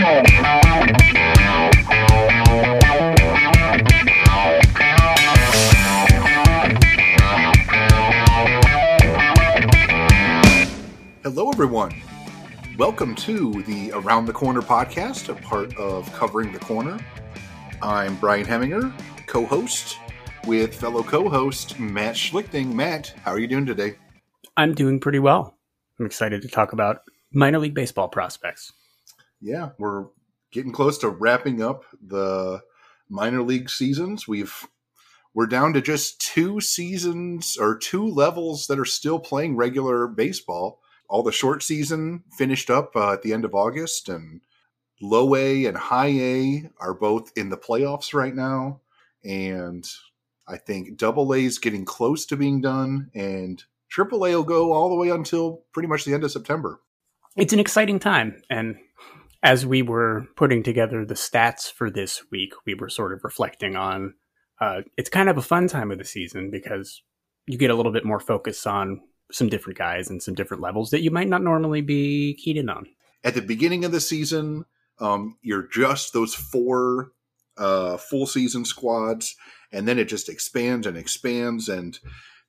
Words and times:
Hello, 0.00 0.22
everyone. 11.50 11.92
Welcome 12.78 13.14
to 13.16 13.62
the 13.64 13.92
Around 13.92 14.24
the 14.24 14.32
Corner 14.32 14.62
podcast, 14.62 15.28
a 15.28 15.34
part 15.34 15.76
of 15.76 16.10
Covering 16.14 16.52
the 16.52 16.58
Corner. 16.60 16.98
I'm 17.82 18.16
Brian 18.16 18.46
Heminger, 18.46 18.90
co 19.26 19.44
host 19.44 19.98
with 20.46 20.74
fellow 20.74 21.02
co 21.02 21.28
host 21.28 21.78
Matt 21.78 22.14
Schlichting. 22.14 22.72
Matt, 22.72 23.12
how 23.22 23.32
are 23.32 23.38
you 23.38 23.46
doing 23.46 23.66
today? 23.66 23.96
I'm 24.56 24.72
doing 24.72 24.98
pretty 24.98 25.18
well. 25.18 25.58
I'm 25.98 26.06
excited 26.06 26.40
to 26.40 26.48
talk 26.48 26.72
about 26.72 27.02
minor 27.34 27.58
league 27.58 27.74
baseball 27.74 28.08
prospects. 28.08 28.72
Yeah, 29.40 29.70
we're 29.78 30.06
getting 30.52 30.72
close 30.72 30.98
to 30.98 31.08
wrapping 31.08 31.62
up 31.62 31.84
the 32.04 32.62
minor 33.08 33.42
league 33.42 33.70
seasons. 33.70 34.28
We've 34.28 34.66
we're 35.32 35.46
down 35.46 35.72
to 35.74 35.80
just 35.80 36.20
two 36.20 36.60
seasons 36.60 37.56
or 37.58 37.78
two 37.78 38.06
levels 38.06 38.66
that 38.66 38.78
are 38.78 38.84
still 38.84 39.20
playing 39.20 39.56
regular 39.56 40.08
baseball. 40.08 40.80
All 41.08 41.22
the 41.22 41.32
short 41.32 41.62
season 41.62 42.24
finished 42.36 42.70
up 42.70 42.94
uh, 42.96 43.12
at 43.12 43.22
the 43.22 43.32
end 43.32 43.44
of 43.44 43.54
August, 43.54 44.08
and 44.08 44.40
low 45.00 45.34
A 45.34 45.66
and 45.66 45.76
high 45.76 46.10
A 46.10 46.70
are 46.80 46.94
both 46.94 47.32
in 47.36 47.48
the 47.48 47.56
playoffs 47.56 48.12
right 48.14 48.34
now. 48.34 48.80
And 49.24 49.86
I 50.48 50.56
think 50.56 50.96
double 50.96 51.32
A 51.32 51.44
is 51.44 51.58
getting 51.58 51.84
close 51.84 52.26
to 52.26 52.36
being 52.36 52.60
done, 52.60 53.10
and 53.14 53.62
triple 53.88 54.26
A 54.26 54.34
will 54.34 54.44
go 54.44 54.72
all 54.72 54.88
the 54.88 54.96
way 54.96 55.10
until 55.10 55.62
pretty 55.72 55.88
much 55.88 56.04
the 56.04 56.14
end 56.14 56.24
of 56.24 56.32
September. 56.32 56.80
It's 57.36 57.52
an 57.52 57.60
exciting 57.60 57.98
time. 57.98 58.42
And 58.50 58.76
as 59.42 59.64
we 59.64 59.82
were 59.82 60.26
putting 60.36 60.62
together 60.62 61.04
the 61.04 61.14
stats 61.14 61.72
for 61.72 61.90
this 61.90 62.22
week, 62.30 62.52
we 62.66 62.74
were 62.74 62.88
sort 62.88 63.12
of 63.12 63.24
reflecting 63.24 63.76
on 63.76 64.14
uh, 64.60 64.82
it's 64.96 65.08
kind 65.08 65.28
of 65.28 65.38
a 65.38 65.42
fun 65.42 65.68
time 65.68 65.90
of 65.90 65.98
the 65.98 66.04
season 66.04 66.50
because 66.50 67.02
you 67.46 67.56
get 67.56 67.70
a 67.70 67.74
little 67.74 67.92
bit 67.92 68.04
more 68.04 68.20
focus 68.20 68.66
on 68.66 69.00
some 69.32 69.48
different 69.48 69.78
guys 69.78 70.10
and 70.10 70.22
some 70.22 70.34
different 70.34 70.62
levels 70.62 70.90
that 70.90 71.02
you 71.02 71.10
might 71.10 71.28
not 71.28 71.42
normally 71.42 71.80
be 71.80 72.34
keyed 72.34 72.56
in 72.56 72.68
on. 72.68 72.86
At 73.24 73.34
the 73.34 73.42
beginning 73.42 73.84
of 73.84 73.92
the 73.92 74.00
season, 74.00 74.66
um, 74.98 75.38
you're 75.42 75.66
just 75.68 76.12
those 76.12 76.34
four 76.34 77.12
uh, 77.56 77.96
full 77.96 78.26
season 78.26 78.64
squads, 78.64 79.34
and 79.72 79.88
then 79.88 79.98
it 79.98 80.06
just 80.06 80.28
expands 80.28 80.86
and 80.86 80.96
expands, 80.96 81.68
and 81.68 81.98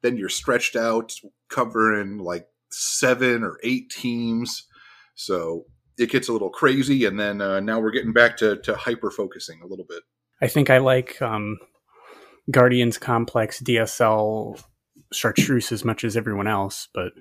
then 0.02 0.18
you're 0.18 0.30
stretched 0.30 0.76
out 0.76 1.14
covering 1.50 2.18
like 2.18 2.48
seven 2.72 3.44
or 3.44 3.58
eight 3.64 3.90
teams. 3.90 4.68
So 5.16 5.66
it 5.98 6.10
gets 6.10 6.30
a 6.30 6.34
little 6.34 6.50
crazy, 6.50 7.06
and 7.06 7.20
then 7.20 7.42
uh, 7.42 7.60
now 7.60 7.80
we're 7.80 7.92
getting 7.92 8.14
back 8.14 8.38
to, 8.38 8.58
to 8.58 8.76
hyper 8.76 9.12
focusing 9.12 9.62
a 9.62 9.68
little 9.68 9.86
bit. 9.88 10.04
I 10.42 10.48
think 10.48 10.70
I 10.70 10.80
like 10.80 11.22
um, 11.22 11.58
Guardians 12.50 12.98
Complex 12.98 13.62
DSL 13.62 14.62
Chartreuse 15.12 15.72
as 15.72 15.86
much 15.86 16.04
as 16.04 16.18
everyone 16.18 16.48
else, 16.48 16.88
but 16.94 17.14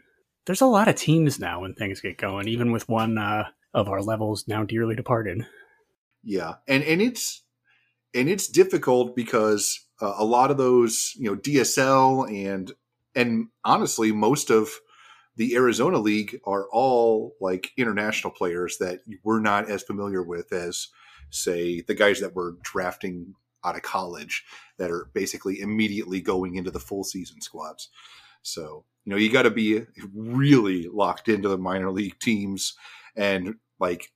there's 0.46 0.60
a 0.60 0.66
lot 0.66 0.88
of 0.88 0.94
teams 0.94 1.38
now 1.38 1.60
when 1.60 1.74
things 1.74 2.00
get 2.00 2.18
going, 2.18 2.48
even 2.48 2.72
with 2.72 2.88
one 2.88 3.18
uh, 3.18 3.44
of 3.74 3.88
our 3.88 4.02
levels 4.02 4.46
now 4.48 4.64
dearly 4.64 4.96
departed. 4.96 5.46
Yeah, 6.22 6.54
and 6.66 6.82
and 6.84 7.00
it's 7.00 7.42
and 8.14 8.28
it's 8.28 8.46
difficult 8.46 9.14
because 9.14 9.86
uh, 10.00 10.14
a 10.18 10.24
lot 10.24 10.50
of 10.50 10.56
those, 10.56 11.12
you 11.16 11.30
know, 11.30 11.36
DSL 11.36 12.28
and 12.48 12.72
and 13.14 13.48
honestly, 13.64 14.12
most 14.12 14.50
of 14.50 14.70
the 15.40 15.56
Arizona 15.56 15.96
League 15.96 16.38
are 16.44 16.68
all 16.70 17.34
like 17.40 17.72
international 17.78 18.30
players 18.30 18.76
that 18.76 19.00
we're 19.24 19.40
not 19.40 19.70
as 19.70 19.82
familiar 19.82 20.22
with 20.22 20.52
as, 20.52 20.88
say, 21.30 21.80
the 21.80 21.94
guys 21.94 22.20
that 22.20 22.34
were 22.34 22.58
drafting 22.62 23.34
out 23.64 23.74
of 23.74 23.80
college 23.80 24.44
that 24.76 24.90
are 24.90 25.08
basically 25.14 25.60
immediately 25.60 26.20
going 26.20 26.56
into 26.56 26.70
the 26.70 26.78
full 26.78 27.04
season 27.04 27.40
squads. 27.40 27.88
So, 28.42 28.84
you 29.06 29.12
know, 29.12 29.16
you 29.16 29.32
got 29.32 29.44
to 29.44 29.50
be 29.50 29.86
really 30.14 30.88
locked 30.88 31.30
into 31.30 31.48
the 31.48 31.56
minor 31.56 31.90
league 31.90 32.18
teams 32.18 32.74
and 33.16 33.54
like 33.78 34.12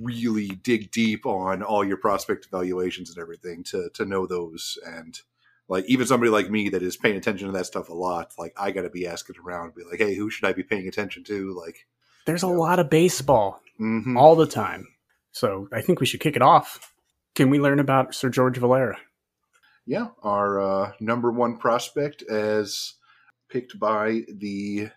really 0.00 0.48
dig 0.48 0.90
deep 0.90 1.26
on 1.26 1.62
all 1.62 1.84
your 1.84 1.98
prospect 1.98 2.46
evaluations 2.46 3.10
and 3.10 3.18
everything 3.18 3.62
to 3.64 3.90
to 3.92 4.06
know 4.06 4.26
those 4.26 4.78
and 4.86 5.20
like 5.72 5.84
even 5.86 6.06
somebody 6.06 6.30
like 6.30 6.50
me 6.50 6.68
that 6.68 6.82
is 6.82 6.96
paying 6.96 7.16
attention 7.16 7.46
to 7.46 7.52
that 7.52 7.66
stuff 7.66 7.88
a 7.88 7.94
lot 7.94 8.32
like 8.38 8.52
i 8.58 8.70
got 8.70 8.82
to 8.82 8.90
be 8.90 9.06
asking 9.06 9.36
around 9.44 9.74
be 9.74 9.82
like 9.84 9.98
hey 9.98 10.14
who 10.14 10.30
should 10.30 10.44
i 10.44 10.52
be 10.52 10.62
paying 10.62 10.86
attention 10.86 11.24
to 11.24 11.52
like 11.58 11.86
there's 12.26 12.42
a 12.42 12.46
know. 12.46 12.52
lot 12.52 12.78
of 12.78 12.90
baseball 12.90 13.60
mm-hmm. 13.80 14.16
all 14.16 14.36
the 14.36 14.46
time 14.46 14.86
so 15.32 15.68
i 15.72 15.80
think 15.80 15.98
we 15.98 16.06
should 16.06 16.20
kick 16.20 16.36
it 16.36 16.42
off 16.42 16.92
can 17.34 17.50
we 17.50 17.58
learn 17.58 17.80
about 17.80 18.14
sir 18.14 18.28
george 18.28 18.58
valera 18.58 18.98
yeah 19.86 20.08
our 20.22 20.60
uh, 20.60 20.92
number 21.00 21.32
one 21.32 21.56
prospect 21.56 22.22
as 22.30 22.94
picked 23.48 23.78
by 23.80 24.22
the 24.28 24.88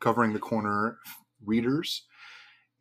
covering 0.00 0.32
the 0.32 0.38
corner 0.38 0.98
readers 1.44 2.04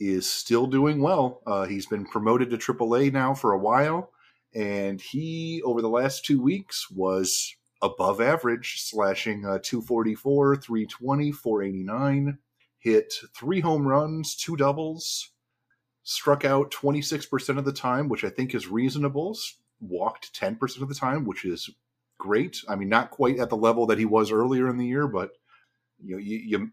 is 0.02 0.30
still 0.30 0.66
doing 0.66 1.00
well. 1.00 1.42
Uh, 1.46 1.66
he's 1.66 1.86
been 1.86 2.06
promoted 2.06 2.50
to 2.50 2.58
AAA 2.58 3.14
now 3.14 3.36
for 3.36 3.54
a 3.54 3.60
while, 3.60 4.12
and 4.54 5.00
he 5.00 5.62
over 5.64 5.82
the 5.82 5.90
last 5.90 6.26
two 6.26 6.42
weeks 6.42 6.90
was 6.92 7.56
above 7.82 8.22
average, 8.22 8.82
slashing 8.82 9.46
uh, 9.46 9.60
244, 9.64 10.58
320, 10.58 11.32
489, 11.32 12.38
hit 12.78 13.14
three 13.36 13.60
home 13.60 13.88
runs, 13.88 14.36
two 14.36 14.56
doubles, 14.56 15.32
struck 16.04 16.46
out 16.46 16.72
26% 16.72 17.58
of 17.58 17.66
the 17.66 17.74
time, 17.74 18.10
which 18.10 18.24
I 18.24 18.30
think 18.30 18.54
is 18.54 18.68
reasonable, 18.68 19.38
walked 19.80 20.40
10% 20.40 20.82
of 20.82 20.90
the 20.90 20.96
time, 20.96 21.26
which 21.26 21.46
is 21.46 21.70
great. 22.18 22.62
I 22.70 22.76
mean, 22.76 22.90
not 22.90 23.12
quite 23.12 23.40
at 23.40 23.50
the 23.50 23.58
level 23.58 23.88
that 23.88 23.98
he 23.98 24.06
was 24.06 24.32
earlier 24.32 24.70
in 24.70 24.78
the 24.78 24.86
year, 24.86 25.08
but 25.08 25.32
you 26.04 26.16
know, 26.16 26.20
you, 26.20 26.38
you 26.38 26.72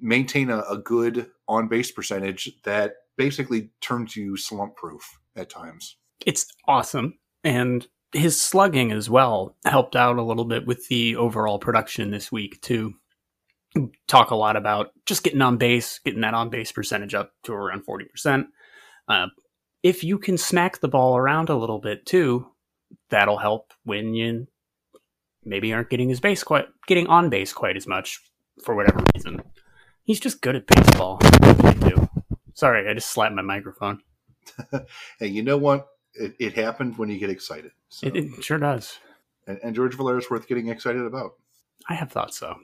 maintain 0.00 0.50
a, 0.50 0.60
a 0.70 0.78
good 0.78 1.30
on 1.46 1.68
base 1.68 1.90
percentage 1.90 2.60
that 2.64 2.94
basically 3.16 3.70
turns 3.80 4.16
you 4.16 4.36
slump 4.36 4.76
proof 4.76 5.18
at 5.36 5.50
times. 5.50 5.96
It's 6.26 6.46
awesome. 6.66 7.18
And 7.44 7.86
his 8.12 8.40
slugging 8.40 8.92
as 8.92 9.08
well 9.10 9.56
helped 9.64 9.96
out 9.96 10.18
a 10.18 10.22
little 10.22 10.44
bit 10.44 10.66
with 10.66 10.88
the 10.88 11.16
overall 11.16 11.58
production 11.58 12.10
this 12.10 12.32
week, 12.32 12.60
too. 12.60 12.94
Talk 14.06 14.30
a 14.30 14.36
lot 14.36 14.56
about 14.56 14.90
just 15.06 15.22
getting 15.22 15.42
on 15.42 15.58
base, 15.58 16.00
getting 16.04 16.22
that 16.22 16.34
on 16.34 16.48
base 16.48 16.72
percentage 16.72 17.14
up 17.14 17.32
to 17.44 17.52
around 17.52 17.86
40%. 17.86 18.46
Uh, 19.06 19.26
if 19.82 20.02
you 20.02 20.18
can 20.18 20.38
smack 20.38 20.80
the 20.80 20.88
ball 20.88 21.16
around 21.16 21.48
a 21.48 21.56
little 21.56 21.78
bit, 21.78 22.06
too, 22.06 22.48
that'll 23.10 23.38
help 23.38 23.72
when 23.84 24.14
you 24.14 24.46
maybe 25.44 25.72
aren't 25.72 25.90
getting 25.90 26.08
his 26.08 26.20
base 26.20 26.42
quite 26.42 26.66
getting 26.86 27.06
on 27.06 27.30
base 27.30 27.52
quite 27.52 27.76
as 27.76 27.86
much 27.86 28.20
for 28.64 28.74
whatever 28.74 29.02
reason. 29.14 29.42
He's 30.04 30.20
just 30.20 30.40
good 30.40 30.56
at 30.56 30.66
baseball. 30.66 31.20
Sorry, 32.54 32.88
I 32.88 32.94
just 32.94 33.10
slapped 33.10 33.34
my 33.34 33.42
microphone. 33.42 34.00
hey, 35.20 35.28
you 35.28 35.42
know 35.42 35.58
what? 35.58 35.86
It, 36.14 36.34
it 36.38 36.54
happens 36.54 36.98
when 36.98 37.08
you 37.08 37.18
get 37.18 37.30
excited. 37.30 37.72
So. 37.88 38.08
It, 38.08 38.16
it, 38.16 38.44
sure 38.44 38.58
does. 38.58 38.98
And, 39.46 39.58
and 39.62 39.74
George 39.74 39.94
Valera 39.94 40.18
is 40.18 40.30
worth 40.30 40.48
getting 40.48 40.68
excited 40.68 41.02
about. 41.02 41.32
I 41.88 41.94
have 41.94 42.10
thought 42.10 42.34
so. 42.34 42.56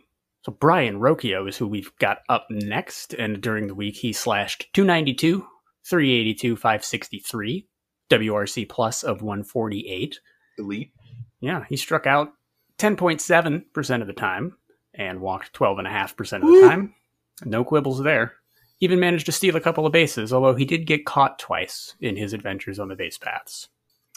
So 0.42 0.52
Brayan 0.52 1.00
Rocchio 1.00 1.48
is 1.48 1.56
who 1.56 1.66
we've 1.66 1.96
got 1.98 2.18
up 2.28 2.46
next, 2.50 3.14
and 3.14 3.40
during 3.40 3.66
the 3.66 3.74
week 3.74 3.96
he 3.96 4.12
slashed 4.12 4.68
292, 4.74 5.46
382, 5.86 6.56
563, 6.56 7.66
WRC 8.10 8.68
plus 8.68 9.02
of 9.02 9.22
148. 9.22 10.20
Elite. 10.58 10.92
Yeah, 11.40 11.64
he 11.68 11.76
struck 11.76 12.06
out 12.06 12.32
10.7% 12.78 14.00
of 14.00 14.06
the 14.06 14.12
time 14.12 14.56
and 14.92 15.20
walked 15.20 15.54
12.5% 15.54 16.32
of 16.34 16.40
the 16.40 16.46
Woo! 16.46 16.68
time. 16.68 16.94
No 17.44 17.64
quibbles 17.64 18.02
there. 18.02 18.34
Even 18.84 19.00
managed 19.00 19.24
to 19.24 19.32
steal 19.32 19.56
a 19.56 19.62
couple 19.62 19.86
of 19.86 19.92
bases, 19.92 20.30
although 20.30 20.54
he 20.54 20.66
did 20.66 20.86
get 20.86 21.06
caught 21.06 21.38
twice 21.38 21.94
in 22.02 22.16
his 22.16 22.34
adventures 22.34 22.78
on 22.78 22.88
the 22.88 22.94
base 22.94 23.16
paths. 23.16 23.68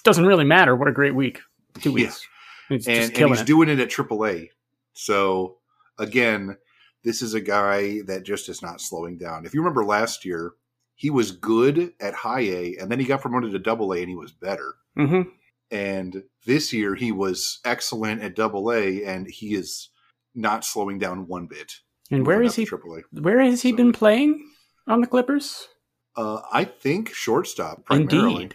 Doesn't 0.04 0.26
really 0.26 0.44
matter. 0.44 0.76
What 0.76 0.90
a 0.90 0.92
great 0.92 1.16
week. 1.16 1.40
Two 1.80 1.94
weeks. 1.94 2.28
Yeah. 2.70 2.76
He's 2.76 2.88
and, 2.88 3.18
and 3.18 3.30
he's 3.30 3.42
it. 3.42 3.48
doing 3.48 3.70
it 3.70 3.80
at 3.80 3.90
AAA. 3.90 4.50
So, 4.92 5.60
again, 5.98 6.58
this 7.06 7.22
is 7.22 7.34
a 7.34 7.40
guy 7.40 8.02
that 8.08 8.26
just 8.26 8.50
is 8.50 8.62
not 8.62 8.82
slowing 8.82 9.18
down. 9.18 9.46
If 9.46 9.54
you 9.54 9.62
remember 9.62 9.86
last 9.86 10.26
year, 10.26 10.52
he 10.96 11.10
was 11.10 11.32
good 11.32 11.94
at 12.02 12.14
high 12.14 12.42
A, 12.42 12.76
and 12.78 12.92
then 12.92 13.00
he 13.00 13.06
got 13.06 13.22
promoted 13.22 13.54
to 13.54 13.60
double 13.60 13.94
A, 13.94 14.00
and 14.00 14.10
he 14.10 14.16
was 14.16 14.34
better. 14.34 14.76
Mm-hmm. 14.98 15.30
And 15.72 16.24
this 16.46 16.74
year, 16.74 16.94
he 16.94 17.14
was 17.14 17.60
excellent 17.64 18.22
at 18.22 18.36
double 18.36 18.74
A, 18.74 19.06
and 19.06 19.28
he 19.28 19.54
is 19.54 19.92
not 20.36 20.66
slowing 20.66 21.00
down 21.00 21.26
one 21.28 21.46
bit. 21.46 21.72
And 22.12 22.26
where 22.26 22.42
is 22.42 22.56
he? 22.56 22.66
AAA. 22.66 23.04
Where 23.12 23.40
has 23.40 23.62
he 23.62 23.72
so, 23.72 23.78
been 23.78 23.94
playing 23.94 24.44
on 24.88 25.02
the 25.02 25.08
Clippers? 25.08 25.68
Uh, 26.16 26.42
I 26.52 26.64
think 26.64 27.14
shortstop 27.14 27.86
primarily. 27.86 28.50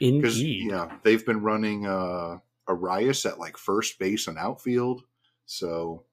Indeed, 0.00 0.24
indeed. 0.24 0.70
Yeah, 0.70 0.92
they've 1.02 1.24
been 1.24 1.42
running 1.42 1.86
uh, 1.86 2.38
Arias 2.66 3.24
at 3.24 3.38
like 3.38 3.56
first 3.56 3.98
base 3.98 4.26
and 4.26 4.36
outfield. 4.38 5.02
So, 5.46 6.04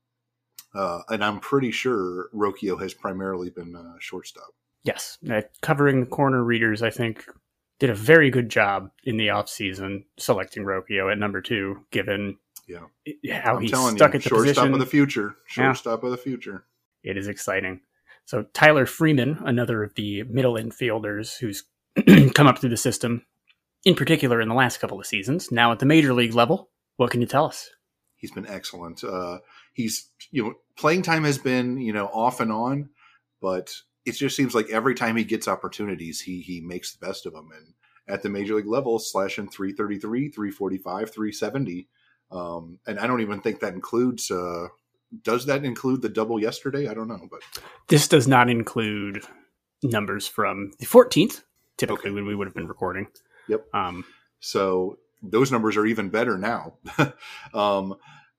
uh, 0.73 1.01
and 1.09 1.23
I'm 1.23 1.39
pretty 1.39 1.71
sure 1.71 2.29
Rocchio 2.33 2.79
has 2.81 2.93
primarily 2.93 3.49
been 3.49 3.75
uh, 3.75 3.95
shortstop. 3.99 4.47
Yes, 4.83 5.17
uh, 5.29 5.41
covering 5.61 5.99
the 5.99 6.05
corner 6.05 6.43
readers. 6.43 6.81
I 6.81 6.91
think 6.91 7.25
did 7.79 7.89
a 7.89 7.95
very 7.95 8.29
good 8.29 8.49
job 8.49 8.91
in 9.03 9.17
the 9.17 9.27
offseason 9.27 10.05
selecting 10.17 10.63
Rocchio 10.63 11.11
at 11.11 11.17
number 11.17 11.41
two, 11.41 11.85
given 11.91 12.37
yeah. 12.67 13.41
how 13.41 13.55
I'm 13.55 13.61
he's 13.61 13.71
telling 13.71 13.97
stuck 13.97 14.13
you, 14.13 14.17
at 14.17 14.23
the 14.23 14.29
shortstop 14.29 14.55
position. 14.55 14.73
of 14.73 14.79
the 14.79 14.85
future. 14.85 15.35
Yeah. 15.57 15.65
Shortstop 15.65 16.03
of 16.03 16.11
the 16.11 16.17
future. 16.17 16.65
it 17.03 17.17
is 17.17 17.27
exciting. 17.27 17.81
So 18.25 18.43
Tyler 18.53 18.85
Freeman, 18.85 19.39
another 19.45 19.83
of 19.83 19.93
the 19.95 20.23
middle 20.23 20.55
infielders 20.55 21.37
who's 21.37 21.63
come 22.33 22.47
up 22.47 22.57
through 22.57 22.71
the 22.71 22.77
system, 22.77 23.25
in 23.85 23.95
particular 23.95 24.41
in 24.41 24.49
the 24.49 24.55
last 24.55 24.79
couple 24.79 24.99
of 24.99 25.05
seasons, 25.05 25.51
now 25.51 25.71
at 25.71 25.79
the 25.79 25.85
major 25.85 26.13
league 26.13 26.33
level. 26.33 26.69
What 26.97 27.11
can 27.11 27.21
you 27.21 27.27
tell 27.27 27.45
us? 27.45 27.69
He's 28.15 28.31
been 28.31 28.47
excellent. 28.47 29.03
Uh, 29.03 29.39
he's 29.73 30.09
you 30.31 30.43
know 30.43 30.53
playing 30.77 31.03
time 31.03 31.23
has 31.23 31.37
been 31.37 31.77
you 31.77 31.93
know 31.93 32.07
off 32.07 32.39
and 32.39 32.51
on, 32.51 32.89
but 33.41 33.73
it 34.05 34.13
just 34.13 34.35
seems 34.35 34.55
like 34.55 34.69
every 34.69 34.95
time 34.95 35.15
he 35.15 35.23
gets 35.23 35.47
opportunities, 35.47 36.21
he 36.21 36.41
he 36.41 36.61
makes 36.61 36.95
the 36.95 37.05
best 37.05 37.25
of 37.25 37.33
them. 37.33 37.49
And 37.55 37.73
at 38.07 38.23
the 38.23 38.29
major 38.29 38.55
league 38.55 38.67
level, 38.67 38.97
slashing 38.97 39.49
333, 39.49 40.29
345, 40.29 41.11
370. 41.11 41.87
Um, 42.31 42.79
and 42.87 42.99
I 42.99 43.07
don't 43.07 43.21
even 43.21 43.41
think 43.41 43.59
that 43.59 43.73
includes. 43.73 44.31
Uh, 44.31 44.67
does 45.23 45.45
that 45.45 45.63
include 45.65 46.01
the 46.01 46.09
double 46.09 46.39
yesterday? 46.39 46.87
I 46.87 46.93
don't 46.93 47.07
know, 47.07 47.27
but 47.29 47.41
This 47.87 48.07
does 48.07 48.27
not 48.27 48.49
include 48.49 49.23
numbers 49.83 50.27
from 50.27 50.71
the 50.79 50.85
14th, 50.85 51.43
typically 51.77 52.09
Okay. 52.09 52.15
when 52.15 52.25
we 52.25 52.35
would 52.35 52.47
have 52.47 52.55
been 52.55 52.67
recording. 52.67 53.07
Yep. 53.47 53.65
Um, 53.73 54.05
So 54.39 54.97
those 55.21 55.51
numbers 55.51 55.77
are 55.77 55.85
even 55.85 56.09
better 56.09 56.37
now. 56.37 56.75
um, 57.53 57.95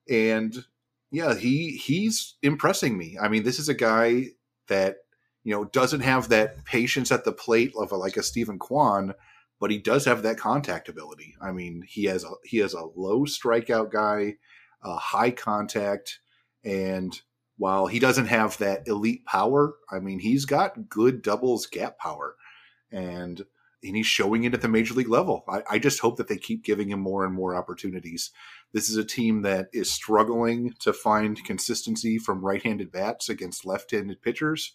and 0.09 0.65
yeah, 1.11 1.35
he 1.35 1.73
he's 1.77 2.35
impressing 2.43 2.97
me. 2.99 3.17
I 3.21 3.29
mean, 3.29 3.43
this 3.45 3.59
is 3.59 3.69
a 3.69 3.75
guy 3.75 4.27
that 4.69 4.97
you 5.45 5.53
know 5.55 5.65
doesn't 5.67 6.01
have 6.01 6.29
that 6.29 6.65
patience 6.65 7.11
at 7.13 7.25
the 7.25 7.33
plate 7.33 7.73
of 7.77 7.93
a, 7.93 7.97
like 7.97 8.17
a 8.17 8.23
Steven 8.23 8.59
Kwan, 8.59 9.15
but 9.61 9.71
he 9.71 9.79
does 9.79 10.05
have 10.05 10.23
that 10.23 10.39
contact 10.39 10.89
ability. 10.89 11.37
I 11.41 11.53
mean, 11.53 11.83
he 11.87 12.05
has 12.05 12.25
a 12.25 12.31
he 12.45 12.59
has 12.59 12.75
a 12.75 12.85
low 12.97 13.25
strikeout 13.25 13.91
guy, 13.91 14.35
a 14.83 14.97
high 14.97 15.31
contact, 15.31 16.19
and 16.67 17.19
while 17.59 17.87
he 17.87 17.99
doesn't 17.99 18.27
have 18.27 18.59
that 18.59 18.87
elite 18.87 19.25
power, 19.25 19.77
I 19.91 20.01
mean, 20.01 20.19
he's 20.19 20.45
got 20.45 20.89
good 20.89 21.23
doubles 21.23 21.67
gap 21.67 21.99
power, 21.99 22.35
and 22.91 23.43
and 23.83 23.95
he's 23.95 24.07
showing 24.07 24.45
it 24.45 24.55
at 24.55 24.63
the 24.63 24.69
major 24.69 24.95
league 24.95 25.09
level. 25.09 25.45
I, 25.49 25.63
I 25.71 25.79
just 25.79 26.01
hope 26.01 26.17
that 26.17 26.27
they 26.29 26.39
keep 26.39 26.65
giving 26.65 26.91
him 26.91 26.99
more 26.99 27.25
and 27.25 27.33
more 27.33 27.55
opportunities. 27.55 28.33
This 28.73 28.91
is 28.91 28.97
a 28.97 29.05
team 29.05 29.43
that 29.43 29.69
is 29.73 29.91
struggling 29.91 30.75
to 30.81 30.93
find 30.93 31.43
consistency 31.45 32.19
from 32.19 32.45
right-handed 32.45 32.91
bats 32.91 33.29
against 33.29 33.65
left-handed 33.65 34.23
pitchers, 34.23 34.73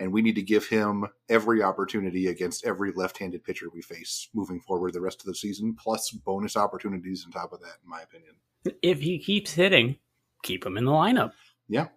and 0.00 0.12
we 0.12 0.20
need 0.20 0.34
to 0.34 0.42
give 0.42 0.66
him 0.66 1.06
every 1.28 1.62
opportunity 1.62 2.26
against 2.26 2.66
every 2.66 2.92
left-handed 2.92 3.44
pitcher 3.44 3.66
we 3.72 3.82
face 3.82 4.28
moving 4.34 4.58
forward 4.60 4.94
the 4.94 5.00
rest 5.00 5.20
of 5.20 5.26
the 5.26 5.34
season, 5.34 5.76
plus 5.78 6.10
bonus 6.10 6.56
opportunities 6.56 7.24
on 7.24 7.30
top 7.30 7.52
of 7.52 7.60
that, 7.60 7.76
in 7.84 7.88
my 7.88 8.00
opinion. 8.02 8.34
if 8.82 9.00
he 9.00 9.18
keeps 9.18 9.52
hitting, 9.52 9.96
keep 10.44 10.64
him 10.64 10.76
in 10.76 10.84
the 10.84 10.92
lineup. 10.92 11.32
Yeah, 11.68 11.88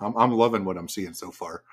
I'm, 0.00 0.16
I'm 0.16 0.32
loving 0.32 0.64
what 0.64 0.76
I'm 0.76 0.88
seeing 0.88 1.14
so 1.14 1.32
far. 1.32 1.64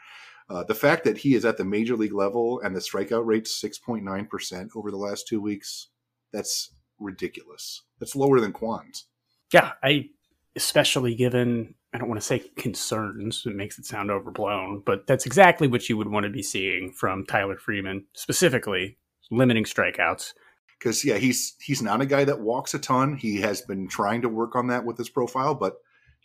Uh, 0.50 0.64
the 0.64 0.76
fact 0.76 1.04
that 1.04 1.18
he 1.18 1.36
is 1.36 1.46
at 1.46 1.58
the 1.58 1.66
major 1.66 1.96
league 1.96 2.14
level 2.14 2.62
and 2.62 2.76
the 2.76 2.80
strikeout 2.80 3.26
rate's 3.26 3.62
6.9% 3.62 4.70
over 4.76 4.92
the 4.92 4.98
last 4.98 5.28
two 5.28 5.42
weeks, 5.42 5.90
that's 6.32 6.74
ridiculous. 7.00 7.84
That's 8.00 8.16
lower 8.16 8.40
than 8.40 8.54
Kwan's. 8.54 9.06
Yeah, 9.54 9.74
I 9.84 10.10
especially 10.56 11.14
given 11.16 11.76
I 11.94 11.98
don't 11.98 12.10
want 12.10 12.20
to 12.20 12.26
say 12.26 12.40
concerns, 12.58 13.44
it 13.46 13.56
makes 13.56 13.80
it 13.80 13.86
sound 13.86 14.12
overblown, 14.12 14.84
but 14.86 15.08
that's 15.08 15.26
exactly 15.26 15.68
what 15.68 15.88
you 15.88 15.98
would 15.98 16.10
want 16.10 16.26
to 16.26 16.30
be 16.30 16.44
seeing 16.44 16.92
from 16.92 17.26
Tyler 17.26 17.58
Freeman, 17.58 18.06
specifically 18.14 18.98
limiting 19.32 19.64
strikeouts. 19.64 20.34
Because 20.78 21.04
yeah, 21.06 21.18
he's 21.18 21.56
he's 21.62 21.82
not 21.82 22.02
a 22.02 22.06
guy 22.06 22.24
that 22.24 22.40
walks 22.40 22.74
a 22.74 22.80
ton. 22.80 23.16
He 23.16 23.38
has 23.38 23.62
been 23.62 23.88
trying 23.88 24.22
to 24.22 24.30
work 24.30 24.56
on 24.56 24.68
that 24.68 24.86
with 24.86 24.98
his 24.98 25.10
profile, 25.10 25.56
but 25.56 25.78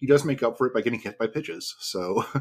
he 0.02 0.08
does 0.08 0.24
make 0.24 0.42
up 0.42 0.58
for 0.58 0.66
it 0.66 0.74
by 0.74 0.80
getting 0.80 0.98
hit 0.98 1.16
by 1.16 1.28
pitches. 1.28 1.76
So 1.78 2.24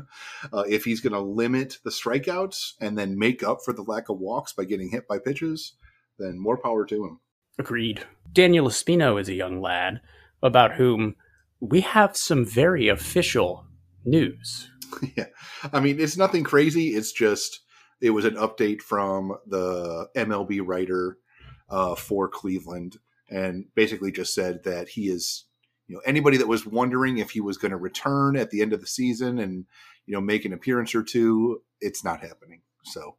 uh, 0.51 0.63
if 0.67 0.83
he's 0.83 0.99
going 0.99 1.13
to 1.13 1.19
limit 1.19 1.77
the 1.83 1.91
strikeouts 1.91 2.73
and 2.81 2.97
then 2.97 3.19
make 3.19 3.43
up 3.43 3.59
for 3.63 3.71
the 3.71 3.83
lack 3.83 4.09
of 4.09 4.17
walks 4.17 4.51
by 4.51 4.63
getting 4.63 4.89
hit 4.89 5.07
by 5.07 5.19
pitches, 5.19 5.75
then 6.17 6.39
more 6.39 6.57
power 6.57 6.87
to 6.87 7.05
him. 7.05 7.19
Agreed. 7.59 8.03
Daniel 8.33 8.67
Espino 8.67 9.21
is 9.21 9.29
a 9.29 9.35
young 9.35 9.61
lad 9.61 10.01
about 10.41 10.73
whom 10.73 11.15
we 11.59 11.81
have 11.81 12.17
some 12.17 12.43
very 12.43 12.87
official 12.87 13.67
news. 14.03 14.71
yeah. 15.15 15.27
I 15.71 15.79
mean, 15.81 15.99
it's 15.99 16.17
nothing 16.17 16.43
crazy. 16.43 16.95
It's 16.95 17.11
just 17.11 17.59
it 18.01 18.09
was 18.09 18.25
an 18.25 18.37
update 18.37 18.81
from 18.81 19.37
the 19.45 20.07
MLB 20.15 20.61
writer 20.65 21.19
uh, 21.69 21.93
for 21.93 22.27
Cleveland, 22.27 22.97
and 23.29 23.65
basically 23.75 24.11
just 24.11 24.33
said 24.33 24.63
that 24.63 24.89
he 24.89 25.09
is, 25.09 25.45
you 25.91 25.97
know, 25.97 26.03
anybody 26.05 26.37
that 26.37 26.47
was 26.47 26.65
wondering 26.65 27.17
if 27.17 27.31
he 27.31 27.41
was 27.41 27.57
going 27.57 27.71
to 27.71 27.77
return 27.77 28.37
at 28.37 28.49
the 28.49 28.61
end 28.61 28.71
of 28.71 28.79
the 28.79 28.87
season 28.87 29.39
and 29.39 29.65
you 30.05 30.13
know 30.13 30.21
make 30.21 30.45
an 30.45 30.53
appearance 30.53 30.95
or 30.95 31.03
two, 31.03 31.61
it's 31.81 32.01
not 32.01 32.21
happening. 32.21 32.61
So 32.85 33.17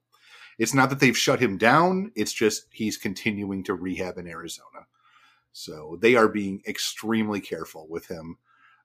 it's 0.59 0.73
not 0.73 0.89
that 0.89 0.99
they've 0.99 1.17
shut 1.17 1.39
him 1.39 1.59
down. 1.59 2.13
It's 2.17 2.33
just 2.33 2.69
he's 2.71 2.97
continuing 2.97 3.63
to 3.65 3.75
rehab 3.75 4.17
in 4.17 4.27
Arizona. 4.27 4.87
So 5.53 5.99
they 6.01 6.15
are 6.15 6.29
being 6.29 6.63
extremely 6.67 7.43
careful 7.43 7.87
with 7.91 8.07
him. 8.07 8.39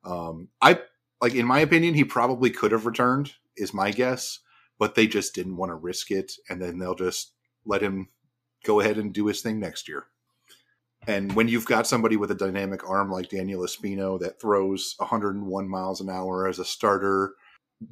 Um, 0.03 0.49
I 0.61 0.81
like 1.21 1.33
in 1.33 1.45
my 1.45 1.59
opinion, 1.59 1.93
he 1.93 2.03
probably 2.03 2.49
could 2.49 2.73
have 2.73 2.85
returned, 2.85 3.35
is 3.55 3.73
my 3.73 3.91
guess, 3.91 4.39
but 4.77 4.95
they 4.95 5.07
just 5.07 5.33
didn't 5.33 5.55
want 5.55 5.69
to 5.69 5.75
risk 5.75 6.11
it, 6.11 6.33
and 6.49 6.61
then 6.61 6.77
they'll 6.77 6.93
just 6.93 7.31
let 7.65 7.81
him 7.81 8.09
go 8.65 8.81
ahead 8.81 8.97
and 8.97 9.13
do 9.13 9.27
his 9.27 9.39
thing 9.39 9.61
next 9.61 9.87
year. 9.87 10.07
And 11.07 11.33
when 11.33 11.48
you've 11.48 11.65
got 11.65 11.88
somebody 11.88 12.18
with 12.18 12.31
a 12.31 12.36
dynamic 12.36 12.88
arm 12.88 13.09
like 13.09 13.30
Daniel 13.30 13.62
Espino 13.62 14.19
that 14.19 14.42
throws 14.42 14.94
101 14.98 15.69
miles 15.69 16.01
an 16.01 16.09
hour 16.09 16.48
as 16.48 16.59
a 16.59 16.65
starter 16.65 17.33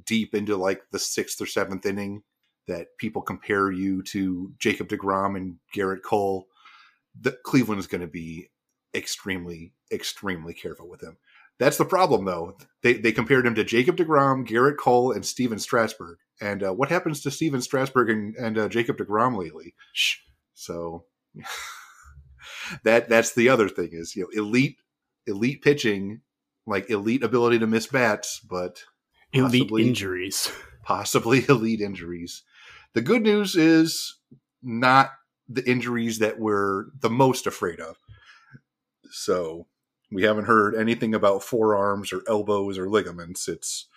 deep 0.06 0.36
into 0.36 0.58
like 0.58 0.82
the 0.92 1.00
sixth 1.00 1.42
or 1.42 1.46
seventh 1.46 1.86
inning, 1.86 2.24
that 2.68 2.88
people 2.98 3.22
compare 3.22 3.72
you 3.72 4.02
to 4.04 4.52
Jacob 4.60 4.90
DeGrom 4.90 5.38
and 5.38 5.56
Gerrit 5.74 6.02
Cole, 6.02 6.48
the 7.20 7.38
Cleveland 7.44 7.80
is 7.80 7.88
going 7.88 8.02
to 8.02 8.08
be 8.08 8.50
extremely, 8.94 9.72
extremely 9.92 10.54
careful 10.54 10.90
with 10.90 11.02
him. 11.02 11.18
That's 11.58 11.78
the 11.78 11.86
problem, 11.86 12.26
though. 12.26 12.58
They 12.84 12.94
they 12.94 13.14
compared 13.14 13.46
him 13.46 13.56
to 13.56 13.64
Jacob 13.64 13.96
Degrom, 13.96 14.46
Gerrit 14.46 14.78
Cole, 14.78 15.14
and 15.14 15.26
Stephen 15.26 15.60
Strasburg. 15.60 16.18
And 16.42 16.64
uh, 16.64 16.74
what 16.74 16.90
happens 16.90 17.22
to 17.22 17.32
Stephen 17.32 17.62
Strasburg 17.62 18.10
and, 18.10 18.36
and 18.36 18.58
uh, 18.58 18.68
Jacob 18.68 18.98
Degrom 18.98 19.38
lately? 19.38 19.74
Shh. 19.94 20.18
So 20.54 21.06
that 22.84 23.10
that's 23.10 23.34
the 23.34 23.50
other 23.50 23.70
thing 23.70 23.90
is 23.92 24.16
you 24.16 24.24
know 24.24 24.30
elite 24.44 24.78
elite 25.28 25.62
pitching, 25.62 26.22
like 26.66 26.90
elite 26.90 27.24
ability 27.24 27.60
to 27.60 27.68
miss 27.68 27.88
bats, 27.88 28.40
but 28.40 28.84
Elite 29.34 29.64
Possibly. 29.64 29.88
injuries. 29.88 30.52
possibly 30.84 31.46
elite 31.50 31.82
injuries. 31.82 32.44
The 32.94 33.02
good 33.02 33.22
news 33.22 33.56
is 33.56 34.18
not 34.64 35.12
the 35.50 35.68
injuries 35.70 36.20
that 36.20 36.40
we're 36.40 36.86
the 37.02 37.10
most 37.10 37.46
afraid 37.46 37.80
of. 37.80 37.98
So 39.12 39.68
we 40.12 40.24
haven't 40.24 40.46
heard 40.46 40.76
anything 40.76 41.14
about 41.14 41.44
forearms 41.44 42.14
or 42.14 42.22
elbows 42.28 42.78
or 42.78 42.90
ligaments. 42.90 43.48
It's 43.48 43.88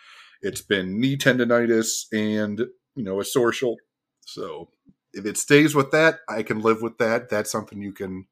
it's 0.43 0.61
been 0.61 1.00
knee 1.00 1.17
tendonitis 1.17 2.07
and 2.12 2.59
you 2.95 3.05
know 3.05 3.21
a 3.21 3.25
sore 3.25 3.52
shoulder. 3.52 3.83
So 4.26 4.71
if 5.12 5.25
it 5.25 5.37
stays 5.37 5.75
with 5.75 5.90
that, 5.93 6.21
I 6.28 6.43
can 6.43 6.61
live 6.61 6.83
with 6.83 6.99
that. 6.99 7.28
That's 7.31 7.50
something 7.50 7.81
you 7.81 7.93
can 7.93 8.26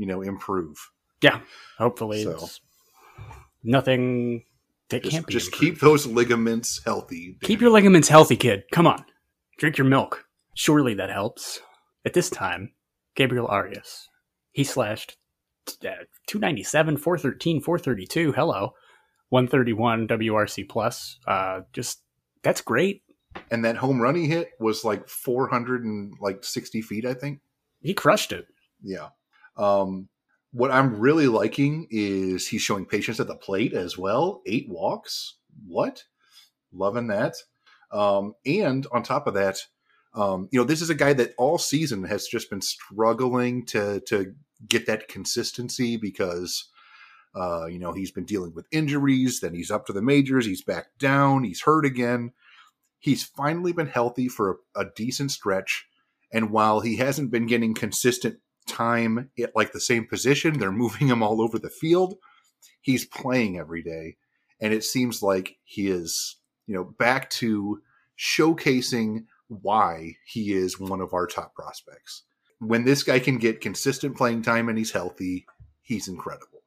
you 0.00 0.06
know 0.06 0.22
improve. 0.22 0.76
Yeah, 1.22 1.40
hopefully, 1.78 2.24
So. 2.24 2.30
it's 2.32 2.60
nothing 3.62 4.44
that 4.88 5.02
Just, 5.02 5.12
can't 5.12 5.26
be. 5.26 5.32
just 5.32 5.46
improved. 5.48 5.60
keep 5.74 5.80
those 5.80 6.06
ligaments 6.06 6.80
healthy. 6.84 7.36
keep 7.42 7.60
your 7.60 7.70
ligaments 7.70 8.08
healthy, 8.08 8.36
kid. 8.36 8.64
Come 8.72 8.86
on, 8.86 9.04
drink 9.58 9.76
your 9.78 9.86
milk. 9.86 10.24
Surely 10.54 10.94
that 10.94 11.10
helps. 11.10 11.60
At 12.04 12.14
this 12.14 12.30
time, 12.30 12.72
Gabriel 13.14 13.46
Arias, 13.46 14.08
he 14.52 14.64
slashed 14.64 15.16
uh, 15.84 16.04
297, 16.28 16.96
413, 16.96 17.60
432. 17.60 18.32
Hello, 18.32 18.70
131 19.28 20.08
WRC 20.08 20.68
plus. 20.68 21.18
Uh, 21.26 21.60
just 21.72 22.02
that's 22.42 22.62
great. 22.62 23.02
and 23.50 23.64
that 23.64 23.76
home 23.76 24.00
run 24.00 24.14
he 24.16 24.26
hit 24.26 24.48
was 24.58 24.82
like 24.84 25.06
400 25.08 25.84
and 25.84 26.14
like 26.20 26.42
60 26.42 26.80
feet, 26.82 27.04
I 27.04 27.12
think. 27.14 27.40
He 27.82 27.92
crushed 27.94 28.32
it. 28.32 28.46
Yeah. 28.82 29.08
Um, 29.60 30.08
what 30.52 30.70
I'm 30.70 30.98
really 30.98 31.28
liking 31.28 31.86
is 31.90 32.48
he's 32.48 32.62
showing 32.62 32.86
patience 32.86 33.20
at 33.20 33.28
the 33.28 33.36
plate 33.36 33.72
as 33.72 33.96
well. 33.96 34.42
Eight 34.46 34.68
walks. 34.68 35.36
What? 35.66 36.04
Loving 36.72 37.08
that. 37.08 37.34
Um, 37.92 38.34
and 38.46 38.86
on 38.92 39.02
top 39.02 39.26
of 39.26 39.34
that, 39.34 39.58
um, 40.14 40.48
you 40.50 40.58
know, 40.58 40.64
this 40.64 40.82
is 40.82 40.90
a 40.90 40.94
guy 40.94 41.12
that 41.12 41.34
all 41.38 41.58
season 41.58 42.04
has 42.04 42.26
just 42.26 42.50
been 42.50 42.62
struggling 42.62 43.64
to 43.66 44.00
to 44.08 44.34
get 44.68 44.86
that 44.86 45.08
consistency 45.08 45.96
because 45.96 46.68
uh, 47.34 47.66
you 47.66 47.78
know, 47.78 47.92
he's 47.92 48.10
been 48.10 48.24
dealing 48.24 48.52
with 48.54 48.66
injuries, 48.72 49.40
then 49.40 49.54
he's 49.54 49.70
up 49.70 49.86
to 49.86 49.92
the 49.92 50.02
majors, 50.02 50.46
he's 50.46 50.62
back 50.62 50.86
down, 50.98 51.44
he's 51.44 51.62
hurt 51.62 51.84
again. 51.84 52.32
He's 52.98 53.22
finally 53.22 53.72
been 53.72 53.86
healthy 53.86 54.28
for 54.28 54.58
a, 54.74 54.80
a 54.80 54.86
decent 54.96 55.30
stretch, 55.30 55.86
And 56.32 56.50
while 56.50 56.80
he 56.80 56.96
hasn't 56.96 57.30
been 57.30 57.46
getting 57.46 57.74
consistent 57.74 58.40
time 58.70 59.30
at 59.42 59.54
like 59.54 59.72
the 59.72 59.80
same 59.80 60.06
position, 60.06 60.58
they're 60.58 60.72
moving 60.72 61.08
him 61.08 61.22
all 61.22 61.42
over 61.42 61.58
the 61.58 61.70
field. 61.70 62.14
He's 62.80 63.04
playing 63.04 63.58
every 63.58 63.82
day. 63.82 64.16
And 64.60 64.72
it 64.72 64.84
seems 64.84 65.22
like 65.22 65.56
he 65.64 65.88
is, 65.88 66.36
you 66.66 66.74
know, 66.74 66.84
back 66.84 67.30
to 67.30 67.80
showcasing 68.18 69.24
why 69.48 70.16
he 70.24 70.52
is 70.52 70.78
one 70.78 71.00
of 71.00 71.14
our 71.14 71.26
top 71.26 71.54
prospects. 71.54 72.22
When 72.58 72.84
this 72.84 73.02
guy 73.02 73.18
can 73.18 73.38
get 73.38 73.62
consistent 73.62 74.16
playing 74.16 74.42
time 74.42 74.68
and 74.68 74.76
he's 74.76 74.92
healthy, 74.92 75.46
he's 75.82 76.08
incredible. 76.08 76.59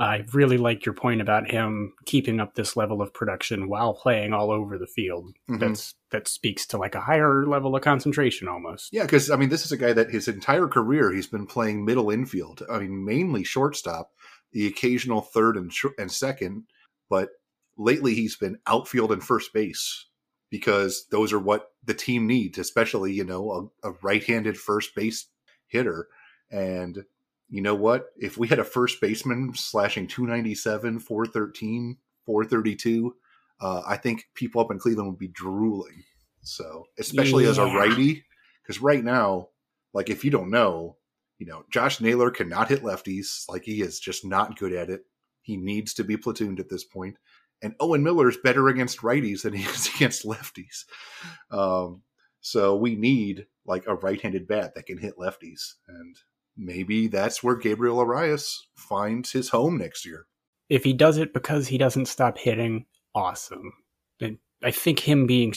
I 0.00 0.24
really 0.32 0.58
like 0.58 0.86
your 0.86 0.94
point 0.94 1.20
about 1.20 1.50
him 1.50 1.92
keeping 2.06 2.38
up 2.38 2.54
this 2.54 2.76
level 2.76 3.02
of 3.02 3.12
production 3.12 3.68
while 3.68 3.94
playing 3.94 4.32
all 4.32 4.52
over 4.52 4.78
the 4.78 4.86
field. 4.86 5.34
Mhm. 5.48 5.58
That's 5.58 5.94
that 6.10 6.28
speaks 6.28 6.66
to 6.68 6.78
like 6.78 6.94
a 6.94 7.00
higher 7.00 7.44
level 7.46 7.74
of 7.74 7.82
concentration 7.82 8.46
almost. 8.46 8.92
Yeah, 8.92 9.02
because 9.02 9.30
I 9.30 9.36
mean, 9.36 9.48
this 9.48 9.64
is 9.64 9.72
a 9.72 9.76
guy 9.76 9.92
that 9.92 10.10
his 10.10 10.28
entire 10.28 10.68
career 10.68 11.12
he's 11.12 11.26
been 11.26 11.46
playing 11.46 11.84
middle 11.84 12.10
infield. 12.10 12.62
I 12.70 12.78
mean, 12.78 13.04
mainly 13.04 13.42
shortstop, 13.42 14.12
the 14.52 14.66
occasional 14.68 15.20
third 15.20 15.56
and 15.56 15.72
sh- 15.72 15.86
and 15.98 16.12
second, 16.12 16.64
but 17.10 17.30
lately 17.76 18.14
he's 18.14 18.36
been 18.36 18.58
outfield 18.68 19.10
and 19.10 19.22
first 19.22 19.52
base 19.52 20.06
because 20.48 21.06
those 21.10 21.32
are 21.32 21.38
what 21.40 21.72
the 21.84 21.94
team 21.94 22.26
needs, 22.26 22.56
especially 22.56 23.12
you 23.12 23.24
know 23.24 23.70
a, 23.82 23.88
a 23.88 23.94
right-handed 24.02 24.56
first 24.56 24.94
base 24.94 25.26
hitter. 25.66 26.06
And 26.50 27.04
you 27.48 27.62
know 27.62 27.74
what? 27.74 28.06
If 28.16 28.36
we 28.36 28.48
had 28.48 28.58
a 28.58 28.64
first 28.64 29.00
baseman 29.00 29.52
slashing 29.54 30.06
297, 30.06 31.00
413, 31.00 31.96
432, 32.26 33.16
uh, 33.60 33.82
I 33.86 33.96
think 33.96 34.26
people 34.34 34.60
up 34.60 34.70
in 34.70 34.78
Cleveland 34.78 35.08
would 35.08 35.18
be 35.18 35.28
drooling. 35.28 36.04
So, 36.42 36.84
especially 36.98 37.46
as 37.46 37.58
a 37.58 37.64
righty, 37.64 38.24
because 38.62 38.80
right 38.80 39.02
now, 39.02 39.48
like 39.92 40.10
if 40.10 40.24
you 40.24 40.30
don't 40.30 40.50
know, 40.50 40.96
you 41.38 41.46
know, 41.46 41.64
Josh 41.70 42.00
Naylor 42.00 42.30
cannot 42.30 42.68
hit 42.68 42.82
lefties. 42.82 43.48
Like 43.48 43.64
he 43.64 43.80
is 43.80 44.00
just 44.00 44.24
not 44.24 44.58
good 44.58 44.72
at 44.72 44.90
it. 44.90 45.02
He 45.42 45.56
needs 45.56 45.94
to 45.94 46.04
be 46.04 46.16
platooned 46.16 46.60
at 46.60 46.68
this 46.68 46.84
point. 46.84 47.16
And 47.62 47.74
Owen 47.80 48.02
Miller 48.02 48.28
is 48.28 48.36
better 48.36 48.68
against 48.68 48.98
righties 48.98 49.42
than 49.42 49.54
he 49.54 49.64
is 49.70 49.88
against 49.94 50.26
lefties. 50.26 50.84
Um, 51.50 52.02
so 52.40 52.76
we 52.76 52.94
need 52.94 53.46
like 53.66 53.84
a 53.86 53.94
right-handed 53.94 54.46
bat 54.46 54.74
that 54.74 54.86
can 54.86 54.98
hit 54.98 55.18
lefties, 55.18 55.74
and 55.88 56.16
maybe 56.58 57.06
that's 57.06 57.42
where 57.42 57.56
Gabriel 57.56 58.00
Arias 58.00 58.66
finds 58.76 59.32
his 59.32 59.50
home 59.50 59.78
next 59.78 60.04
year. 60.04 60.26
If 60.68 60.84
he 60.84 60.92
does 60.92 61.16
it 61.16 61.32
because 61.32 61.68
he 61.68 61.78
doesn't 61.78 62.06
stop 62.06 62.36
hitting, 62.36 62.86
awesome. 63.14 63.72
And 64.20 64.38
I 64.62 64.70
think 64.70 65.00
him 65.00 65.26
being 65.26 65.54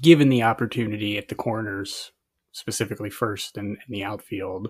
given 0.00 0.28
the 0.28 0.42
opportunity 0.42 1.18
at 1.18 1.28
the 1.28 1.34
corners, 1.34 2.12
specifically 2.52 3.10
first 3.10 3.58
and 3.58 3.76
in 3.86 3.92
the 3.92 4.04
outfield, 4.04 4.68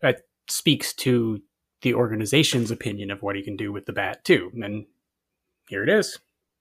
that 0.00 0.22
speaks 0.48 0.94
to 0.94 1.42
the 1.82 1.94
organization's 1.94 2.70
opinion 2.70 3.10
of 3.10 3.22
what 3.22 3.36
he 3.36 3.42
can 3.42 3.56
do 3.56 3.72
with 3.72 3.86
the 3.86 3.92
bat 3.92 4.24
too. 4.24 4.50
And 4.62 4.86
here 5.68 5.82
it 5.82 5.88
is. 5.88 6.18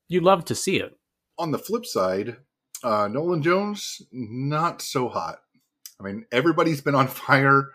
You 0.07 0.21
love 0.21 0.45
to 0.45 0.55
see 0.55 0.77
it. 0.77 0.97
On 1.37 1.51
the 1.51 1.59
flip 1.59 1.85
side, 1.85 2.37
uh, 2.83 3.07
Nolan 3.07 3.41
Jones 3.41 4.01
not 4.11 4.81
so 4.81 5.09
hot. 5.09 5.39
I 5.99 6.03
mean, 6.03 6.25
everybody's 6.31 6.81
been 6.81 6.95
on 6.95 7.07
fire, 7.07 7.69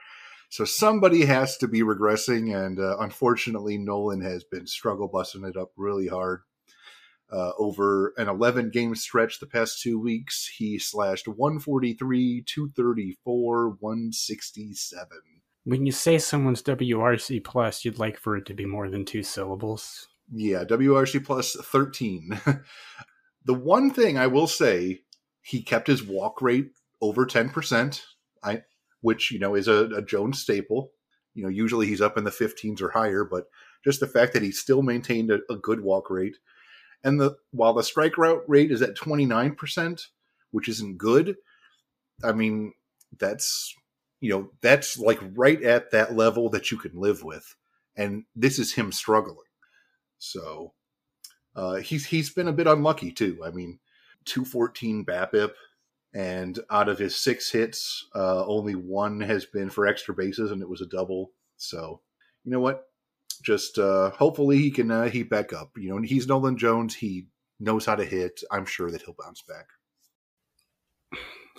so 0.54 0.64
somebody 0.64 1.24
has 1.24 1.56
to 1.56 1.66
be 1.66 1.80
regressing, 1.80 2.54
and 2.54 2.78
uh, 2.78 2.96
unfortunately, 3.00 3.76
Nolan 3.76 4.20
has 4.20 4.44
been 4.44 4.68
struggle 4.68 5.08
busting 5.08 5.42
it 5.42 5.56
up 5.56 5.72
really 5.76 6.06
hard. 6.06 6.42
Uh, 7.28 7.50
over 7.58 8.14
an 8.18 8.28
11 8.28 8.70
game 8.70 8.94
stretch 8.94 9.40
the 9.40 9.48
past 9.48 9.82
two 9.82 9.98
weeks, 9.98 10.46
he 10.56 10.78
slashed 10.78 11.26
143, 11.26 12.44
234, 12.46 13.70
167. 13.80 15.08
When 15.64 15.86
you 15.86 15.90
say 15.90 16.18
someone's 16.18 16.62
WRC 16.62 17.42
plus, 17.42 17.84
you'd 17.84 17.98
like 17.98 18.16
for 18.16 18.36
it 18.36 18.46
to 18.46 18.54
be 18.54 18.64
more 18.64 18.88
than 18.88 19.04
two 19.04 19.24
syllables. 19.24 20.06
Yeah, 20.32 20.62
WRC 20.62 21.24
plus 21.24 21.56
13. 21.56 22.40
the 23.44 23.54
one 23.54 23.90
thing 23.90 24.16
I 24.16 24.28
will 24.28 24.46
say, 24.46 25.00
he 25.42 25.62
kept 25.62 25.88
his 25.88 26.04
walk 26.04 26.40
rate 26.40 26.70
over 27.00 27.26
10%, 27.26 28.02
I, 28.44 28.62
which, 29.04 29.30
you 29.30 29.38
know, 29.38 29.54
is 29.54 29.68
a, 29.68 29.84
a 29.94 30.00
Jones 30.00 30.40
staple. 30.40 30.90
You 31.34 31.42
know, 31.42 31.50
usually 31.50 31.86
he's 31.86 32.00
up 32.00 32.16
in 32.16 32.24
the 32.24 32.30
15s 32.30 32.80
or 32.80 32.88
higher, 32.88 33.22
but 33.22 33.44
just 33.84 34.00
the 34.00 34.06
fact 34.06 34.32
that 34.32 34.42
he 34.42 34.50
still 34.50 34.80
maintained 34.80 35.30
a, 35.30 35.40
a 35.50 35.56
good 35.56 35.82
walk 35.82 36.08
rate. 36.08 36.38
And 37.04 37.20
the 37.20 37.36
while 37.50 37.74
the 37.74 37.82
strike 37.82 38.16
route 38.16 38.42
rate 38.48 38.70
is 38.70 38.80
at 38.80 38.96
29%, 38.96 40.06
which 40.52 40.70
isn't 40.70 40.96
good, 40.96 41.36
I 42.24 42.32
mean, 42.32 42.72
that's, 43.18 43.74
you 44.22 44.30
know, 44.30 44.48
that's 44.62 44.98
like 44.98 45.20
right 45.34 45.62
at 45.62 45.90
that 45.90 46.16
level 46.16 46.48
that 46.50 46.70
you 46.70 46.78
can 46.78 46.98
live 46.98 47.22
with. 47.22 47.54
And 47.96 48.24
this 48.34 48.58
is 48.58 48.72
him 48.72 48.90
struggling. 48.90 49.36
So 50.16 50.72
uh, 51.54 51.74
he's 51.74 52.06
he's 52.06 52.30
been 52.30 52.48
a 52.48 52.54
bit 52.54 52.66
unlucky 52.66 53.12
too. 53.12 53.42
I 53.44 53.50
mean, 53.50 53.80
two 54.24 54.46
fourteen 54.46 55.04
BABIP, 55.04 55.50
and 56.14 56.58
out 56.70 56.88
of 56.88 56.98
his 56.98 57.16
six 57.16 57.50
hits, 57.50 58.06
uh, 58.14 58.46
only 58.46 58.74
one 58.74 59.20
has 59.20 59.44
been 59.44 59.68
for 59.68 59.86
extra 59.86 60.14
bases, 60.14 60.50
and 60.50 60.62
it 60.62 60.68
was 60.68 60.80
a 60.80 60.86
double. 60.86 61.32
So 61.56 62.00
you 62.44 62.52
know 62.52 62.60
what? 62.60 62.84
Just 63.42 63.78
uh, 63.78 64.10
hopefully 64.10 64.58
he 64.58 64.70
can 64.70 64.90
uh, 64.90 65.08
heat 65.08 65.28
back 65.28 65.52
up. 65.52 65.72
You 65.76 65.90
know, 65.90 66.02
he's 66.02 66.28
Nolan 66.28 66.56
Jones. 66.56 66.94
He 66.94 67.26
knows 67.58 67.84
how 67.84 67.96
to 67.96 68.04
hit. 68.04 68.40
I'm 68.50 68.64
sure 68.64 68.90
that 68.90 69.02
he'll 69.02 69.16
bounce 69.18 69.42
back. 69.42 69.66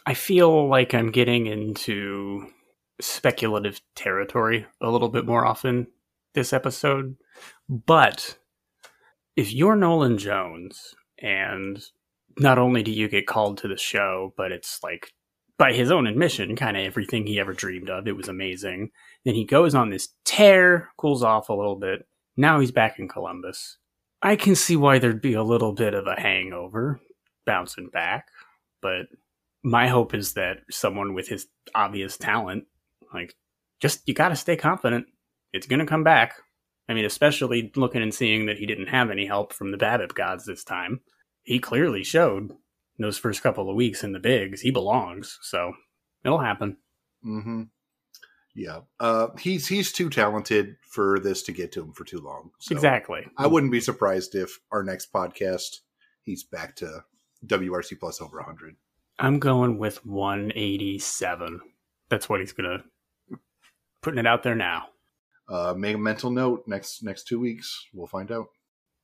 I 0.06 0.14
feel 0.14 0.68
like 0.68 0.94
I'm 0.94 1.12
getting 1.12 1.48
into 1.48 2.48
speculative 3.02 3.82
territory 3.96 4.66
a 4.80 4.90
little 4.90 5.10
bit 5.10 5.26
more 5.26 5.46
often 5.46 5.88
this 6.34 6.54
episode. 6.54 7.16
But 7.68 8.38
if 9.36 9.52
you're 9.52 9.76
Nolan 9.76 10.18
Jones 10.18 10.96
and 11.20 11.84
not 12.38 12.58
only 12.58 12.84
do 12.84 12.92
you 12.92 13.08
get 13.08 13.28
called 13.28 13.58
to 13.60 13.68
the 13.68 13.78
show, 13.78 14.34
but 14.38 14.52
it's 14.52 14.80
like 14.84 15.14
by 15.58 15.74
his 15.74 15.92
own 15.92 16.06
admission, 16.08 16.56
kind 16.56 16.76
of 16.76 16.84
everything 16.84 17.26
he 17.26 17.40
ever 17.40 17.54
dreamed 17.54 17.90
of. 17.90 18.08
It 18.08 18.18
was 18.18 18.28
amazing. 18.28 18.92
Then 19.24 19.36
he 19.36 19.46
goes 19.46 19.74
on 19.74 19.90
this 19.90 20.10
tear, 20.26 20.90
cools 20.98 21.24
off 21.24 21.50
a 21.50 21.54
little 21.54 21.78
bit. 21.78 22.06
Now 22.36 22.60
he's 22.60 22.72
back 22.72 23.00
in 23.00 23.08
Columbus. 23.08 23.78
I 24.22 24.36
can 24.36 24.56
see 24.56 24.76
why 24.76 25.00
there'd 25.00 25.22
be 25.22 25.34
a 25.34 25.44
little 25.44 25.74
bit 25.74 25.94
of 25.94 26.08
a 26.08 26.20
hangover 26.20 27.00
bouncing 27.46 27.90
back, 27.90 28.28
but 28.82 29.06
my 29.64 29.88
hope 29.88 30.14
is 30.14 30.34
that 30.34 30.58
someone 30.70 31.14
with 31.14 31.28
his 31.28 31.48
obvious 31.74 32.18
talent, 32.18 32.66
like, 33.14 33.36
just 33.80 34.08
you 34.08 34.14
got 34.14 34.30
to 34.30 34.36
stay 34.36 34.56
confident. 34.56 35.06
It's 35.54 35.68
going 35.68 35.80
to 35.80 35.86
come 35.86 36.04
back. 36.04 36.36
I 36.90 36.94
mean, 36.94 37.06
especially 37.06 37.72
looking 37.76 38.02
and 38.02 38.14
seeing 38.14 38.46
that 38.46 38.58
he 38.58 38.66
didn't 38.66 38.88
have 38.88 39.10
any 39.10 39.26
help 39.26 39.54
from 39.54 39.72
the 39.72 39.78
BABIP 39.78 40.14
gods 40.14 40.46
this 40.46 40.64
time. 40.64 41.02
He 41.46 41.60
clearly 41.60 42.04
showed 42.04 42.52
those 43.00 43.18
first 43.18 43.42
couple 43.42 43.70
of 43.70 43.76
weeks 43.76 44.04
in 44.04 44.12
the 44.12 44.20
bigs 44.20 44.62
he 44.62 44.72
belongs. 44.72 45.40
So 45.42 45.74
it'll 46.24 46.40
happen. 46.40 46.78
hmm 47.24 47.64
Yeah, 48.54 48.82
uh, 49.00 49.28
he's 49.40 49.68
he's 49.68 49.92
too 49.92 50.10
talented 50.10 50.76
for 50.82 51.20
this 51.20 51.44
to 51.44 51.52
get 51.52 51.72
to 51.74 51.84
him 51.84 51.94
for 51.94 52.04
too 52.04 52.20
long. 52.20 52.52
So 52.60 52.76
exactly. 52.76 53.28
I 53.38 53.48
wouldn't 53.48 53.72
be 53.72 53.80
surprised 53.80 54.36
if 54.36 54.60
our 54.72 54.84
next 54.84 55.14
podcast 55.14 55.78
he's 56.24 56.44
back 56.44 56.76
to 56.78 57.04
WRC 57.46 58.00
plus 58.00 58.22
over 58.22 58.38
100. 58.38 58.76
I'm 59.20 59.40
going 59.40 59.78
with 59.78 60.06
187. 60.06 61.62
That's 62.10 62.28
what 62.28 62.40
he's 62.40 62.54
gonna 62.54 62.84
putting 64.02 64.20
it 64.20 64.28
out 64.28 64.44
there 64.44 64.56
now. 64.56 64.88
Uh, 65.48 65.74
make 65.78 65.96
a 65.96 66.00
mental 66.00 66.32
note. 66.32 66.64
Next 66.68 67.04
next 67.04 67.28
two 67.28 67.40
weeks, 67.40 67.86
we'll 67.94 68.08
find 68.08 68.32
out. 68.32 68.48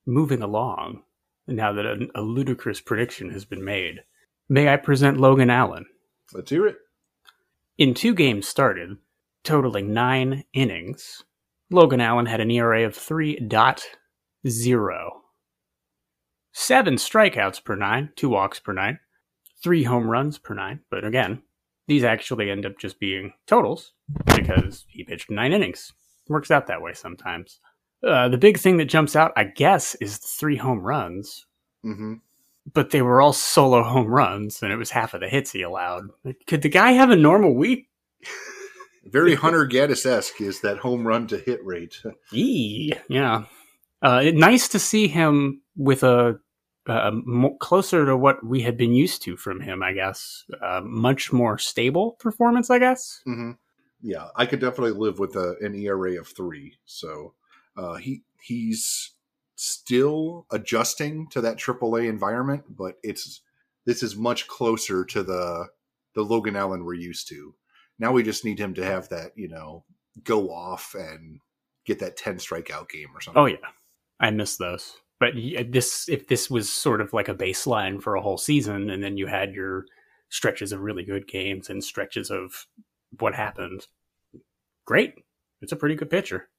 Moving 0.08 0.42
along, 0.42 1.04
now 1.48 1.74
that 1.74 1.86
a, 1.86 2.08
a 2.16 2.22
ludicrous 2.22 2.82
prediction 2.82 3.32
has 3.32 3.46
been 3.46 3.64
made, 3.64 4.02
may 4.50 4.70
I 4.70 4.78
present 4.78 5.20
Logan 5.20 5.50
Allen? 5.50 5.86
Let's 6.34 6.50
hear 6.50 6.68
it. 6.68 6.78
In 7.78 7.94
two 7.94 8.14
games 8.14 8.48
started, 8.48 8.98
totaling 9.44 9.94
nine 9.94 10.44
innings, 10.54 11.24
Logan 11.70 12.02
Allen 12.02 12.26
had 12.26 12.42
an 12.42 12.52
ERA 12.52 12.86
of 12.86 12.94
3.0. 12.94 15.10
Seven 16.54 16.96
strikeouts 16.96 17.64
per 17.64 17.76
nine, 17.76 18.10
two 18.16 18.30
walks 18.30 18.60
per 18.60 18.74
nine, 18.74 19.00
three 19.64 19.84
home 19.84 20.10
runs 20.10 20.38
per 20.38 20.54
nine. 20.54 20.82
But 20.90 21.06
again, 21.06 21.44
these 21.88 22.04
actually 22.04 22.52
end 22.52 22.66
up 22.66 22.78
just 22.78 23.00
being 23.00 23.34
totals 23.48 23.94
because 24.36 24.86
he 24.90 25.04
pitched 25.04 25.30
nine 25.30 25.54
innings. 25.54 25.94
Works 26.28 26.52
out 26.52 26.68
that 26.68 26.82
way 26.82 26.94
sometimes. 26.94 27.60
Uh, 28.04 28.30
the 28.30 28.38
big 28.38 28.58
thing 28.58 28.78
that 28.78 28.86
jumps 28.86 29.16
out, 29.16 29.32
I 29.36 29.44
guess, 29.44 29.96
is 29.96 30.20
the 30.20 30.28
three 30.28 30.58
home 30.58 30.80
runs, 30.82 31.46
hmm 31.84 32.16
but 32.74 32.92
they 32.92 33.02
were 33.02 33.22
all 33.22 33.34
solo 33.34 33.84
home 33.84 34.08
runs, 34.08 34.62
and 34.62 34.72
it 34.72 34.78
was 34.78 34.92
half 34.92 35.14
of 35.14 35.22
the 35.22 35.28
hits 35.28 35.52
he 35.52 35.62
allowed. 35.62 36.10
Could 36.48 36.62
the 36.62 36.70
guy 36.70 36.92
have 36.92 37.10
a 37.10 37.16
normal 37.16 37.56
week? 37.56 37.90
Very 39.06 39.36
Hunter 39.36 39.68
Gaddis 39.68 40.06
esque 40.06 40.42
is 40.42 40.62
that 40.62 40.78
home 40.78 41.06
run 41.08 41.28
to 41.28 41.38
hit 41.38 41.64
rate. 41.66 42.02
Yee, 42.32 42.94
yeah. 43.10 43.46
Uh, 44.02 44.22
it, 44.26 44.36
nice 44.36 44.68
to 44.70 44.80
see 44.80 45.08
him 45.08 45.62
with 45.76 46.04
a 46.04 46.40
uh, 46.88 47.12
mo- 47.14 47.58
closer 47.60 48.06
to 48.06 48.18
what 48.18 48.44
we 48.46 48.62
had 48.62 48.78
been 48.78 48.94
used 48.94 49.22
to 49.24 49.38
from 49.38 49.60
him, 49.60 49.84
I 49.84 49.94
guess. 49.94 50.46
Uh, 50.62 50.82
much 50.84 51.32
more 51.32 51.58
stable 51.58 52.14
performance, 52.20 52.70
I 52.70 52.80
guess. 52.80 53.22
Mm-hmm. 53.28 53.52
Yeah, 54.02 54.28
I 54.36 54.48
could 54.48 54.60
definitely 54.60 55.00
live 55.00 55.20
with 55.20 55.36
a, 55.36 55.56
an 55.62 55.76
ERA 55.76 56.20
of 56.20 56.28
three. 56.28 56.74
So 56.86 57.36
uh, 57.78 57.96
he 57.96 58.24
he's 58.42 59.14
still 59.56 60.48
adjusting 60.52 61.28
to 61.30 61.42
that 61.42 61.58
AAA 61.58 62.08
environment, 62.08 62.64
but 62.70 62.96
it's 63.04 63.42
this 63.86 64.04
is 64.04 64.16
much 64.16 64.48
closer 64.48 65.06
to 65.06 65.24
the 65.24 65.68
the 66.16 66.24
Logan 66.24 66.56
Allen 66.56 66.84
we're 66.84 66.94
used 66.94 67.28
to. 67.30 67.56
Now 68.00 68.12
we 68.12 68.24
just 68.24 68.44
need 68.44 68.60
him 68.60 68.74
to 68.74 68.84
have 68.84 69.10
that, 69.10 69.32
you 69.36 69.48
know, 69.48 69.86
go 70.24 70.50
off 70.52 70.96
and 70.96 71.40
get 71.86 72.00
that 72.00 72.18
10 72.18 72.38
strikeout 72.38 72.90
game 72.90 73.10
or 73.14 73.22
something. 73.22 73.42
Oh 73.42 73.46
yeah. 73.46 73.58
I 74.20 74.32
miss 74.32 74.58
those. 74.58 74.98
But 75.20 75.34
this 75.70 76.10
if 76.10 76.28
this 76.28 76.50
was 76.50 76.72
sort 76.72 77.00
of 77.00 77.14
like 77.14 77.30
a 77.30 77.36
baseline 77.36 78.02
for 78.02 78.16
a 78.16 78.22
whole 78.22 78.38
season 78.38 78.90
and 78.90 79.04
then 79.04 79.18
you 79.18 79.28
had 79.28 79.54
your 79.54 79.86
stretches 80.30 80.72
of 80.72 80.82
really 80.82 81.04
good 81.04 81.28
games 81.28 81.70
and 81.70 81.84
stretches 81.84 82.32
of 82.32 82.66
what 83.20 83.36
happened. 83.36 83.86
Great. 84.86 85.14
It's 85.62 85.72
a 85.72 85.76
pretty 85.76 85.96
good 85.96 86.10
pitcher. 86.10 86.50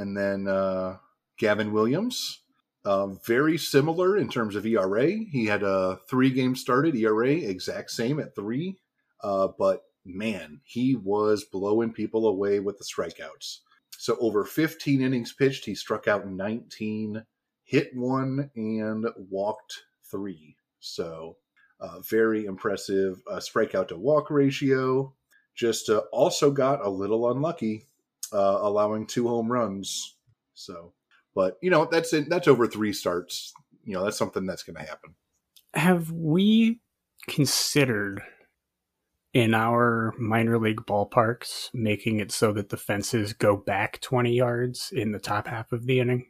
And 0.00 0.16
then 0.16 0.48
uh 0.48 0.96
Gavin 1.38 1.72
Williams, 1.72 2.40
uh, 2.84 3.06
very 3.06 3.58
similar 3.58 4.16
in 4.16 4.28
terms 4.28 4.54
of 4.56 4.66
ERA. 4.66 5.10
He 5.10 5.46
had 5.46 5.62
a 5.62 5.98
three 6.08 6.30
game 6.30 6.54
started 6.54 6.94
ERA, 6.94 7.30
exact 7.30 7.90
same 7.90 8.20
at 8.20 8.34
three. 8.34 8.76
Uh, 9.22 9.48
but 9.58 9.84
man, 10.04 10.60
he 10.64 10.96
was 10.96 11.44
blowing 11.44 11.92
people 11.92 12.26
away 12.26 12.60
with 12.60 12.78
the 12.78 12.84
strikeouts. 12.84 13.58
So 13.98 14.16
over 14.20 14.44
15 14.44 15.02
innings 15.02 15.32
pitched, 15.32 15.66
he 15.66 15.74
struck 15.74 16.08
out 16.08 16.26
19, 16.26 17.24
hit 17.64 17.90
one, 17.94 18.50
and 18.56 19.06
walked 19.16 19.82
three. 20.10 20.56
So 20.78 21.36
uh, 21.80 22.00
very 22.00 22.46
impressive 22.46 23.20
uh, 23.30 23.36
strikeout 23.36 23.88
to 23.88 23.98
walk 23.98 24.30
ratio. 24.30 25.14
Just 25.54 25.90
uh, 25.90 26.02
also 26.12 26.50
got 26.50 26.84
a 26.84 26.88
little 26.88 27.30
unlucky, 27.30 27.88
uh, 28.32 28.58
allowing 28.60 29.06
two 29.06 29.28
home 29.28 29.50
runs. 29.50 30.16
So 30.54 30.92
but 31.34 31.58
you 31.62 31.70
know, 31.70 31.86
that's 31.90 32.12
it. 32.12 32.28
That's 32.28 32.48
over 32.48 32.66
three 32.66 32.92
starts. 32.92 33.52
You 33.84 33.94
know, 33.94 34.04
that's 34.04 34.18
something 34.18 34.46
that's 34.46 34.62
going 34.62 34.76
to 34.76 34.82
happen. 34.88 35.14
Have 35.74 36.10
we 36.10 36.80
considered 37.28 38.22
in 39.32 39.54
our 39.54 40.12
minor 40.18 40.58
league 40.58 40.84
ballparks 40.86 41.70
making 41.72 42.18
it 42.18 42.32
so 42.32 42.52
that 42.52 42.68
the 42.68 42.76
fences 42.76 43.32
go 43.32 43.56
back 43.56 44.00
20 44.00 44.34
yards 44.34 44.92
in 44.92 45.12
the 45.12 45.18
top 45.18 45.46
half 45.46 45.70
of 45.72 45.86
the 45.86 46.00
inning? 46.00 46.26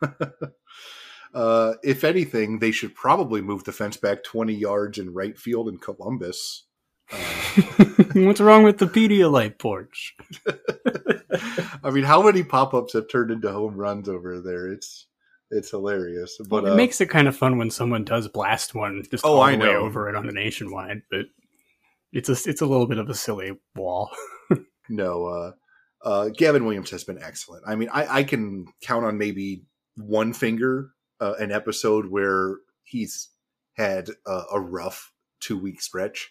uh, 1.34 1.74
if 1.82 2.04
anything, 2.04 2.60
they 2.60 2.70
should 2.70 2.94
probably 2.94 3.40
move 3.40 3.64
the 3.64 3.72
fence 3.72 3.96
back 3.96 4.22
20 4.22 4.54
yards 4.54 4.98
in 4.98 5.12
right 5.12 5.36
field 5.36 5.68
in 5.68 5.78
Columbus. 5.78 6.66
Uh, 7.12 7.16
What's 8.14 8.40
wrong 8.40 8.62
with 8.62 8.78
the 8.78 8.86
Pedialyte 8.86 9.58
porch? 9.58 10.14
I 11.84 11.90
mean, 11.90 12.04
how 12.04 12.22
many 12.22 12.42
pop-ups 12.42 12.92
have 12.94 13.08
turned 13.08 13.30
into 13.30 13.52
home 13.52 13.76
runs 13.76 14.08
over 14.08 14.40
there? 14.40 14.68
It's 14.68 15.06
it's 15.50 15.70
hilarious. 15.70 16.38
But 16.48 16.64
it 16.64 16.72
uh, 16.72 16.76
makes 16.76 17.00
it 17.00 17.10
kind 17.10 17.28
of 17.28 17.36
fun 17.36 17.58
when 17.58 17.70
someone 17.70 18.04
does 18.04 18.28
blast 18.28 18.74
one 18.74 19.02
just 19.10 19.24
oh, 19.24 19.36
all 19.36 19.46
the 19.46 19.52
I 19.52 19.56
way 19.56 19.74
over 19.74 20.08
it 20.08 20.14
on 20.14 20.26
the 20.26 20.32
nationwide. 20.32 21.02
But 21.10 21.26
it's 22.12 22.28
a 22.28 22.32
it's 22.48 22.60
a 22.60 22.66
little 22.66 22.86
bit 22.86 22.98
of 22.98 23.08
a 23.08 23.14
silly 23.14 23.52
wall. 23.74 24.10
no, 24.88 25.26
uh, 25.26 25.52
uh, 26.08 26.28
Gavin 26.28 26.64
Williams 26.64 26.90
has 26.90 27.04
been 27.04 27.22
excellent. 27.22 27.64
I 27.66 27.74
mean, 27.74 27.88
I, 27.92 28.18
I 28.18 28.24
can 28.24 28.66
count 28.82 29.04
on 29.04 29.18
maybe 29.18 29.64
one 29.96 30.32
finger 30.32 30.90
uh, 31.20 31.34
an 31.38 31.52
episode 31.52 32.06
where 32.06 32.56
he's 32.84 33.28
had 33.76 34.10
a 34.26 34.60
rough 34.60 35.12
two 35.40 35.58
week 35.58 35.80
stretch. 35.80 36.30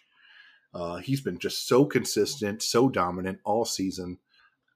Uh, 0.72 0.96
he's 0.96 1.20
been 1.20 1.38
just 1.38 1.66
so 1.66 1.84
consistent, 1.84 2.62
so 2.62 2.88
dominant 2.88 3.38
all 3.44 3.64
season. 3.64 4.18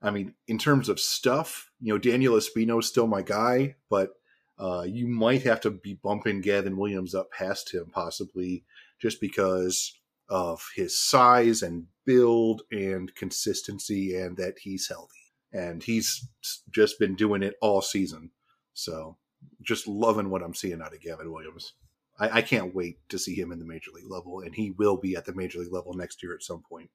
I 0.04 0.10
mean, 0.10 0.34
in 0.46 0.58
terms 0.58 0.90
of 0.90 1.00
stuff, 1.00 1.70
you 1.80 1.92
know, 1.92 1.98
Daniel 1.98 2.34
Espino 2.34 2.78
is 2.78 2.86
still 2.86 3.06
my 3.06 3.22
guy, 3.22 3.76
but 3.88 4.10
uh, 4.58 4.84
you 4.86 5.08
might 5.08 5.42
have 5.44 5.62
to 5.62 5.70
be 5.70 5.94
bumping 5.94 6.42
Gavin 6.42 6.76
Williams 6.76 7.14
up 7.14 7.32
past 7.32 7.72
him, 7.72 7.86
possibly 7.90 8.64
just 9.00 9.18
because 9.18 9.98
of 10.28 10.62
his 10.76 11.00
size 11.00 11.62
and 11.62 11.86
build 12.04 12.62
and 12.70 13.14
consistency, 13.14 14.14
and 14.14 14.36
that 14.36 14.58
he's 14.60 14.88
healthy. 14.88 15.32
And 15.52 15.82
he's 15.82 16.28
just 16.70 16.98
been 16.98 17.14
doing 17.14 17.42
it 17.42 17.54
all 17.62 17.80
season. 17.80 18.30
So, 18.74 19.16
just 19.62 19.88
loving 19.88 20.28
what 20.28 20.42
I'm 20.42 20.54
seeing 20.54 20.82
out 20.82 20.92
of 20.92 21.00
Gavin 21.00 21.32
Williams. 21.32 21.72
I, 22.18 22.38
I 22.38 22.42
can't 22.42 22.74
wait 22.74 22.98
to 23.08 23.18
see 23.18 23.34
him 23.34 23.52
in 23.52 23.58
the 23.58 23.64
major 23.64 23.90
league 23.94 24.10
level, 24.10 24.40
and 24.40 24.54
he 24.54 24.72
will 24.72 24.98
be 24.98 25.16
at 25.16 25.24
the 25.24 25.34
major 25.34 25.60
league 25.60 25.72
level 25.72 25.94
next 25.94 26.22
year 26.22 26.34
at 26.34 26.42
some 26.42 26.62
point. 26.62 26.90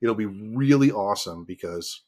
It'll 0.00 0.14
be 0.14 0.26
really 0.26 0.92
awesome 0.92 1.44
because 1.44 2.02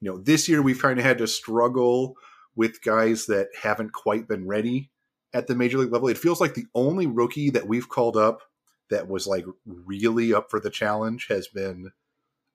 you 0.00 0.10
know, 0.10 0.18
this 0.18 0.48
year 0.48 0.62
we've 0.62 0.80
kind 0.80 0.98
of 0.98 1.04
had 1.04 1.18
to 1.18 1.26
struggle 1.26 2.14
with 2.54 2.82
guys 2.82 3.26
that 3.26 3.48
haven't 3.60 3.92
quite 3.92 4.28
been 4.28 4.46
ready 4.46 4.90
at 5.32 5.46
the 5.46 5.54
major 5.54 5.78
league 5.78 5.92
level. 5.92 6.08
It 6.08 6.18
feels 6.18 6.40
like 6.40 6.54
the 6.54 6.66
only 6.74 7.06
rookie 7.06 7.50
that 7.50 7.68
we've 7.68 7.88
called 7.88 8.16
up 8.16 8.42
that 8.90 9.08
was 9.08 9.26
like 9.26 9.44
really 9.66 10.32
up 10.32 10.50
for 10.50 10.60
the 10.60 10.70
challenge 10.70 11.26
has 11.28 11.48
been 11.48 11.90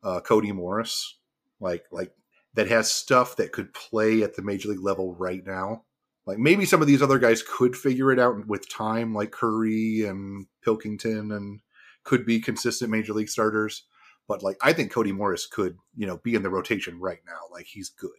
uh, 0.03 0.19
Cody 0.21 0.51
Morris, 0.51 1.17
like 1.59 1.85
like 1.91 2.11
that 2.55 2.67
has 2.67 2.91
stuff 2.91 3.35
that 3.37 3.51
could 3.51 3.73
play 3.73 4.23
at 4.23 4.35
the 4.35 4.41
major 4.41 4.69
league 4.69 4.83
level 4.83 5.15
right 5.15 5.45
now. 5.45 5.83
Like 6.25 6.37
maybe 6.37 6.65
some 6.65 6.81
of 6.81 6.87
these 6.87 7.01
other 7.01 7.19
guys 7.19 7.43
could 7.43 7.75
figure 7.75 8.11
it 8.11 8.19
out 8.19 8.47
with 8.47 8.69
time, 8.69 9.13
like 9.13 9.31
Curry 9.31 10.03
and 10.05 10.47
Pilkington, 10.63 11.31
and 11.31 11.59
could 12.03 12.25
be 12.25 12.39
consistent 12.39 12.91
major 12.91 13.13
league 13.13 13.29
starters. 13.29 13.85
But 14.27 14.43
like 14.43 14.57
I 14.61 14.73
think 14.73 14.91
Cody 14.91 15.11
Morris 15.11 15.45
could, 15.45 15.77
you 15.95 16.07
know, 16.07 16.17
be 16.17 16.35
in 16.35 16.43
the 16.43 16.49
rotation 16.49 16.99
right 16.99 17.19
now. 17.25 17.39
Like 17.51 17.65
he's 17.65 17.89
good. 17.89 18.11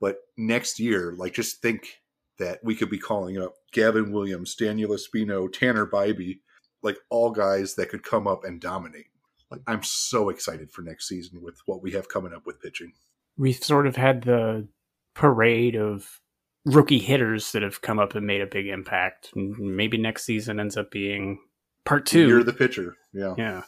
But 0.00 0.18
next 0.36 0.80
year, 0.80 1.14
like 1.16 1.34
just 1.34 1.60
think 1.60 2.00
that 2.38 2.60
we 2.64 2.74
could 2.74 2.90
be 2.90 2.98
calling 2.98 3.38
up 3.38 3.54
Gavin 3.72 4.12
Williams, 4.12 4.54
Daniel 4.54 4.92
Espino, 4.92 5.52
Tanner 5.52 5.86
Bibee, 5.86 6.38
like 6.82 6.96
all 7.10 7.30
guys 7.30 7.74
that 7.74 7.90
could 7.90 8.02
come 8.02 8.26
up 8.26 8.44
and 8.44 8.60
dominate. 8.60 9.06
Like 9.50 9.60
I'm 9.66 9.82
so 9.82 10.30
excited 10.30 10.70
for 10.70 10.82
next 10.82 11.08
season 11.08 11.42
with 11.42 11.58
what 11.66 11.82
we 11.82 11.92
have 11.92 12.08
coming 12.08 12.32
up 12.32 12.46
with 12.46 12.60
pitching. 12.60 12.92
We've 13.36 13.62
sort 13.62 13.86
of 13.86 13.96
had 13.96 14.22
the 14.22 14.68
parade 15.14 15.76
of 15.76 16.20
rookie 16.64 16.98
hitters 16.98 17.52
that 17.52 17.62
have 17.62 17.82
come 17.82 17.98
up 17.98 18.14
and 18.14 18.26
made 18.26 18.40
a 18.40 18.46
big 18.46 18.68
impact. 18.68 19.30
Maybe 19.34 19.98
next 19.98 20.24
season 20.24 20.60
ends 20.60 20.76
up 20.76 20.90
being 20.90 21.40
part 21.84 22.06
two. 22.06 22.28
You're 22.28 22.44
the 22.44 22.52
pitcher. 22.52 22.96
Yeah. 23.12 23.34
Yeah. 23.36 23.62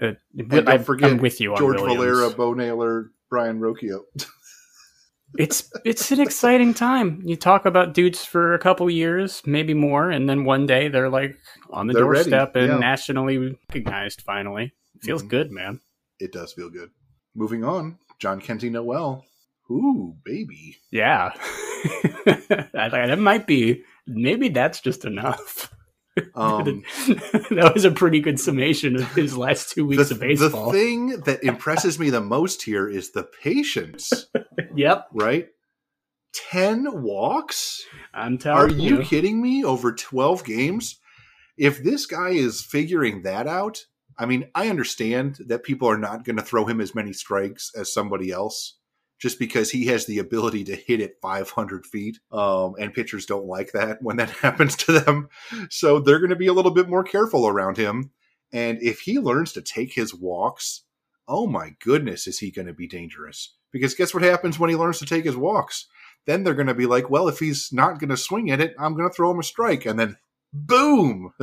Uh, 0.00 0.12
don't 0.36 0.68
I, 0.68 0.78
forget 0.78 1.12
I'm 1.12 1.18
with 1.18 1.40
you 1.40 1.54
George. 1.56 1.78
Valera, 1.78 2.30
Bo 2.30 2.54
Naylor, 2.54 3.12
Brayan 3.30 3.60
Rocchio. 3.60 4.00
it's 5.38 5.70
it's 5.84 6.10
an 6.10 6.20
exciting 6.20 6.74
time. 6.74 7.22
You 7.24 7.36
talk 7.36 7.66
about 7.66 7.94
dudes 7.94 8.24
for 8.24 8.54
a 8.54 8.58
couple 8.58 8.88
years, 8.90 9.42
maybe 9.44 9.74
more, 9.74 10.10
and 10.10 10.28
then 10.28 10.44
one 10.44 10.66
day 10.66 10.88
they're 10.88 11.10
like 11.10 11.36
on 11.70 11.86
the 11.86 11.92
they're 11.92 12.02
doorstep 12.02 12.54
ready. 12.54 12.66
and 12.66 12.74
yeah. 12.74 12.78
nationally 12.78 13.38
recognized. 13.68 14.22
Finally, 14.22 14.72
it 14.94 15.04
feels 15.04 15.22
mm-hmm. 15.22 15.30
good, 15.30 15.50
man. 15.50 15.80
It 16.18 16.32
does 16.32 16.52
feel 16.52 16.70
good. 16.70 16.90
Moving 17.34 17.64
on, 17.64 17.98
Jhonkensy 18.20 18.70
Noel. 18.70 19.24
Ooh, 19.70 20.16
baby. 20.24 20.76
Yeah, 20.90 21.30
that 22.74 23.16
might 23.18 23.46
be. 23.46 23.82
Maybe 24.06 24.50
that's 24.50 24.80
just 24.80 25.04
enough. 25.04 25.70
Um, 26.36 26.84
that 27.08 27.72
was 27.74 27.84
a 27.84 27.90
pretty 27.90 28.20
good 28.20 28.38
summation 28.38 28.96
of 28.96 29.12
his 29.14 29.36
last 29.36 29.70
two 29.70 29.86
weeks 29.86 30.08
the, 30.08 30.14
of 30.14 30.20
baseball. 30.20 30.70
The 30.70 30.78
thing 30.78 31.20
that 31.22 31.42
impresses 31.42 31.98
me 31.98 32.10
the 32.10 32.20
most 32.20 32.62
here 32.62 32.88
is 32.88 33.10
the 33.10 33.24
patience. 33.42 34.26
yep. 34.76 35.08
Right? 35.12 35.48
10 36.50 37.02
walks? 37.02 37.82
I'm 38.12 38.38
telling 38.38 38.78
you. 38.78 38.96
Are 38.96 39.00
you 39.00 39.04
kidding 39.04 39.40
me? 39.40 39.64
Over 39.64 39.92
12 39.92 40.44
games? 40.44 41.00
If 41.56 41.82
this 41.82 42.06
guy 42.06 42.30
is 42.30 42.62
figuring 42.62 43.22
that 43.22 43.46
out, 43.46 43.86
I 44.18 44.26
mean, 44.26 44.48
I 44.54 44.68
understand 44.68 45.38
that 45.46 45.64
people 45.64 45.88
are 45.88 45.98
not 45.98 46.24
going 46.24 46.36
to 46.36 46.42
throw 46.42 46.64
him 46.64 46.80
as 46.80 46.94
many 46.94 47.12
strikes 47.12 47.72
as 47.76 47.92
somebody 47.92 48.30
else 48.30 48.76
just 49.20 49.38
because 49.38 49.70
he 49.70 49.86
has 49.86 50.06
the 50.06 50.18
ability 50.18 50.64
to 50.64 50.76
hit 50.76 51.00
it 51.00 51.18
500 51.22 51.86
feet. 51.86 52.18
Um, 52.32 52.74
and 52.78 52.92
pitchers 52.92 53.26
don't 53.26 53.46
like 53.46 53.72
that 53.72 54.02
when 54.02 54.16
that 54.16 54.30
happens 54.42 54.76
to 54.76 54.92
them. 54.92 55.28
So 55.70 56.00
they're 56.00 56.18
going 56.18 56.30
to 56.30 56.36
be 56.36 56.46
a 56.46 56.52
little 56.52 56.72
bit 56.72 56.88
more 56.88 57.04
careful 57.04 57.46
around 57.46 57.76
him. 57.76 58.10
And 58.52 58.78
if 58.82 59.00
he 59.00 59.18
learns 59.18 59.52
to 59.52 59.62
take 59.62 59.94
his 59.94 60.14
walks, 60.14 60.82
oh 61.26 61.46
my 61.46 61.70
goodness, 61.80 62.26
is 62.26 62.38
he 62.38 62.50
going 62.50 62.66
to 62.66 62.74
be 62.74 62.86
dangerous? 62.86 63.54
Because 63.72 63.94
guess 63.94 64.14
what 64.14 64.22
happens 64.22 64.58
when 64.58 64.70
he 64.70 64.76
learns 64.76 64.98
to 64.98 65.06
take 65.06 65.24
his 65.24 65.36
walks? 65.36 65.86
Then 66.26 66.44
they're 66.44 66.54
going 66.54 66.68
to 66.68 66.74
be 66.74 66.86
like, 66.86 67.10
well, 67.10 67.28
if 67.28 67.38
he's 67.38 67.70
not 67.72 67.98
going 67.98 68.10
to 68.10 68.16
swing 68.16 68.50
at 68.50 68.60
it, 68.60 68.74
I'm 68.78 68.94
going 68.94 69.08
to 69.08 69.14
throw 69.14 69.30
him 69.30 69.40
a 69.40 69.42
strike. 69.42 69.86
And 69.86 69.98
then 69.98 70.16
boom. 70.52 71.32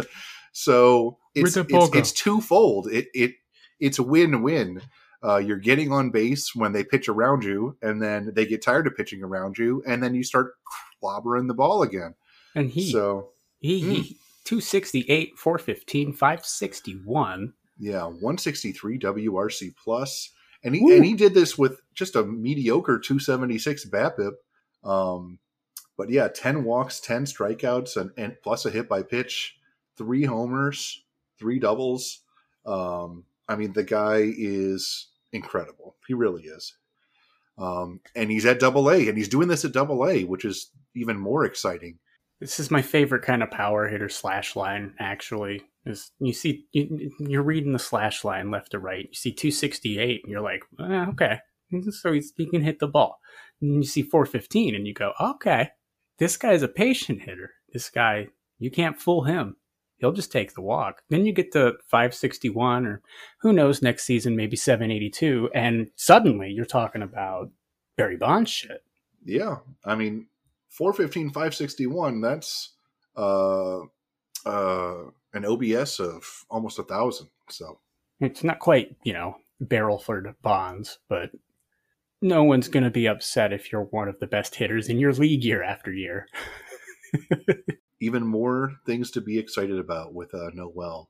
So 0.54 1.18
it's, 1.34 1.56
it's, 1.56 1.96
it's 1.96 2.12
twofold. 2.12 2.88
It, 2.92 3.08
it, 3.14 3.36
it's 3.80 4.00
a 4.00 4.04
win-win 4.04 4.82
uh, 5.24 5.38
you're 5.38 5.58
getting 5.58 5.92
on 5.92 6.10
base 6.10 6.56
when 6.56 6.72
they 6.72 6.84
pitch 6.84 7.08
around 7.08 7.44
you, 7.44 7.78
and 7.82 8.02
then 8.02 8.32
they 8.36 8.46
get 8.46 8.62
tired 8.62 8.88
of 8.88 8.96
pitching 8.96 9.24
around 9.24 9.58
you, 9.58 9.84
and 9.88 10.02
then 10.02 10.16
you 10.16 10.24
start 10.24 10.54
clobbering 11.02 11.48
the 11.48 11.54
ball 11.54 11.84
again. 11.84 12.16
And 12.56 12.70
he, 12.70 12.92
so 12.92 13.30
He, 13.60 13.84
mm. 13.84 13.92
he 13.92 14.18
268, 14.46 15.38
415, 15.38 16.14
561. 16.14 17.54
Yeah, 17.78 18.04
163 18.04 19.00
WRC 19.00 19.76
plus. 19.76 20.32
And 20.64 20.76
he 20.76 20.96
and 20.96 21.04
he 21.04 21.16
did 21.16 21.34
this 21.34 21.58
with 21.58 21.82
just 21.96 22.16
a 22.16 22.24
mediocre 22.24 23.00
276 23.00 23.86
BABIP. 23.86 24.34
Um, 24.84 25.40
but 25.98 26.10
yeah, 26.10 26.28
10 26.28 26.64
walks, 26.64 27.00
10 27.00 27.26
strikeouts, 27.26 27.98
and, 27.98 28.12
and 28.18 28.36
plus 28.44 28.66
a 28.66 28.70
hit 28.70 28.88
by 28.88 29.02
pitch, 29.04 29.58
three 29.98 30.24
homers, 30.24 31.04
three 31.40 31.60
doubles. 31.60 32.22
Um, 32.66 33.26
I 33.48 33.56
mean, 33.56 33.74
the 33.74 33.84
guy 33.84 34.32
is 34.38 35.08
incredible. 35.34 35.96
He 36.08 36.14
really 36.14 36.44
is. 36.44 36.76
Um, 37.58 38.00
and 38.16 38.32
he's 38.32 38.46
at 38.46 38.60
double 38.60 38.90
A, 38.90 39.08
and 39.08 39.18
he's 39.18 39.28
doing 39.28 39.48
this 39.48 39.66
at 39.66 39.74
double 39.74 40.08
A, 40.08 40.24
which 40.24 40.46
is 40.46 40.72
even 40.96 41.18
more 41.18 41.46
exciting. 41.46 42.00
This 42.40 42.60
is 42.60 42.72
my 42.72 42.82
favorite 42.82 43.24
kind 43.24 43.44
of 43.44 43.52
power 43.52 43.88
hitter 43.88 44.10
slash 44.10 44.56
line, 44.56 44.96
actually. 45.00 45.62
Is 45.86 46.12
you 46.20 46.34
see, 46.34 46.66
you, 46.72 47.40
are 47.40 47.44
reading 47.44 47.74
the 47.74 47.80
slash 47.80 48.24
line 48.24 48.52
left 48.52 48.72
to 48.72 48.80
right. 48.80 49.08
You 49.10 49.14
see 49.14 49.32
268, 49.32 50.22
and 50.24 50.32
you're 50.32 50.42
like, 50.42 50.64
eh, 50.80 51.06
okay, 51.10 51.40
so 51.92 52.14
he 52.14 52.46
can 52.48 52.64
hit 52.64 52.80
the 52.80 52.88
ball. 52.88 53.20
And 53.62 53.76
you 53.76 53.84
see 53.84 54.02
415, 54.02 54.76
and 54.76 54.88
you 54.88 54.94
go, 54.94 55.14
okay, 55.20 55.70
this 56.18 56.38
guy's 56.38 56.64
a 56.64 56.68
patient 56.68 57.22
hitter. 57.22 57.52
This 57.74 57.90
guy, 57.90 58.28
you 58.60 58.72
can't 58.72 59.00
fool 59.00 59.24
him 59.24 59.58
he'll 60.02 60.12
just 60.12 60.32
take 60.32 60.54
the 60.54 60.62
walk. 60.62 61.04
Then 61.10 61.26
you 61.26 61.32
get 61.32 61.52
to 61.54 61.76
561 61.88 62.86
or 62.86 63.02
who 63.40 63.54
knows 63.54 63.82
next 63.82 64.04
season, 64.04 64.36
maybe 64.36 64.58
782. 64.58 65.50
And 65.54 65.90
suddenly 65.96 66.50
you're 66.50 66.66
talking 66.66 67.04
about 67.04 67.52
Barry 67.96 68.18
Bonds 68.18 68.50
shit. 68.50 68.84
Yeah. 69.24 69.58
I 69.86 69.96
mean, 69.96 70.26
415, 70.70 71.30
561, 71.30 72.22
that's 72.22 72.72
uh, 73.16 73.82
uh, 74.46 75.04
an 75.34 75.46
OPS 75.46 76.00
of 76.00 76.46
almost 76.50 76.80
a 76.80 76.84
thousand. 76.84 77.30
So 77.50 77.80
it's 78.20 78.44
not 78.44 78.60
quite, 78.60 78.96
you 79.04 79.14
know, 79.14 79.36
Barrelford 79.62 80.34
Bonds, 80.42 80.98
but 81.08 81.30
no 82.24 82.44
one's 82.44 82.68
going 82.68 82.84
to 82.84 82.90
be 82.90 83.08
upset 83.08 83.54
if 83.54 83.72
you're 83.72 83.84
one 83.84 84.08
of 84.08 84.20
the 84.20 84.28
best 84.28 84.56
hitters 84.56 84.90
in 84.90 84.98
your 84.98 85.14
league 85.14 85.44
year 85.44 85.62
after 85.62 85.94
year. 85.94 86.28
even 88.02 88.26
more 88.26 88.74
things 88.86 89.12
to 89.12 89.22
be 89.22 89.40
excited 89.40 89.80
about 89.80 90.14
with 90.14 90.34
uh, 90.34 90.50
Noel. 90.54 91.10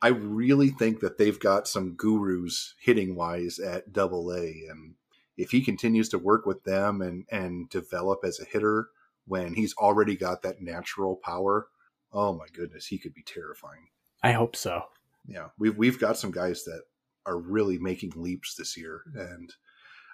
I 0.00 0.08
really 0.08 0.68
think 0.68 1.00
that 1.00 1.18
they've 1.18 1.40
got 1.40 1.66
some 1.66 1.94
gurus 1.94 2.74
hitting 2.80 3.16
wise 3.16 3.58
at 3.58 3.92
Double 3.92 4.30
A, 4.32 4.44
and 4.70 4.94
if 5.36 5.50
he 5.50 5.62
continues 5.62 6.08
to 6.10 6.18
work 6.18 6.46
with 6.46 6.62
them 6.64 7.00
and 7.00 7.24
and 7.30 7.68
develop 7.70 8.20
as 8.24 8.38
a 8.38 8.44
hitter 8.44 8.90
when 9.26 9.54
he's 9.54 9.74
already 9.74 10.14
got 10.14 10.42
that 10.42 10.60
natural 10.60 11.16
power, 11.16 11.68
oh 12.12 12.34
my 12.34 12.46
goodness, 12.52 12.86
he 12.86 12.98
could 12.98 13.14
be 13.14 13.22
terrifying. 13.22 13.88
I 14.22 14.32
hope 14.32 14.54
so. 14.54 14.82
Yeah, 15.26 15.48
we've 15.58 15.76
we've 15.76 15.98
got 15.98 16.18
some 16.18 16.30
guys 16.30 16.64
that 16.64 16.82
are 17.24 17.38
really 17.38 17.78
making 17.78 18.12
leaps 18.14 18.54
this 18.54 18.76
year, 18.76 19.00
and 19.14 19.54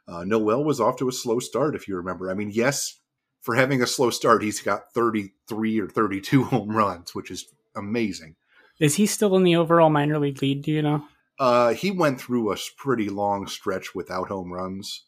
uh, 0.06 0.24
Noel 0.24 0.64
was 0.64 0.80
off 0.80 0.96
to 0.98 1.08
a 1.08 1.12
slow 1.12 1.40
start. 1.40 1.74
If 1.74 1.88
you 1.88 1.96
remember, 1.96 2.30
I 2.30 2.35
mean, 2.35 2.50
yes, 2.52 3.00
for 3.42 3.57
having 3.57 3.83
a 3.83 3.87
slow 3.87 4.11
start, 4.11 4.42
he's 4.42 4.61
got 4.61 4.92
33 4.94 5.81
or 5.81 5.88
32 5.88 6.44
home 6.44 6.70
runs, 6.70 7.14
which 7.14 7.31
is 7.31 7.46
amazing. 7.76 8.37
Is 8.81 8.94
he 8.94 9.07
still 9.07 9.37
in 9.37 9.42
the 9.42 9.57
overall 9.57 9.90
minor 9.90 10.18
league 10.18 10.40
lead? 10.40 10.62
Do 10.62 10.72
you 10.72 10.83
know? 10.83 11.05
Uh, 11.38 11.74
he 11.74 11.90
went 11.90 12.20
through 12.20 12.52
a 12.52 12.57
pretty 12.76 13.09
long 13.09 13.46
stretch 13.46 13.94
without 13.94 14.28
home 14.28 14.52
runs. 14.52 15.05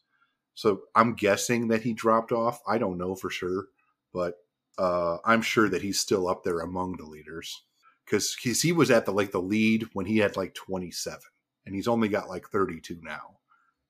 So 0.55 0.83
I'm 0.94 1.14
guessing 1.14 1.68
that 1.68 1.83
he 1.83 1.92
dropped 1.92 2.33
off. 2.33 2.61
I 2.66 2.79
don't 2.79 2.99
know 2.99 3.14
for 3.14 3.31
sure, 3.31 3.66
but 4.12 4.35
uh, 4.79 5.18
I'm 5.25 5.42
sure 5.42 5.68
that 5.68 5.83
he's 5.83 6.01
still 6.01 6.29
up 6.29 6.44
there 6.44 6.61
among 6.61 6.97
the 6.97 7.05
leaders 7.05 7.62
because 8.05 8.35
he 8.62 8.73
was 8.73 8.90
at 8.90 9.07
the 9.07 9.12
like 9.12 9.33
the 9.33 9.40
lead 9.40 9.88
when 9.92 10.07
he 10.07 10.18
had 10.18 10.37
like 10.37 10.55
27, 10.55 11.20
and 11.66 11.75
he's 11.75 11.88
only 11.88 12.09
got 12.09 12.29
like 12.29 12.49
32 12.49 12.99
now, 13.03 13.38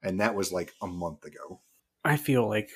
and 0.02 0.20
that 0.20 0.34
was 0.34 0.52
like 0.52 0.72
a 0.80 0.86
month 0.86 1.24
ago. 1.24 1.60
I 2.04 2.16
feel 2.16 2.48
like 2.48 2.70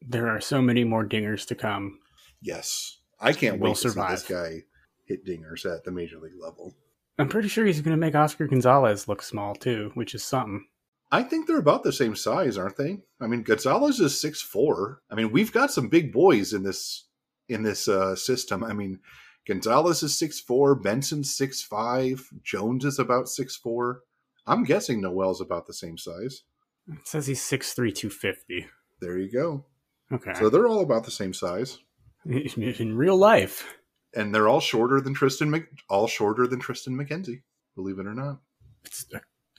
there 0.00 0.28
are 0.28 0.40
so 0.40 0.60
many 0.62 0.84
more 0.84 1.06
dingers 1.06 1.46
to 1.46 1.54
come. 1.54 1.98
Yes, 2.40 2.98
I 3.20 3.32
can't 3.32 3.60
wait 3.60 3.76
to 3.76 3.80
survive. 3.90 4.18
see 4.20 4.34
this 4.34 4.42
guy 4.42 4.62
hit 5.04 5.24
dingers 5.24 5.64
at 5.64 5.84
the 5.84 5.90
major 5.90 6.18
league 6.18 6.40
level. 6.40 6.74
I'm 7.18 7.28
pretty 7.28 7.48
sure 7.48 7.64
he's 7.64 7.80
going 7.80 7.96
to 7.96 8.00
make 8.00 8.14
Oscar 8.14 8.46
Gonzalez 8.46 9.08
look 9.08 9.22
small 9.22 9.54
too, 9.54 9.90
which 9.94 10.14
is 10.14 10.22
something. 10.22 10.66
I 11.10 11.22
think 11.22 11.46
they're 11.46 11.58
about 11.58 11.82
the 11.82 11.92
same 11.92 12.16
size, 12.16 12.58
aren't 12.58 12.76
they? 12.76 12.98
I 13.20 13.26
mean, 13.26 13.42
Gonzalez 13.42 14.00
is 14.00 14.20
six 14.20 14.42
four. 14.42 15.00
I 15.10 15.14
mean, 15.14 15.30
we've 15.30 15.52
got 15.52 15.70
some 15.70 15.88
big 15.88 16.12
boys 16.12 16.52
in 16.52 16.62
this 16.62 17.06
in 17.48 17.62
this 17.62 17.88
uh, 17.88 18.16
system. 18.16 18.64
I 18.64 18.72
mean, 18.72 19.00
Gonzalez 19.46 20.02
is 20.02 20.18
six 20.18 20.40
four, 20.40 20.74
Benson's 20.74 21.34
six 21.34 21.62
five, 21.62 22.28
Jones 22.42 22.84
is 22.84 22.98
about 22.98 23.28
six 23.28 23.56
four. 23.56 24.00
I'm 24.46 24.64
guessing 24.64 25.00
Noel's 25.00 25.40
about 25.40 25.66
the 25.66 25.74
same 25.74 25.96
size. 25.96 26.42
It 26.88 27.06
says 27.06 27.26
he's 27.26 27.42
six 27.42 27.72
three, 27.72 27.92
two 27.92 28.10
fifty. 28.10 28.66
There 29.00 29.18
you 29.18 29.30
go. 29.30 29.64
Okay. 30.12 30.34
So 30.34 30.48
they're 30.48 30.68
all 30.68 30.82
about 30.82 31.04
the 31.04 31.10
same 31.10 31.34
size 31.34 31.78
in 32.26 32.96
real 32.96 33.16
life, 33.16 33.76
and 34.14 34.34
they're 34.34 34.48
all 34.48 34.60
shorter 34.60 35.00
than 35.00 35.14
Triston. 35.14 35.48
Mc- 35.48 35.68
all 35.88 36.06
shorter 36.06 36.46
than 36.46 36.60
Triston 36.60 36.94
McKenzie. 36.94 37.42
Believe 37.74 37.98
it 37.98 38.06
or 38.06 38.14
not, 38.14 38.38
it's 38.84 39.06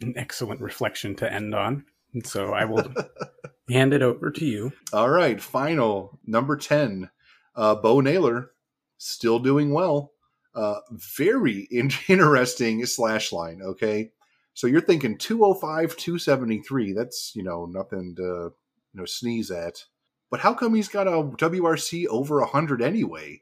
an 0.02 0.14
excellent 0.16 0.62
reflection 0.62 1.16
to 1.16 1.32
end 1.32 1.54
on. 1.54 1.86
And 2.14 2.26
so 2.26 2.54
I 2.54 2.66
will 2.66 2.94
hand 3.70 3.94
it 3.94 4.02
over 4.02 4.32
to 4.32 4.46
you. 4.46 4.72
All 4.94 5.10
right, 5.10 5.42
final 5.42 6.20
number 6.26 6.56
ten, 6.56 7.10
uh, 7.56 7.76
Bo 7.76 8.00
Naylor, 8.00 8.52
still 8.98 9.40
doing 9.40 9.72
well. 9.74 10.14
Uh, 10.56 10.80
very 10.92 11.68
in- 11.72 11.92
interesting 12.08 12.86
slash 12.86 13.32
line. 13.32 13.62
Okay, 13.62 14.12
so 14.54 14.66
you're 14.66 14.82
thinking 14.82 15.18
205, 15.18 15.98
273. 15.98 16.94
That's 16.94 17.34
you 17.36 17.44
know 17.44 17.66
nothing 17.66 18.16
to 18.16 18.24
you 18.24 18.54
know 18.94 19.06
sneeze 19.06 19.52
at. 19.52 19.84
But 20.30 20.42
how 20.42 20.54
come 20.54 20.76
he's 20.76 20.90
got 20.90 21.08
a 21.08 21.12
WRC 21.12 22.06
over 22.08 22.40
100 22.40 22.82
anyway? 22.82 23.42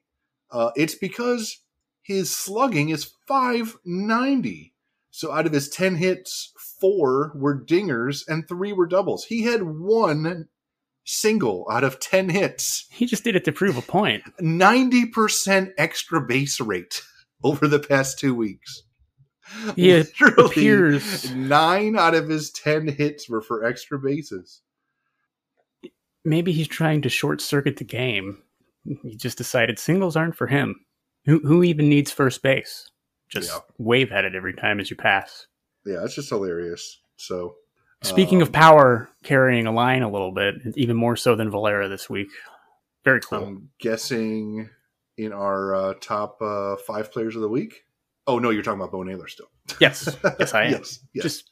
Uh, 0.51 0.71
it's 0.75 0.95
because 0.95 1.61
his 2.01 2.35
slugging 2.35 2.89
is 2.89 3.11
590. 3.27 4.73
So 5.09 5.31
out 5.31 5.45
of 5.45 5.53
his 5.53 5.69
10 5.69 5.95
hits, 5.95 6.53
four 6.79 7.31
were 7.35 7.59
dingers 7.59 8.23
and 8.27 8.47
three 8.47 8.73
were 8.73 8.85
doubles. 8.85 9.25
He 9.25 9.43
had 9.43 9.63
one 9.63 10.47
single 11.05 11.65
out 11.71 11.83
of 11.83 11.99
10 11.99 12.29
hits. 12.29 12.85
He 12.91 13.05
just 13.05 13.23
did 13.23 13.35
it 13.35 13.45
to 13.45 13.51
prove 13.51 13.77
a 13.77 13.81
point. 13.81 14.23
90% 14.39 15.71
extra 15.77 16.21
base 16.21 16.59
rate 16.59 17.01
over 17.43 17.67
the 17.67 17.79
past 17.79 18.19
two 18.19 18.35
weeks. 18.35 18.83
He 19.75 19.93
Literally, 19.93 20.45
appears. 20.45 21.31
Nine 21.33 21.95
out 21.97 22.13
of 22.13 22.27
his 22.27 22.51
10 22.51 22.87
hits 22.89 23.29
were 23.29 23.41
for 23.41 23.63
extra 23.63 23.97
bases 23.97 24.61
maybe 26.25 26.51
he's 26.51 26.67
trying 26.67 27.01
to 27.03 27.09
short 27.09 27.41
circuit 27.41 27.77
the 27.77 27.83
game. 27.83 28.41
He 29.03 29.15
just 29.15 29.38
decided 29.38 29.79
singles 29.79 30.15
aren't 30.15 30.35
for 30.35 30.47
him. 30.47 30.85
Who 31.25 31.39
who 31.39 31.63
even 31.63 31.89
needs 31.89 32.11
first 32.11 32.43
base? 32.43 32.89
Just 33.29 33.51
yeah. 33.51 33.59
wave 33.77 34.11
at 34.11 34.25
it 34.25 34.35
every 34.35 34.53
time 34.53 34.79
as 34.79 34.89
you 34.89 34.95
pass. 34.95 35.47
Yeah, 35.85 36.03
it's 36.03 36.15
just 36.15 36.29
hilarious. 36.29 36.99
So 37.17 37.55
Speaking 38.03 38.39
um, 38.39 38.43
of 38.43 38.51
power 38.51 39.09
carrying 39.23 39.65
a 39.65 39.71
line 39.71 40.03
a 40.03 40.11
little 40.11 40.31
bit, 40.31 40.55
even 40.75 40.95
more 40.95 41.15
so 41.15 41.35
than 41.35 41.49
Valera 41.49 41.88
this 41.88 42.09
week. 42.09 42.27
Very 43.03 43.19
cool. 43.21 43.43
I'm 43.43 43.69
guessing 43.79 44.69
in 45.17 45.33
our 45.33 45.75
uh, 45.75 45.93
top 46.01 46.41
uh, 46.41 46.75
five 46.75 47.11
players 47.11 47.35
of 47.35 47.41
the 47.41 47.49
week. 47.49 47.83
Oh 48.27 48.39
no, 48.39 48.49
you're 48.49 48.63
talking 48.63 48.79
about 48.79 48.91
Bo 48.91 49.03
Naylor 49.03 49.27
still. 49.27 49.49
Yes, 49.79 50.15
yes, 50.39 50.53
I 50.53 50.63
am. 50.65 50.71
yes, 50.71 50.99
yes. 51.13 51.23
Just, 51.23 51.51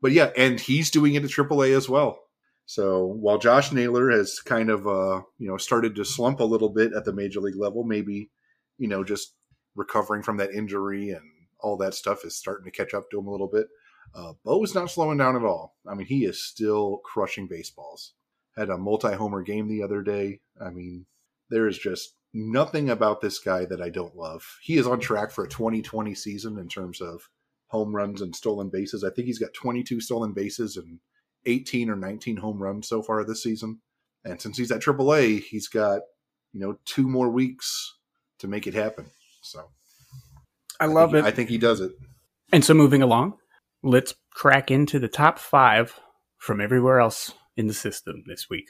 but 0.00 0.12
yeah, 0.12 0.30
and 0.36 0.60
he's 0.60 0.90
doing 0.90 1.14
it 1.14 1.24
at 1.24 1.30
AAA 1.30 1.76
as 1.76 1.88
well. 1.88 2.23
So 2.66 3.04
while 3.04 3.38
Josh 3.38 3.72
Naylor 3.72 4.10
has 4.10 4.40
kind 4.40 4.70
of 4.70 4.86
uh, 4.86 5.22
you 5.38 5.48
know 5.48 5.56
started 5.56 5.94
to 5.96 6.04
slump 6.04 6.40
a 6.40 6.44
little 6.44 6.70
bit 6.70 6.92
at 6.94 7.04
the 7.04 7.12
major 7.12 7.40
league 7.40 7.56
level, 7.56 7.84
maybe 7.84 8.30
you 8.78 8.88
know 8.88 9.04
just 9.04 9.34
recovering 9.74 10.22
from 10.22 10.36
that 10.38 10.52
injury 10.52 11.10
and 11.10 11.22
all 11.60 11.76
that 11.78 11.94
stuff 11.94 12.24
is 12.24 12.36
starting 12.36 12.64
to 12.64 12.70
catch 12.70 12.94
up 12.94 13.10
to 13.10 13.18
him 13.18 13.26
a 13.26 13.30
little 13.30 13.48
bit. 13.48 13.66
Uh, 14.14 14.34
Bo 14.44 14.62
is 14.62 14.74
not 14.74 14.90
slowing 14.90 15.18
down 15.18 15.34
at 15.34 15.44
all. 15.44 15.76
I 15.88 15.94
mean, 15.94 16.06
he 16.06 16.24
is 16.24 16.44
still 16.44 16.98
crushing 17.04 17.48
baseballs. 17.48 18.12
Had 18.56 18.70
a 18.70 18.78
multi-homer 18.78 19.42
game 19.42 19.66
the 19.66 19.82
other 19.82 20.02
day. 20.02 20.40
I 20.60 20.70
mean, 20.70 21.06
there 21.50 21.66
is 21.66 21.78
just 21.78 22.14
nothing 22.32 22.90
about 22.90 23.20
this 23.20 23.38
guy 23.38 23.64
that 23.64 23.80
I 23.80 23.88
don't 23.88 24.16
love. 24.16 24.58
He 24.62 24.76
is 24.76 24.86
on 24.86 25.00
track 25.00 25.30
for 25.30 25.44
a 25.44 25.48
2020 25.48 26.14
season 26.14 26.58
in 26.58 26.68
terms 26.68 27.00
of 27.00 27.28
home 27.68 27.94
runs 27.94 28.20
and 28.20 28.34
stolen 28.36 28.68
bases. 28.70 29.02
I 29.02 29.10
think 29.10 29.26
he's 29.26 29.38
got 29.38 29.54
22 29.54 30.00
stolen 30.00 30.32
bases 30.32 30.76
and 30.76 31.00
18 31.46 31.90
or 31.90 31.96
19 31.96 32.36
home 32.38 32.62
runs 32.62 32.88
so 32.88 33.02
far 33.02 33.24
this 33.24 33.42
season. 33.42 33.80
And 34.24 34.40
since 34.40 34.56
he's 34.56 34.70
at 34.70 34.80
AAA, 34.80 35.42
he's 35.42 35.68
got, 35.68 36.00
you 36.52 36.60
know, 36.60 36.78
two 36.84 37.08
more 37.08 37.28
weeks 37.28 37.94
to 38.38 38.48
make 38.48 38.66
it 38.66 38.74
happen. 38.74 39.06
So 39.42 39.68
I, 40.80 40.84
I 40.84 40.88
love 40.88 41.14
it. 41.14 41.24
I 41.24 41.30
think 41.30 41.48
he 41.50 41.58
does 41.58 41.80
it. 41.80 41.92
And 42.52 42.64
so 42.64 42.72
moving 42.74 43.02
along, 43.02 43.34
let's 43.82 44.14
crack 44.32 44.70
into 44.70 44.98
the 44.98 45.08
top 45.08 45.38
five 45.38 45.98
from 46.38 46.60
everywhere 46.60 47.00
else 47.00 47.32
in 47.56 47.66
the 47.66 47.74
system 47.74 48.24
this 48.26 48.48
week. 48.48 48.68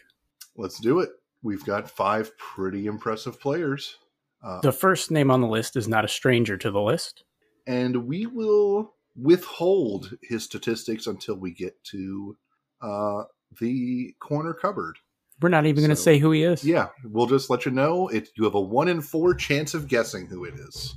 Let's 0.57 0.81
do 0.81 1.01
it. 1.01 1.11
We've 1.43 1.65
got 1.65 1.91
five 1.91 2.37
pretty 2.39 2.87
impressive 2.87 3.41
players. 3.41 3.97
Uh, 4.43 4.61
The 4.61 4.73
first 4.73 5.11
name 5.11 5.31
on 5.31 5.41
the 5.41 5.47
list 5.47 5.77
is 5.77 5.89
not 5.89 6.05
a 6.05 6.09
stranger 6.09 6.57
to 6.57 6.71
the 6.71 6.81
list. 6.81 7.25
and 7.67 8.07
we 8.07 8.27
will 8.27 8.95
withhold 9.17 10.17
his 10.23 10.43
statistics 10.45 11.07
until 11.07 11.37
we 11.37 11.53
get 11.53 11.83
to 11.85 12.37
uh, 12.85 13.25
the 13.61 14.14
corner 14.20 14.53
cupboard. 14.53 14.99
We're 15.40 15.49
not 15.49 15.66
even 15.66 15.83
going 15.83 15.90
to 15.90 15.97
say 15.97 16.18
who 16.18 16.31
he 16.31 16.44
is. 16.44 16.64
Yeah, 16.64 16.88
we'll 17.03 17.27
just 17.27 17.51
let 17.51 17.64
you 17.64 17.73
know. 17.73 18.09
It 18.09 18.29
you 18.37 18.44
have 18.44 18.55
a 18.55 18.61
one 18.61 18.88
in 18.88 19.01
four 19.01 19.35
chance 19.35 19.75
of 19.75 19.88
guessing 19.88 20.27
who 20.27 20.44
it 20.44 20.55
is 20.55 20.94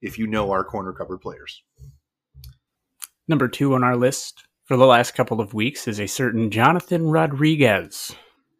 if 0.00 0.18
you 0.18 0.26
know 0.26 0.52
our 0.52 0.62
corner 0.62 0.92
cupboard 0.92 1.18
players. 1.18 1.62
Number 3.26 3.48
two 3.48 3.74
on 3.74 3.82
our 3.82 3.96
list 3.96 4.44
for 4.64 4.76
the 4.76 4.86
last 4.86 5.14
couple 5.14 5.40
of 5.40 5.54
weeks 5.54 5.88
is 5.88 5.98
a 5.98 6.06
certain 6.06 6.50
Jonathan 6.50 7.08
Rodriguez. 7.08 8.14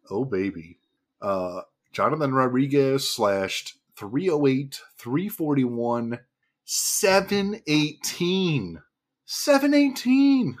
Oh 0.09 0.25
baby, 0.25 0.79
uh, 1.21 1.61
Jonathan 1.93 2.33
Rodriguez 2.33 3.09
slashed 3.09 3.77
308, 3.95 4.81
341, 4.97 6.19
718. 6.65 8.81
718. 9.25 10.57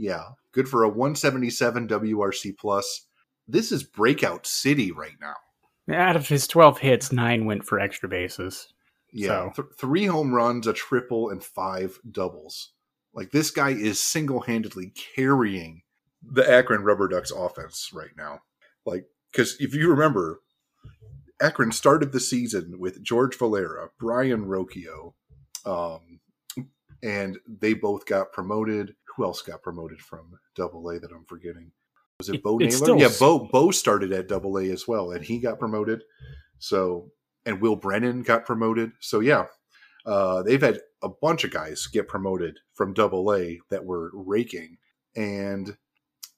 Yeah, 0.00 0.22
good 0.52 0.68
for 0.68 0.84
a 0.84 0.88
177 0.88 1.88
WRC 1.88 2.56
plus. 2.58 3.06
This 3.48 3.72
is 3.72 3.82
breakout 3.82 4.46
city 4.46 4.92
right 4.92 5.16
now. 5.20 5.34
Out 5.92 6.16
of 6.16 6.28
his 6.28 6.46
12 6.46 6.78
hits, 6.78 7.10
nine 7.12 7.46
went 7.46 7.64
for 7.64 7.80
extra 7.80 8.08
bases. 8.08 8.68
Yeah, 9.12 9.50
So- 9.54 9.62
th- 9.62 9.68
three 9.78 10.04
home 10.06 10.34
runs, 10.34 10.66
a 10.66 10.72
triple, 10.72 11.30
and 11.30 11.42
five 11.42 11.98
doubles. 12.10 12.72
Like 13.14 13.30
this 13.30 13.50
guy 13.50 13.70
is 13.70 13.98
single 14.00 14.40
handedly 14.42 14.92
carrying 15.14 15.82
the 16.22 16.48
Akron 16.48 16.82
Rubber 16.82 17.08
Ducks 17.08 17.30
offense 17.30 17.90
right 17.92 18.10
now. 18.16 18.40
Like, 18.84 19.06
because 19.32 19.56
if 19.60 19.74
you 19.74 19.88
remember, 19.90 20.40
Akron 21.40 21.72
started 21.72 22.12
the 22.12 22.20
season 22.20 22.78
with 22.78 23.02
George 23.02 23.36
Valera, 23.36 23.88
Brayan 23.98 24.44
Rocchio, 24.46 25.14
um, 25.64 26.20
and 27.02 27.38
they 27.46 27.72
both 27.74 28.04
got 28.06 28.32
promoted. 28.32 28.94
Who 29.18 29.24
else 29.24 29.42
got 29.42 29.62
promoted 29.62 30.00
from 30.00 30.38
Double 30.54 30.88
A 30.90 31.00
that 31.00 31.10
I'm 31.10 31.24
forgetting? 31.24 31.72
Was 32.20 32.28
it, 32.28 32.36
It- 32.36 32.42
Bo 32.44 32.56
Naylor? 32.58 32.70
still 32.70 33.00
Yeah, 33.00 33.10
Bo 33.18 33.48
Bo 33.50 33.72
started 33.72 34.12
at 34.12 34.28
Double 34.28 34.56
A 34.58 34.70
as 34.70 34.86
well, 34.86 35.10
and 35.10 35.24
he 35.24 35.40
got 35.40 35.58
promoted. 35.58 36.04
So, 36.60 37.10
and 37.44 37.60
Will 37.60 37.74
Brennan 37.74 38.22
got 38.22 38.46
promoted. 38.46 38.92
So 39.00 39.18
yeah, 39.18 39.46
uh, 40.06 40.44
they've 40.44 40.62
had 40.62 40.80
a 41.02 41.08
bunch 41.08 41.42
of 41.42 41.50
guys 41.50 41.88
get 41.88 42.06
promoted 42.06 42.60
from 42.74 42.94
Double 42.94 43.34
A 43.34 43.60
that 43.70 43.84
were 43.84 44.12
raking, 44.14 44.78
and 45.16 45.76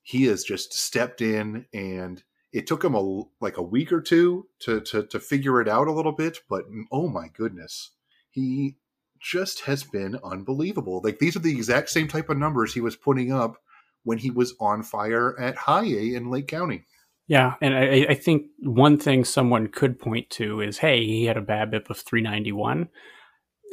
he 0.02 0.24
has 0.24 0.42
just 0.42 0.72
stepped 0.72 1.20
in 1.20 1.66
and 1.74 2.22
it 2.52 2.66
took 2.66 2.82
him 2.82 2.94
a 2.94 3.22
like 3.42 3.58
a 3.58 3.62
week 3.62 3.92
or 3.92 4.00
two 4.00 4.48
to 4.60 4.80
to 4.80 5.04
to 5.06 5.20
figure 5.20 5.60
it 5.60 5.68
out 5.68 5.86
a 5.86 5.92
little 5.92 6.12
bit 6.12 6.38
but 6.48 6.64
oh 6.90 7.06
my 7.06 7.28
goodness 7.28 7.90
he 8.30 8.76
just 9.20 9.60
has 9.60 9.82
been 9.84 10.18
unbelievable 10.24 11.00
like 11.04 11.18
these 11.18 11.36
are 11.36 11.40
the 11.40 11.54
exact 11.54 11.88
same 11.88 12.08
type 12.08 12.28
of 12.30 12.38
numbers 12.38 12.72
he 12.72 12.80
was 12.80 12.96
putting 12.96 13.32
up 13.32 13.56
when 14.04 14.18
he 14.18 14.30
was 14.30 14.54
on 14.60 14.82
fire 14.82 15.38
at 15.38 15.56
high 15.56 15.84
A 15.84 16.14
in 16.14 16.30
Lake 16.30 16.48
County 16.48 16.84
Yeah, 17.28 17.54
and 17.60 17.74
I, 17.74 18.06
I 18.08 18.14
think 18.14 18.46
one 18.58 18.98
thing 18.98 19.24
someone 19.24 19.68
could 19.68 19.98
point 19.98 20.30
to 20.30 20.60
is, 20.60 20.78
hey, 20.78 21.04
he 21.04 21.26
had 21.26 21.36
a 21.36 21.42
bad 21.42 21.70
BABIP 21.70 21.90
of 21.90 21.98
391. 21.98 22.88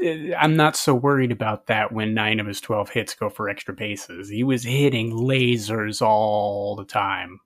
Eh, 0.04 0.34
I'm 0.38 0.56
not 0.56 0.76
so 0.76 0.94
worried 0.94 1.32
about 1.32 1.68
that 1.68 1.92
when 1.92 2.14
nine 2.14 2.40
of 2.40 2.46
his 2.46 2.62
12 2.62 2.90
hits 2.90 3.16
go 3.16 3.30
for 3.30 3.50
extra 3.50 3.74
bases. 3.74 4.30
He 4.30 4.44
was 4.44 4.64
hitting 4.64 5.12
lasers 5.12 6.02
all 6.02 6.76
the 6.76 6.86
time. 6.86 7.40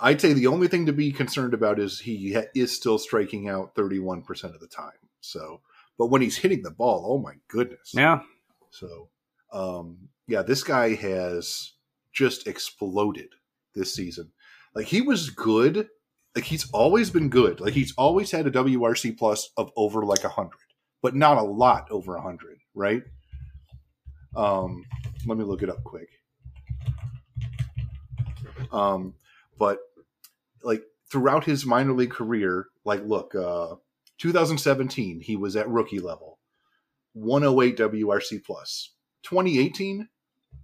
I'd 0.00 0.20
say 0.20 0.32
the 0.32 0.46
only 0.46 0.68
thing 0.68 0.86
to 0.86 0.92
be 0.92 1.10
concerned 1.10 1.54
about 1.54 1.80
is 1.80 1.98
he 1.98 2.34
ha- 2.34 2.50
is 2.54 2.70
still 2.70 2.98
striking 2.98 3.48
out 3.48 3.74
31% 3.74 4.54
of 4.54 4.60
the 4.60 4.68
time 4.68 4.92
so 5.20 5.60
but 5.98 6.06
when 6.06 6.22
he's 6.22 6.38
hitting 6.38 6.62
the 6.62 6.70
ball 6.70 7.04
oh 7.06 7.18
my 7.18 7.34
goodness 7.48 7.92
Yeah, 7.94 8.20
So, 8.70 9.08
um, 9.52 10.08
yeah, 10.26 10.42
this 10.42 10.62
guy 10.62 10.94
has 10.94 11.72
just 12.12 12.46
exploded 12.46 13.30
this 13.74 13.94
season. 13.94 14.30
Like 14.74 14.86
he 14.86 15.00
was 15.00 15.30
good. 15.30 15.88
Like 16.34 16.44
he's 16.44 16.70
always 16.70 17.10
been 17.10 17.30
good. 17.30 17.60
Like 17.60 17.72
he's 17.72 17.94
always 17.96 18.30
had 18.30 18.46
a 18.46 18.50
WRC 18.50 19.16
plus 19.18 19.50
of 19.56 19.72
over 19.76 20.04
like 20.04 20.24
a 20.24 20.28
hundred, 20.28 20.58
but 21.02 21.14
not 21.16 21.38
a 21.38 21.42
lot 21.42 21.90
over 21.90 22.16
a 22.16 22.22
hundred, 22.22 22.58
right? 22.74 23.02
Um, 24.36 24.84
let 25.26 25.38
me 25.38 25.44
look 25.44 25.62
it 25.62 25.70
up 25.70 25.82
quick. 25.82 26.08
Um, 28.70 29.14
but 29.58 29.78
like 30.62 30.82
throughout 31.10 31.44
his 31.44 31.64
minor 31.64 31.92
league 31.92 32.10
career, 32.10 32.66
like 32.84 33.02
look, 33.04 33.34
uh, 33.34 33.76
2017 34.18 35.20
he 35.20 35.36
was 35.36 35.56
at 35.56 35.68
rookie 35.68 36.00
level. 36.00 36.38
108 37.14 37.76
WRC 37.76 38.44
plus. 38.44 38.94
2018, 39.22 40.08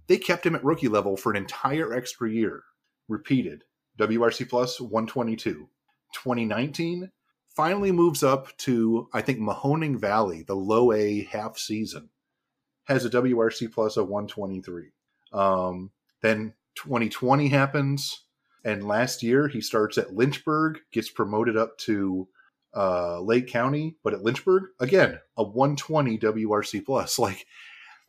they 0.07 0.17
kept 0.17 0.45
him 0.45 0.55
at 0.55 0.63
rookie 0.63 0.87
level 0.87 1.17
for 1.17 1.31
an 1.31 1.37
entire 1.37 1.93
extra 1.93 2.29
year. 2.29 2.63
Repeated. 3.07 3.63
WRC 3.99 4.49
plus 4.49 4.79
122. 4.79 5.69
2019 6.13 7.11
finally 7.55 7.91
moves 7.91 8.23
up 8.23 8.55
to 8.57 9.07
I 9.13 9.21
think 9.21 9.39
Mahoning 9.39 9.97
Valley, 9.97 10.43
the 10.43 10.55
low 10.55 10.91
A 10.91 11.23
half 11.23 11.57
season, 11.57 12.09
has 12.85 13.05
a 13.05 13.09
WRC 13.09 13.71
plus 13.71 13.97
of 13.97 14.07
123. 14.07 14.91
Um, 15.33 15.91
then 16.21 16.53
2020 16.75 17.49
happens, 17.49 18.25
and 18.63 18.87
last 18.87 19.23
year 19.23 19.47
he 19.47 19.61
starts 19.61 19.97
at 19.97 20.13
Lynchburg, 20.13 20.79
gets 20.91 21.09
promoted 21.09 21.57
up 21.57 21.77
to 21.79 22.27
uh, 22.75 23.19
Lake 23.21 23.47
County, 23.47 23.97
but 24.03 24.13
at 24.13 24.23
Lynchburg 24.23 24.63
again 24.79 25.19
a 25.37 25.43
120 25.43 26.17
WRC 26.17 26.85
plus. 26.85 27.17
Like 27.25 27.45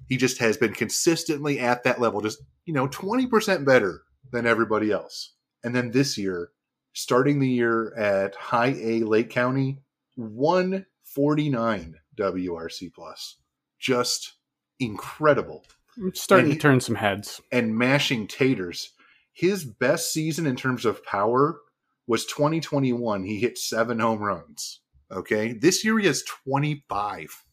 he 0.09 0.16
just 0.16 0.38
has 0.38 0.57
been 0.57 0.72
consistently 0.74 1.59
at 1.59 1.85
that 1.85 2.00
level, 2.00 2.20
just 2.20 2.42
you 2.64 2.74
know 2.74 2.87
20 2.88 3.26
percent 3.26 3.64
better 3.64 4.02
than 4.33 4.46
everybody 4.46 4.90
else. 4.90 5.33
And 5.64 5.74
then 5.74 5.90
this 5.90 6.18
year, 6.18 6.50
starting 6.92 7.38
the 7.40 7.48
year 7.48 7.94
at 7.96 8.35
High 8.35 8.76
A 8.81 9.00
Lake 9.00 9.31
County, 9.31 9.79
149 10.16 11.94
WRC 12.18 12.92
plus, 12.92 13.37
just 13.79 14.35
incredible 14.79 15.64
it's 15.98 16.20
starting 16.20 16.46
And 16.50 16.55
to 16.55 16.61
turn 16.61 16.81
some 16.81 16.94
heads. 16.96 17.40
and 17.50 17.76
mashing 17.76 18.26
taters. 18.26 18.92
His 19.33 19.64
best 19.64 20.12
season 20.12 20.46
in 20.46 20.57
terms 20.57 20.85
of 20.85 21.05
power 21.05 21.61
was 22.06 22.26
2021. 22.26 23.24
He 23.24 23.40
hit 23.40 23.58
seven 23.58 23.98
home 23.98 24.20
runs. 24.20 24.80
Okay. 25.10 25.52
This 25.52 25.84
year 25.84 25.98
he 25.98 26.06
has 26.06 26.22
25. 26.22 27.44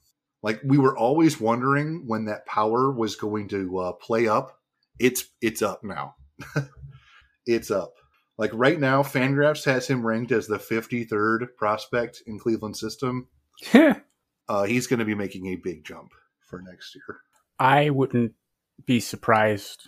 Like 0.41 0.59
we 0.63 0.77
were 0.77 0.97
always 0.97 1.39
wondering 1.39 2.03
when 2.05 2.25
that 2.25 2.45
power 2.45 2.91
was 2.91 3.15
going 3.15 3.47
to 3.49 3.79
uh, 3.79 3.91
play 3.93 4.27
up. 4.27 4.59
It's 4.99 5.25
it's 5.41 5.61
up 5.61 5.83
now. 5.83 6.15
it's 7.45 7.71
up. 7.71 7.93
Like 8.37 8.51
right 8.53 8.79
now, 8.79 9.03
Fangraphs 9.03 9.65
has 9.65 9.87
him 9.87 10.05
ranked 10.05 10.31
as 10.31 10.47
the 10.47 10.57
53rd 10.57 11.55
prospect 11.57 12.23
in 12.25 12.39
Cleveland 12.39 12.77
system. 12.77 13.27
Uh, 14.49 14.63
he's 14.63 14.87
going 14.87 14.99
to 14.99 15.05
be 15.05 15.15
making 15.15 15.47
a 15.47 15.55
big 15.55 15.85
jump 15.85 16.11
for 16.49 16.61
next 16.61 16.95
year. 16.95 17.21
I 17.59 17.91
wouldn't 17.91 18.33
be 18.85 18.99
surprised. 18.99 19.87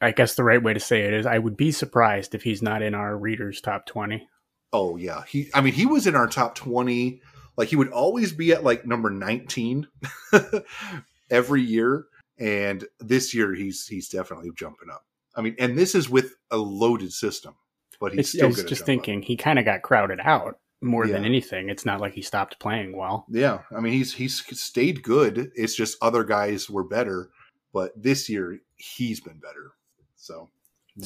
I 0.00 0.12
guess 0.12 0.34
the 0.34 0.44
right 0.44 0.62
way 0.62 0.74
to 0.74 0.80
say 0.80 1.02
it 1.02 1.14
is 1.14 1.26
I 1.26 1.38
would 1.38 1.56
be 1.56 1.72
surprised 1.72 2.34
if 2.34 2.42
he's 2.42 2.62
not 2.62 2.82
in 2.82 2.94
our 2.94 3.16
readers' 3.16 3.60
top 3.60 3.86
20. 3.86 4.28
Oh 4.72 4.96
yeah, 4.96 5.24
he. 5.28 5.50
I 5.52 5.60
mean, 5.60 5.72
he 5.72 5.86
was 5.86 6.06
in 6.06 6.14
our 6.14 6.28
top 6.28 6.54
twenty. 6.54 7.22
Like 7.56 7.68
he 7.68 7.76
would 7.76 7.90
always 7.90 8.32
be 8.32 8.52
at 8.52 8.62
like 8.62 8.86
number 8.86 9.10
nineteen 9.10 9.88
every 11.30 11.62
year, 11.62 12.06
and 12.38 12.86
this 13.00 13.34
year 13.34 13.54
he's 13.54 13.86
he's 13.86 14.08
definitely 14.08 14.50
jumping 14.54 14.90
up. 14.90 15.04
I 15.34 15.42
mean, 15.42 15.56
and 15.58 15.76
this 15.76 15.94
is 15.94 16.08
with 16.08 16.36
a 16.50 16.56
loaded 16.56 17.12
system, 17.12 17.54
but 18.00 18.12
he's 18.12 18.20
It's, 18.20 18.28
still 18.30 18.46
I 18.46 18.48
was 18.48 18.64
just 18.64 18.86
thinking 18.86 19.22
he 19.22 19.36
kind 19.36 19.58
of 19.58 19.64
got 19.64 19.82
crowded 19.82 20.20
out 20.22 20.58
more 20.80 21.06
than 21.06 21.24
anything. 21.24 21.68
It's 21.68 21.84
not 21.84 22.00
like 22.00 22.14
he 22.14 22.22
stopped 22.22 22.60
playing 22.60 22.96
well. 22.96 23.26
Yeah, 23.28 23.60
I 23.76 23.80
mean 23.80 23.92
he's 23.92 24.14
he's 24.14 24.44
stayed 24.60 25.02
good. 25.02 25.50
It's 25.56 25.74
just 25.74 25.98
other 26.00 26.22
guys 26.22 26.70
were 26.70 26.84
better, 26.84 27.30
but 27.72 27.92
this 28.00 28.28
year 28.28 28.60
he's 28.76 29.20
been 29.20 29.38
better. 29.38 29.72
So 30.16 30.50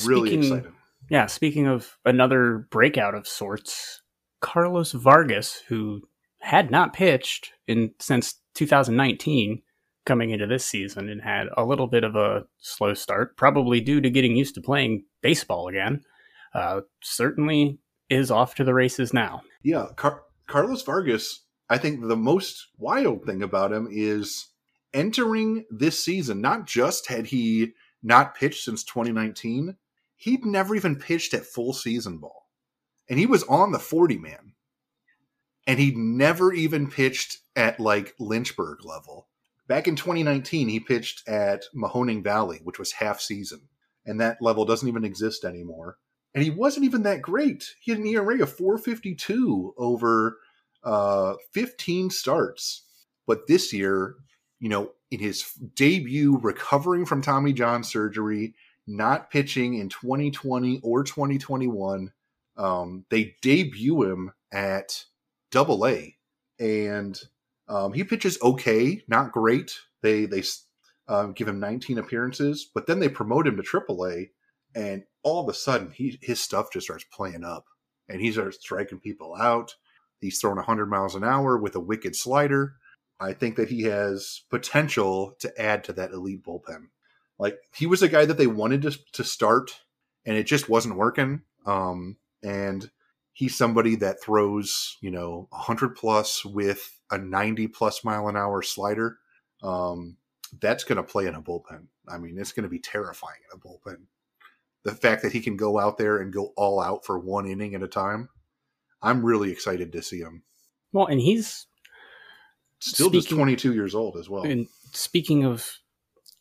really 0.06 0.30
Speaking- 0.30 0.42
excited. 0.56 0.72
Yeah, 1.10 1.26
speaking 1.26 1.66
of 1.66 1.98
another 2.06 2.66
breakout 2.70 3.14
of 3.14 3.28
sorts, 3.28 4.00
Carlos 4.40 4.92
Vargas, 4.92 5.62
who 5.68 6.00
had 6.40 6.70
not 6.70 6.94
pitched 6.94 7.52
in 7.66 7.92
since 8.00 8.40
2019 8.54 9.60
coming 10.06 10.30
into 10.30 10.46
this 10.46 10.64
season 10.64 11.08
and 11.10 11.20
had 11.20 11.48
a 11.58 11.64
little 11.64 11.86
bit 11.88 12.04
of 12.04 12.16
a 12.16 12.44
slow 12.58 12.94
start, 12.94 13.36
probably 13.36 13.80
due 13.82 14.00
to 14.00 14.08
getting 14.10 14.34
used 14.36 14.54
to 14.54 14.60
playing 14.62 15.04
baseball 15.22 15.68
again, 15.68 16.00
uh, 16.54 16.80
certainly 17.02 17.78
is 18.08 18.30
off 18.30 18.54
to 18.54 18.64
the 18.64 18.74
races 18.74 19.12
now. 19.12 19.42
Yeah, 19.62 19.88
Car- 19.96 20.22
Carlos 20.46 20.82
Vargas. 20.82 21.44
I 21.68 21.78
think 21.78 22.00
the 22.06 22.16
most 22.16 22.68
wild 22.78 23.24
thing 23.24 23.42
about 23.42 23.72
him 23.72 23.88
is 23.90 24.48
entering 24.94 25.66
this 25.70 26.02
season. 26.04 26.40
Not 26.40 26.66
just 26.66 27.08
had 27.08 27.26
he 27.28 27.74
not 28.02 28.34
pitched 28.36 28.64
since 28.64 28.84
2019, 28.84 29.76
he'd 30.16 30.46
never 30.46 30.74
even 30.76 30.96
pitched 30.96 31.34
at 31.34 31.46
full 31.46 31.74
season 31.74 32.18
ball, 32.18 32.48
and 33.08 33.18
he 33.18 33.26
was 33.26 33.44
on 33.44 33.72
the 33.72 33.80
40 33.80 34.18
man. 34.18 34.54
and 35.66 35.78
he'd 35.78 35.96
never 35.96 36.52
even 36.52 36.90
pitched 36.90 37.38
at 37.56 37.80
like 37.80 38.14
Lynchburg 38.18 38.84
level. 38.84 39.28
Back 39.66 39.88
in 39.88 39.96
2019, 39.96 40.68
he 40.68 40.80
pitched 40.80 41.26
at 41.28 41.64
Mahoning 41.74 42.22
Valley, 42.22 42.60
which 42.64 42.78
was 42.78 42.92
half 42.92 43.20
season, 43.20 43.68
and 44.04 44.20
that 44.20 44.42
level 44.42 44.64
doesn't 44.66 44.88
even 44.88 45.04
exist 45.04 45.44
anymore. 45.44 45.98
And 46.34 46.44
he 46.44 46.50
wasn't 46.50 46.84
even 46.84 47.04
that 47.04 47.22
great. 47.22 47.74
He 47.80 47.92
had 47.92 48.00
an 48.00 48.06
ERA 48.06 48.42
of 48.42 48.52
452 48.52 49.74
over 49.78 50.38
uh, 50.82 51.34
15 51.52 52.10
starts. 52.10 52.82
But 53.26 53.46
this 53.46 53.72
year, 53.72 54.16
you 54.60 54.68
know, 54.68 54.92
in 55.10 55.20
his 55.20 55.44
debut, 55.74 56.38
recovering 56.38 57.06
from 57.06 57.22
Tommy 57.22 57.52
John 57.52 57.84
surgery, 57.84 58.54
not 58.86 59.30
pitching 59.30 59.74
in 59.74 59.88
2020 59.88 60.80
or 60.82 61.04
2021, 61.04 62.12
um, 62.56 63.04
they 63.10 63.36
debut 63.42 64.02
him 64.02 64.32
at 64.52 65.04
Double 65.50 65.86
A, 65.86 66.16
and 66.58 67.20
um, 67.68 67.92
he 67.92 68.04
pitches 68.04 68.38
okay, 68.42 69.02
not 69.08 69.32
great. 69.32 69.78
They 70.02 70.26
they 70.26 70.42
um, 71.08 71.32
give 71.32 71.48
him 71.48 71.60
19 71.60 71.98
appearances, 71.98 72.68
but 72.72 72.86
then 72.86 73.00
they 73.00 73.08
promote 73.08 73.46
him 73.46 73.56
to 73.56 73.62
Triple 73.62 74.06
A, 74.06 74.30
and 74.74 75.04
all 75.22 75.42
of 75.42 75.48
a 75.48 75.54
sudden, 75.54 75.90
he 75.90 76.18
his 76.22 76.40
stuff 76.40 76.72
just 76.72 76.86
starts 76.86 77.04
playing 77.12 77.44
up, 77.44 77.64
and 78.08 78.20
he 78.20 78.32
starts 78.32 78.58
striking 78.60 79.00
people 79.00 79.34
out. 79.34 79.74
He's 80.20 80.38
throwing 80.40 80.56
100 80.56 80.86
miles 80.86 81.14
an 81.14 81.24
hour 81.24 81.58
with 81.58 81.74
a 81.74 81.80
wicked 81.80 82.16
slider. 82.16 82.76
I 83.24 83.32
think 83.32 83.56
that 83.56 83.70
he 83.70 83.82
has 83.82 84.42
potential 84.50 85.34
to 85.40 85.60
add 85.60 85.84
to 85.84 85.92
that 85.94 86.12
elite 86.12 86.44
bullpen. 86.44 86.88
Like 87.38 87.58
he 87.74 87.86
was 87.86 88.02
a 88.02 88.08
guy 88.08 88.24
that 88.26 88.36
they 88.36 88.46
wanted 88.46 88.82
to, 88.82 88.98
to 89.12 89.24
start, 89.24 89.80
and 90.24 90.36
it 90.36 90.44
just 90.44 90.68
wasn't 90.68 90.96
working. 90.96 91.42
Um, 91.66 92.16
and 92.42 92.90
he's 93.32 93.56
somebody 93.56 93.96
that 93.96 94.22
throws, 94.22 94.96
you 95.00 95.10
know, 95.10 95.48
100 95.50 95.96
plus 95.96 96.44
with 96.44 97.00
a 97.10 97.18
90 97.18 97.68
plus 97.68 98.04
mile 98.04 98.28
an 98.28 98.36
hour 98.36 98.62
slider. 98.62 99.18
Um, 99.62 100.16
that's 100.60 100.84
going 100.84 100.96
to 100.96 101.02
play 101.02 101.26
in 101.26 101.34
a 101.34 101.42
bullpen. 101.42 101.86
I 102.08 102.18
mean, 102.18 102.38
it's 102.38 102.52
going 102.52 102.64
to 102.64 102.68
be 102.68 102.78
terrifying 102.78 103.40
in 103.50 103.58
a 103.58 103.60
bullpen. 103.60 104.02
The 104.84 104.92
fact 104.92 105.22
that 105.22 105.32
he 105.32 105.40
can 105.40 105.56
go 105.56 105.78
out 105.78 105.96
there 105.96 106.18
and 106.18 106.32
go 106.32 106.52
all 106.56 106.80
out 106.80 107.04
for 107.04 107.18
one 107.18 107.46
inning 107.46 107.74
at 107.74 107.82
a 107.82 107.88
time, 107.88 108.28
I'm 109.02 109.24
really 109.24 109.50
excited 109.50 109.92
to 109.92 110.02
see 110.02 110.20
him. 110.20 110.42
Well, 110.92 111.06
and 111.06 111.20
he's 111.20 111.66
still 112.78 113.08
speaking, 113.08 113.20
just 113.20 113.30
22 113.30 113.74
years 113.74 113.94
old 113.94 114.16
as 114.16 114.28
well. 114.28 114.44
And 114.44 114.66
speaking 114.92 115.44
of 115.44 115.78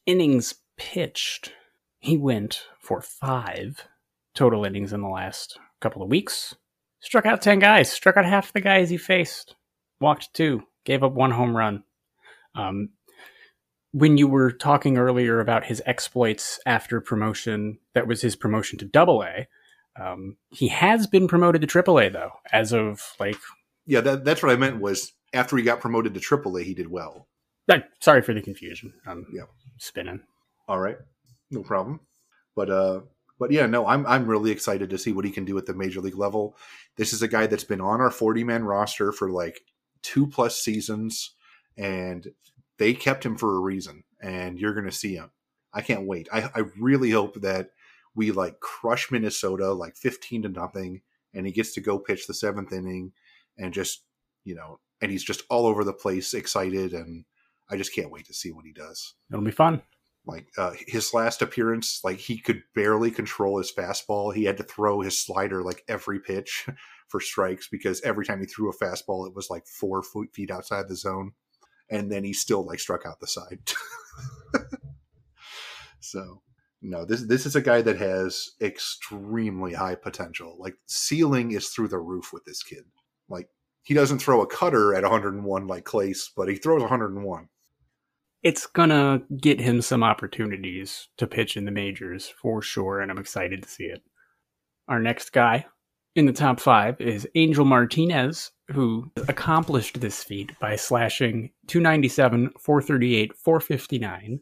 innings 0.06 0.56
pitched, 0.78 1.54
he 2.00 2.18
went 2.18 2.64
for 2.80 3.02
five 3.02 3.88
total 4.36 4.66
innings 4.66 4.94
in 4.94 5.02
the 5.02 5.08
last 5.08 5.58
couple 5.80 6.02
of 6.02 6.10
weeks. 6.10 6.56
Struck 7.00 7.26
out 7.26 7.42
10 7.42 7.60
guys, 7.60 7.92
struck 7.92 8.18
out 8.18 8.26
half 8.26 8.54
the 8.54 8.62
guys 8.62 8.90
he 8.90 8.98
faced, 8.98 9.56
walked 10.00 10.34
two, 10.34 10.64
gave 10.86 11.04
up 11.04 11.14
one 11.14 11.32
home 11.32 11.56
run. 11.56 11.84
Um, 12.56 12.90
when 13.92 14.18
you 14.18 14.28
were 14.28 14.52
talking 14.52 14.98
earlier 14.98 15.40
about 15.40 15.66
his 15.66 15.82
exploits 15.86 16.60
after 16.66 17.00
promotion, 17.00 17.80
that 17.94 18.08
was 18.08 18.22
his 18.22 18.36
promotion 18.36 18.80
to 18.80 18.86
double 18.86 19.24
A. 19.24 19.48
Um, 20.02 20.38
he 20.50 20.70
has 20.70 21.06
been 21.06 21.28
promoted 21.28 21.62
to 21.62 21.68
triple 21.68 22.00
A 22.00 22.10
though, 22.10 22.32
as 22.52 22.74
of 22.74 23.02
like. 23.20 23.38
Yeah, 23.86 24.02
that, 24.02 24.24
that's 24.24 24.42
what 24.42 24.52
I 24.52 24.56
meant 24.56 24.82
was 24.82 25.12
after 25.34 25.58
he 25.58 25.64
got 25.64 25.82
promoted 25.82 26.14
to 26.14 26.20
triple 26.20 26.58
A, 26.58 26.64
he 26.64 26.74
did 26.74 26.90
well. 26.90 27.28
Sorry 28.00 28.22
for 28.22 28.34
the 28.34 28.42
confusion. 28.42 28.94
I'm 29.06 29.26
yeah. 29.34 29.44
spinning. 29.78 30.22
All 30.68 30.80
right. 30.80 30.98
No 31.52 31.64
problem. 31.64 32.02
But, 32.56 32.70
uh, 32.70 33.02
but 33.40 33.52
yeah, 33.52 33.66
no, 33.66 33.86
I'm 33.88 34.06
I'm 34.06 34.28
really 34.28 34.52
excited 34.52 34.90
to 34.90 34.98
see 34.98 35.12
what 35.12 35.26
he 35.26 35.32
can 35.32 35.44
do 35.44 35.58
at 35.58 35.66
the 35.66 35.74
major 35.74 36.02
league 36.02 36.18
level. 36.18 36.56
This 36.96 37.14
is 37.14 37.22
a 37.22 37.28
guy 37.28 37.48
that's 37.48 37.64
been 37.64 37.82
on 37.82 38.00
our 38.00 38.12
40 38.12 38.44
man 38.44 38.64
roster 38.64 39.12
for 39.12 39.30
like 39.30 39.62
two 40.02 40.28
plus 40.28 40.62
seasons, 40.62 41.32
and 41.76 42.28
they 42.78 42.94
kept 42.94 43.26
him 43.26 43.38
for 43.38 43.56
a 43.56 43.60
reason, 43.60 44.04
and 44.22 44.60
you're 44.60 44.74
going 44.74 44.86
to 44.86 44.92
see 44.92 45.16
him. 45.16 45.32
I 45.74 45.82
can't 45.82 46.06
wait. 46.08 46.30
I, 46.32 46.50
I 46.56 46.64
really 46.80 47.12
hope 47.12 47.42
that 47.42 47.72
we 48.16 48.32
like 48.32 48.60
crush 48.60 49.12
Minnesota 49.12 49.74
like 49.74 49.96
15 49.96 50.44
to 50.44 50.50
nothing, 50.50 51.02
and 51.34 51.46
he 51.46 51.52
gets 51.52 51.74
to 51.74 51.82
go 51.82 51.98
pitch 51.98 52.28
the 52.28 52.34
seventh 52.34 52.72
inning 52.72 53.12
and 53.58 53.74
just, 53.74 54.04
you 54.44 54.56
know, 54.56 54.80
and 55.04 55.12
he's 55.12 55.24
just 55.24 55.44
all 55.50 55.66
over 55.68 55.84
the 55.84 55.94
place, 55.94 56.34
excited, 56.34 56.94
and 56.94 57.26
I 57.70 57.76
just 57.76 57.94
can't 57.94 58.10
wait 58.10 58.26
to 58.28 58.34
see 58.34 58.52
what 58.52 58.66
he 58.66 58.72
does. 58.72 59.16
It'll 59.30 59.44
be 59.44 59.52
fun. 59.52 59.82
Like 60.26 60.48
uh, 60.58 60.72
his 60.88 61.14
last 61.14 61.42
appearance, 61.42 62.00
like 62.06 62.18
he 62.18 62.38
could 62.38 62.64
barely 62.74 63.12
control 63.12 63.58
his 63.58 63.72
fastball. 63.72 64.34
He 64.34 64.46
had 64.46 64.56
to 64.58 64.64
throw 64.64 65.02
his 65.02 65.20
slider 65.20 65.62
like 65.62 65.84
every 65.90 66.22
pitch 66.22 66.70
for 67.10 67.20
strikes 67.20 67.68
because 67.68 68.02
every 68.02 68.26
time 68.26 68.40
he 68.40 68.46
threw 68.46 68.72
a 68.72 68.78
fastball, 68.78 69.28
it 69.28 69.36
was 69.36 69.50
like 69.50 69.68
four 69.68 70.02
feet 70.34 70.50
outside 70.50 70.88
the 70.88 70.96
zone 70.96 71.34
and 71.90 72.10
then 72.10 72.24
he 72.24 72.32
still 72.32 72.66
like 72.66 72.80
struck 72.80 73.06
out 73.06 73.20
the 73.20 73.28
side. 73.28 73.60
so 76.00 76.42
no, 76.82 77.06
this 77.06 77.24
this 77.24 77.46
is 77.46 77.56
a 77.56 77.62
guy 77.62 77.82
that 77.82 77.98
has 77.98 78.52
extremely 78.62 79.74
high 79.74 79.96
potential. 79.96 80.56
Like 80.58 80.76
ceiling 80.86 81.52
is 81.52 81.70
through 81.70 81.90
the 81.90 82.00
roof 82.00 82.32
with 82.32 82.46
this 82.46 82.64
kid. 82.64 82.86
Like 83.30 83.50
he 83.84 83.94
doesn't 83.94 84.20
throw 84.20 84.42
a 84.42 84.48
cutter 84.48 84.96
at 84.96 85.04
101 85.04 85.68
like 85.68 85.86
Clase, 85.86 86.30
but 86.36 86.48
he 86.48 86.56
throws 86.56 86.82
101. 86.82 87.50
It's 88.42 88.66
gonna 88.66 89.22
get 89.38 89.62
him 89.62 89.82
some 89.82 90.04
opportunities 90.04 91.08
to 91.18 91.28
pitch 91.28 91.56
in 91.56 91.66
the 91.66 91.72
majors 91.72 92.28
for 92.28 92.62
sure, 92.62 93.00
and 93.00 93.12
I'm 93.12 93.18
excited 93.18 93.64
to 93.64 93.70
see 93.70 93.86
it. 93.86 94.02
Our 94.88 95.00
next 95.00 95.32
guy 95.32 95.66
in 96.16 96.26
the 96.26 96.34
top 96.34 96.60
five 96.60 97.00
is 97.00 97.28
Angel 97.36 97.66
Martinez, 97.66 98.52
who 98.70 99.12
accomplished 99.28 100.02
this 100.02 100.24
feat 100.24 100.52
by 100.60 100.76
slashing 100.76 101.52
297, 101.68 102.52
438, 102.60 103.36
459. 103.36 104.40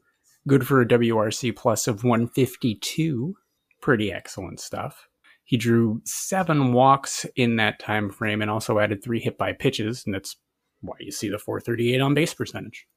Good 0.47 0.67
for 0.67 0.82
a 0.82 0.88
WRC 0.88 1.56
plus 1.56 1.88
of 1.88 2.04
152. 2.04 3.36
Pretty 3.82 4.12
excellent 4.12 4.60
stuff. 4.60 5.08
He 5.51 5.57
drew 5.57 6.01
seven 6.05 6.71
walks 6.71 7.25
in 7.35 7.57
that 7.57 7.77
time 7.77 8.09
frame 8.09 8.41
and 8.41 8.49
also 8.49 8.79
added 8.79 9.03
three 9.03 9.19
hit 9.19 9.37
by 9.37 9.51
pitches, 9.51 10.05
and 10.05 10.15
that's 10.15 10.37
why 10.79 10.95
you 11.01 11.11
see 11.11 11.27
the 11.27 11.37
438 11.37 11.99
on 11.99 12.13
base 12.13 12.33
percentage. 12.33 12.87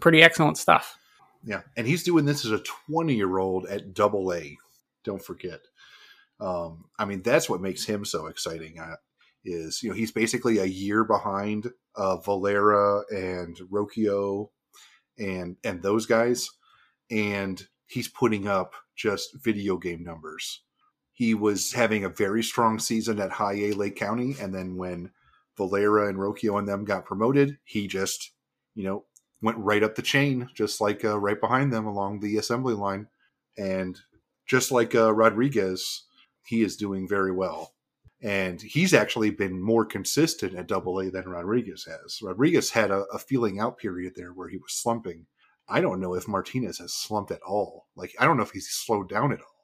Pretty 0.00 0.22
excellent 0.22 0.56
stuff. 0.56 0.96
Yeah, 1.44 1.60
and 1.76 1.86
he's 1.86 2.04
doing 2.04 2.24
this 2.24 2.46
as 2.46 2.50
a 2.50 2.62
20 2.88 3.14
year 3.14 3.36
old 3.36 3.66
at 3.66 3.92
double 3.92 4.32
A. 4.32 4.56
Don't 5.04 5.22
forget. 5.22 5.60
Um, 6.40 6.86
I 6.98 7.04
mean, 7.04 7.20
that's 7.20 7.50
what 7.50 7.60
makes 7.60 7.84
him 7.84 8.06
so 8.06 8.28
exciting. 8.28 8.78
Uh, 8.78 8.96
is 9.44 9.82
you 9.82 9.90
know 9.90 9.94
he's 9.94 10.10
basically 10.10 10.60
a 10.60 10.64
year 10.64 11.04
behind 11.04 11.70
uh, 11.94 12.16
Valera 12.16 13.02
and 13.10 13.54
Rocchio 13.70 14.48
and 15.18 15.58
and 15.62 15.82
those 15.82 16.06
guys, 16.06 16.48
and 17.10 17.62
he's 17.86 18.08
putting 18.08 18.48
up 18.48 18.72
just 18.96 19.36
video 19.44 19.76
game 19.76 20.02
numbers. 20.02 20.62
He 21.18 21.34
was 21.34 21.72
having 21.72 22.04
a 22.04 22.08
very 22.08 22.44
strong 22.44 22.78
season 22.78 23.18
at 23.18 23.32
High 23.32 23.54
A 23.54 23.72
Lake 23.72 23.96
County, 23.96 24.36
and 24.40 24.54
then 24.54 24.76
when 24.76 25.10
Valera 25.56 26.08
and 26.08 26.16
Rocchio 26.16 26.60
and 26.60 26.68
them 26.68 26.84
got 26.84 27.04
promoted, 27.04 27.58
he 27.64 27.88
just 27.88 28.30
you 28.76 28.84
know 28.84 29.04
went 29.42 29.58
right 29.58 29.82
up 29.82 29.96
the 29.96 30.02
chain, 30.02 30.48
just 30.54 30.80
like 30.80 31.04
uh, 31.04 31.18
right 31.18 31.40
behind 31.40 31.72
them 31.72 31.86
along 31.86 32.20
the 32.20 32.36
assembly 32.36 32.74
line, 32.74 33.08
and 33.56 33.98
just 34.46 34.70
like 34.70 34.94
uh, 34.94 35.12
Rodriguez, 35.12 36.04
he 36.46 36.62
is 36.62 36.76
doing 36.76 37.08
very 37.08 37.32
well 37.32 37.74
and 38.22 38.62
he's 38.62 38.94
actually 38.94 39.30
been 39.30 39.60
more 39.60 39.84
consistent 39.84 40.54
at 40.54 40.68
double 40.68 41.00
A 41.00 41.10
than 41.10 41.28
Rodriguez 41.28 41.84
has. 41.84 42.20
Rodriguez 42.22 42.70
had 42.70 42.92
a, 42.92 43.04
a, 43.12 43.18
feeling 43.18 43.60
out 43.60 43.78
period 43.78 44.14
there 44.16 44.32
where 44.32 44.48
he 44.48 44.56
was 44.56 44.72
slumping. 44.72 45.26
I 45.68 45.80
don't 45.80 46.00
know 46.00 46.14
if 46.14 46.26
Martinez 46.26 46.78
has 46.78 46.94
slumped 46.94 47.30
at 47.30 47.42
all. 47.42 47.86
Like, 47.94 48.14
I 48.18 48.24
don't 48.24 48.36
know 48.36 48.42
if 48.42 48.50
he's 48.50 48.70
slowed 48.70 49.08
down 49.08 49.32
at 49.32 49.40
all 49.40 49.57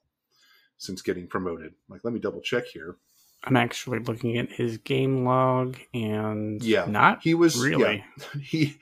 since 0.85 1.03
getting 1.03 1.27
promoted. 1.27 1.75
Like, 1.89 2.03
let 2.05 2.13
me 2.13 2.21
double 2.21 2.41
check 2.41 2.67
here. 2.67 2.97
I'm 3.45 3.57
actually 3.57 3.99
looking 3.99 4.39
at 4.39 4.51
his 4.51 4.79
game 4.79 5.25
log 5.25 5.77
and 5.93 6.63
yeah, 6.63 6.87
not 6.87 7.23
he 7.23 7.35
was 7.35 7.61
really 7.61 8.03
yeah, 8.19 8.39
he 8.41 8.79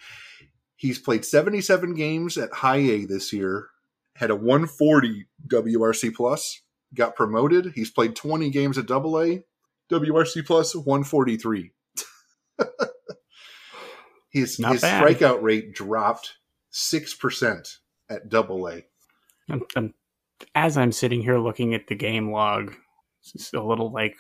he's 0.77 0.99
played 0.99 1.25
77 1.25 1.95
games 1.95 2.39
at 2.39 2.53
high 2.53 2.77
A 2.77 3.05
this 3.05 3.33
year, 3.33 3.69
had 4.17 4.31
a 4.31 4.37
140 4.37 5.27
WRC 5.49 6.15
plus, 6.15 6.61
got 6.95 7.17
promoted. 7.17 7.73
He's 7.75 7.91
played 7.91 8.15
20 8.15 8.51
games 8.51 8.79
at 8.79 8.87
double 8.87 9.21
A, 9.21 9.43
WRC 9.91 10.47
plus 10.47 10.75
143. 10.75 11.73
his 14.31 14.59
Not 14.59 14.73
his 14.73 14.83
bad. 14.83 15.03
strikeout 15.03 15.43
rate 15.43 15.75
dropped 15.75 16.37
6% 16.73 17.77
at 18.11 18.29
double 18.29 18.69
A. 18.69 18.85
I'm, 19.49 19.63
I'm, 19.77 19.95
as 20.55 20.77
I'm 20.77 20.93
sitting 20.93 21.23
here 21.23 21.39
looking 21.39 21.75
at 21.75 21.87
the 21.87 21.95
game 21.95 22.31
log, 22.31 22.75
it's 23.35 23.53
a 23.53 23.61
little 23.61 23.91
like 23.91 24.17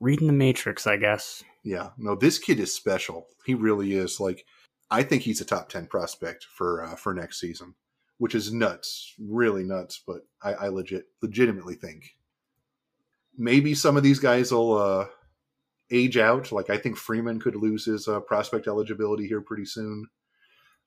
reading 0.00 0.26
the 0.26 0.32
Matrix, 0.32 0.86
I 0.86 0.96
guess. 0.96 1.42
Yeah, 1.64 1.90
no, 1.96 2.14
this 2.14 2.38
kid 2.38 2.60
is 2.60 2.74
special. 2.74 3.26
He 3.44 3.54
really 3.54 3.94
is. 3.94 4.20
Like, 4.20 4.44
I 4.90 5.02
think 5.02 5.22
he's 5.22 5.40
a 5.40 5.44
top 5.44 5.68
ten 5.68 5.86
prospect 5.86 6.44
for 6.44 6.84
uh, 6.84 6.96
for 6.96 7.14
next 7.14 7.40
season, 7.40 7.74
which 8.18 8.34
is 8.34 8.52
nuts, 8.52 9.14
really 9.18 9.64
nuts. 9.64 10.00
But 10.06 10.22
I, 10.42 10.52
I 10.52 10.68
legit 10.68 11.06
legitimately 11.22 11.74
think 11.74 12.16
maybe 13.36 13.74
some 13.74 13.96
of 13.96 14.02
these 14.02 14.18
guys 14.18 14.52
will 14.52 14.78
uh, 14.78 15.06
age 15.90 16.16
out. 16.16 16.52
Like 16.52 16.70
I 16.70 16.78
think 16.78 16.96
Freeman 16.96 17.40
could 17.40 17.56
lose 17.56 17.84
his 17.84 18.08
uh, 18.08 18.20
prospect 18.20 18.66
eligibility 18.66 19.26
here 19.26 19.40
pretty 19.40 19.66
soon. 19.66 20.06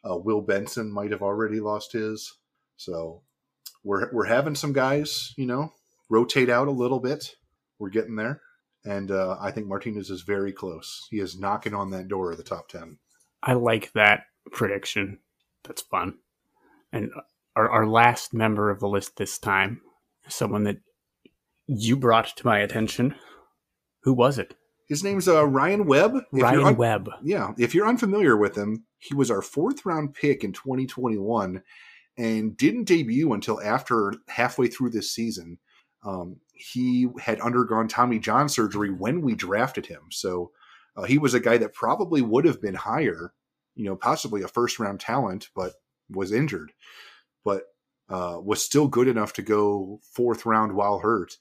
Uh, 0.10 0.18
Will 0.18 0.42
Benson 0.42 0.92
might 0.92 1.12
have 1.12 1.22
already 1.22 1.60
lost 1.60 1.92
his. 1.94 2.38
So 2.78 3.24
we're 3.84 4.12
we're 4.12 4.26
having 4.26 4.56
some 4.56 4.74
guys, 4.74 5.34
you 5.38 5.46
know, 5.46 5.74
rotate 6.10 6.50
out 6.50 6.68
a 6.68 6.72
little 6.72 7.00
bit. 7.00 7.36
We're 7.80 7.90
getting 7.90 8.16
there, 8.16 8.42
and 8.84 9.12
uh, 9.12 9.38
I 9.40 9.52
think 9.52 9.68
Martinez 9.68 10.10
is 10.10 10.22
very 10.22 10.52
close. 10.52 11.08
He 11.10 11.20
is 11.20 11.40
knocking 11.40 11.74
on 11.74 11.92
that 11.92 12.08
door 12.08 12.32
of 12.32 12.38
the 12.38 12.44
top 12.44 12.68
ten. 12.70 12.98
I 13.42 13.54
like 13.54 13.92
that 13.94 14.24
prediction. 14.52 15.20
That's 15.64 15.82
fun. 15.82 16.16
And 16.92 17.12
our, 17.56 17.70
our 17.70 17.88
last 17.88 18.34
member 18.34 18.70
of 18.70 18.80
the 18.80 18.88
list 18.88 19.18
this 19.18 19.38
time, 19.38 19.82
someone 20.28 20.64
that 20.64 20.78
you 21.68 21.96
brought 21.96 22.36
to 22.38 22.46
my 22.46 22.60
attention. 22.60 23.16
Who 24.04 24.14
was 24.14 24.40
it? 24.40 24.56
His 24.88 25.04
name's 25.04 25.28
uh, 25.28 25.46
Ryan 25.46 25.86
Webb. 25.86 26.16
If 26.34 26.42
Ryan 26.42 26.64
un- 26.64 26.78
Webb. 26.78 27.10
Yeah, 27.22 27.52
if 27.60 27.76
you're 27.76 27.88
unfamiliar 27.88 28.36
with 28.36 28.58
him, 28.58 28.86
he 28.98 29.14
was 29.14 29.30
our 29.30 29.42
fourth 29.42 29.86
round 29.86 30.16
pick 30.16 30.44
in 30.44 30.52
2021 30.52 31.62
and 32.20 32.58
didn't 32.58 32.84
debut 32.84 33.32
until 33.32 33.62
after 33.62 34.14
halfway 34.28 34.68
through 34.68 34.90
this 34.90 35.12
season. 35.12 35.58
Um, 36.04 36.36
he 36.54 37.08
had 37.18 37.40
undergone 37.40 37.88
Tommy 37.88 38.20
John 38.20 38.50
surgery 38.50 38.92
when 38.92 39.22
we 39.22 39.34
drafted 39.34 39.86
him, 39.86 40.04
so 40.12 40.52
uh, 40.98 41.04
he 41.04 41.18
was 41.18 41.34
a 41.34 41.40
guy 41.40 41.58
that 41.58 41.74
probably 41.74 42.22
would 42.22 42.46
have 42.46 42.62
been 42.62 42.76
higher, 42.76 43.34
you 43.76 43.86
know, 43.86 43.96
possibly 43.96 44.44
a 44.44 44.48
first 44.48 44.80
round 44.80 45.00
talent, 45.00 45.50
but 45.56 45.74
was 46.10 46.34
injured, 46.34 46.74
but 47.46 47.64
uh, 48.10 48.40
was 48.44 48.64
still 48.64 48.88
good 48.88 49.08
enough 49.08 49.34
to 49.34 49.42
go 49.42 50.02
fourth 50.14 50.46
round 50.46 50.74
while 50.74 51.00
hurt. 51.00 51.38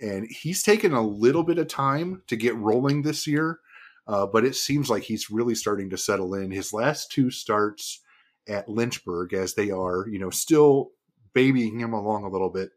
And 0.00 0.26
he's 0.28 0.62
taken 0.62 0.92
a 0.92 1.02
little 1.02 1.42
bit 1.42 1.58
of 1.58 1.68
time 1.68 2.22
to 2.26 2.36
get 2.36 2.56
rolling 2.56 3.02
this 3.02 3.26
year, 3.26 3.60
uh, 4.06 4.26
but 4.26 4.44
it 4.44 4.56
seems 4.56 4.90
like 4.90 5.04
he's 5.04 5.30
really 5.30 5.54
starting 5.54 5.90
to 5.90 5.98
settle 5.98 6.34
in. 6.34 6.50
His 6.50 6.72
last 6.72 7.10
two 7.10 7.30
starts 7.30 8.00
at 8.48 8.68
Lynchburg, 8.68 9.34
as 9.34 9.54
they 9.54 9.70
are, 9.70 10.06
you 10.08 10.18
know, 10.18 10.30
still 10.30 10.90
babying 11.34 11.78
him 11.80 11.92
along 11.92 12.24
a 12.24 12.28
little 12.28 12.50
bit, 12.50 12.70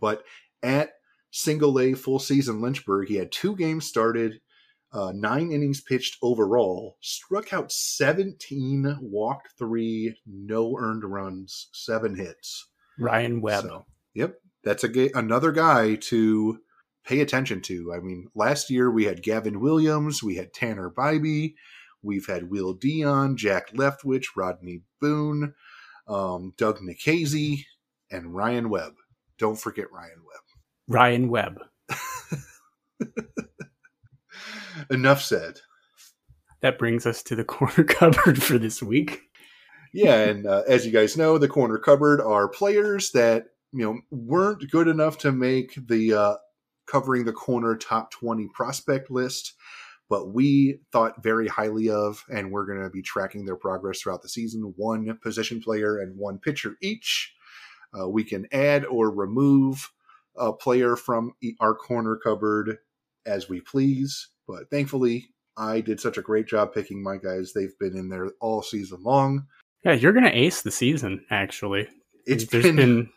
but 0.00 0.22
at 0.62 0.92
single 1.30 1.78
A 1.78 1.94
full 1.94 2.18
season 2.18 2.60
Lynchburg, 2.60 3.08
he 3.08 3.16
had 3.16 3.32
two 3.32 3.56
games 3.56 3.86
started, 3.86 4.40
uh, 4.92 5.12
nine 5.14 5.52
innings 5.52 5.80
pitched 5.80 6.16
overall, 6.22 6.96
struck 7.00 7.52
out 7.52 7.70
17, 7.70 8.98
walked 9.00 9.48
three, 9.58 10.16
no 10.26 10.76
earned 10.78 11.04
runs, 11.04 11.68
seven 11.72 12.16
hits. 12.16 12.68
Ryan 12.98 13.40
Webb. 13.40 13.64
So, 13.64 13.86
yep, 14.14 14.36
that's 14.64 14.84
a 14.84 14.88
ga- 14.88 15.12
another 15.14 15.52
guy 15.52 15.94
to 15.96 16.58
pay 17.04 17.20
attention 17.20 17.60
to. 17.62 17.92
I 17.94 18.00
mean, 18.00 18.28
last 18.34 18.70
year 18.70 18.90
we 18.90 19.04
had 19.04 19.22
Gavin 19.22 19.60
Williams, 19.60 20.22
we 20.22 20.36
had 20.36 20.52
Tanner 20.52 20.90
Bibee, 20.90 21.54
we've 22.02 22.26
had 22.26 22.50
Will 22.50 22.72
Dion, 22.72 23.36
Jack 23.36 23.72
Leftwich, 23.72 24.26
Rodney 24.36 24.82
Boone, 25.00 25.54
um, 26.08 26.54
Doug 26.56 26.80
Nikhazy, 26.80 27.64
and 28.10 28.34
Ryan 28.34 28.68
Webb. 28.70 28.94
Don't 29.38 29.58
forget 29.58 29.90
Ryan 29.92 30.22
Webb. 30.26 30.42
Ryan 30.88 31.28
Webb. 31.28 31.60
Enough 34.90 35.22
said. 35.22 35.60
That 36.60 36.78
brings 36.78 37.06
us 37.06 37.22
to 37.24 37.36
the 37.36 37.44
corner 37.46 37.84
cupboard 37.84 38.42
for 38.42 38.58
this 38.58 38.82
week. 38.82 39.22
Yeah, 39.92 40.16
and 40.16 40.46
uh, 40.46 40.62
as 40.68 40.86
you 40.86 40.92
guys 40.92 41.16
know, 41.16 41.38
the 41.38 41.48
corner 41.48 41.78
cupboard 41.78 42.20
are 42.20 42.48
players 42.48 43.10
that 43.12 43.46
you 43.72 43.84
know 43.84 44.00
weren't 44.10 44.70
good 44.70 44.88
enough 44.88 45.18
to 45.18 45.32
make 45.32 45.74
the 45.88 46.14
uh, 46.14 46.34
covering 46.86 47.24
the 47.24 47.32
corner 47.32 47.76
top 47.76 48.10
twenty 48.12 48.48
prospect 48.54 49.10
list, 49.10 49.54
but 50.10 50.34
we 50.34 50.80
thought 50.92 51.22
very 51.22 51.48
highly 51.48 51.88
of, 51.88 52.22
and 52.30 52.52
we're 52.52 52.66
going 52.66 52.82
to 52.82 52.90
be 52.90 53.00
tracking 53.00 53.46
their 53.46 53.56
progress 53.56 54.00
throughout 54.00 54.20
the 54.20 54.28
season. 54.28 54.74
One 54.76 55.16
position 55.22 55.62
player 55.62 55.98
and 55.98 56.18
one 56.18 56.38
pitcher 56.38 56.76
each. 56.82 57.32
Uh, 57.98 58.08
we 58.08 58.24
can 58.24 58.46
add 58.52 58.84
or 58.84 59.10
remove 59.10 59.90
a 60.36 60.52
player 60.52 60.96
from 60.96 61.32
our 61.60 61.74
corner 61.74 62.16
cupboard 62.16 62.78
as 63.24 63.48
we 63.48 63.62
please, 63.62 64.28
but 64.46 64.68
thankfully. 64.70 65.28
I 65.56 65.80
did 65.80 66.00
such 66.00 66.16
a 66.16 66.22
great 66.22 66.46
job 66.46 66.72
picking 66.72 67.02
my 67.02 67.18
guys. 67.18 67.52
They've 67.52 67.76
been 67.78 67.94
in 67.94 68.08
there 68.08 68.30
all 68.40 68.62
season 68.62 69.02
long. 69.02 69.46
Yeah, 69.84 69.92
you're 69.92 70.12
going 70.12 70.24
to 70.24 70.36
ace 70.36 70.62
the 70.62 70.70
season, 70.70 71.24
actually. 71.28 71.86
It's 72.24 72.44
been, 72.44 72.76
been 72.76 73.10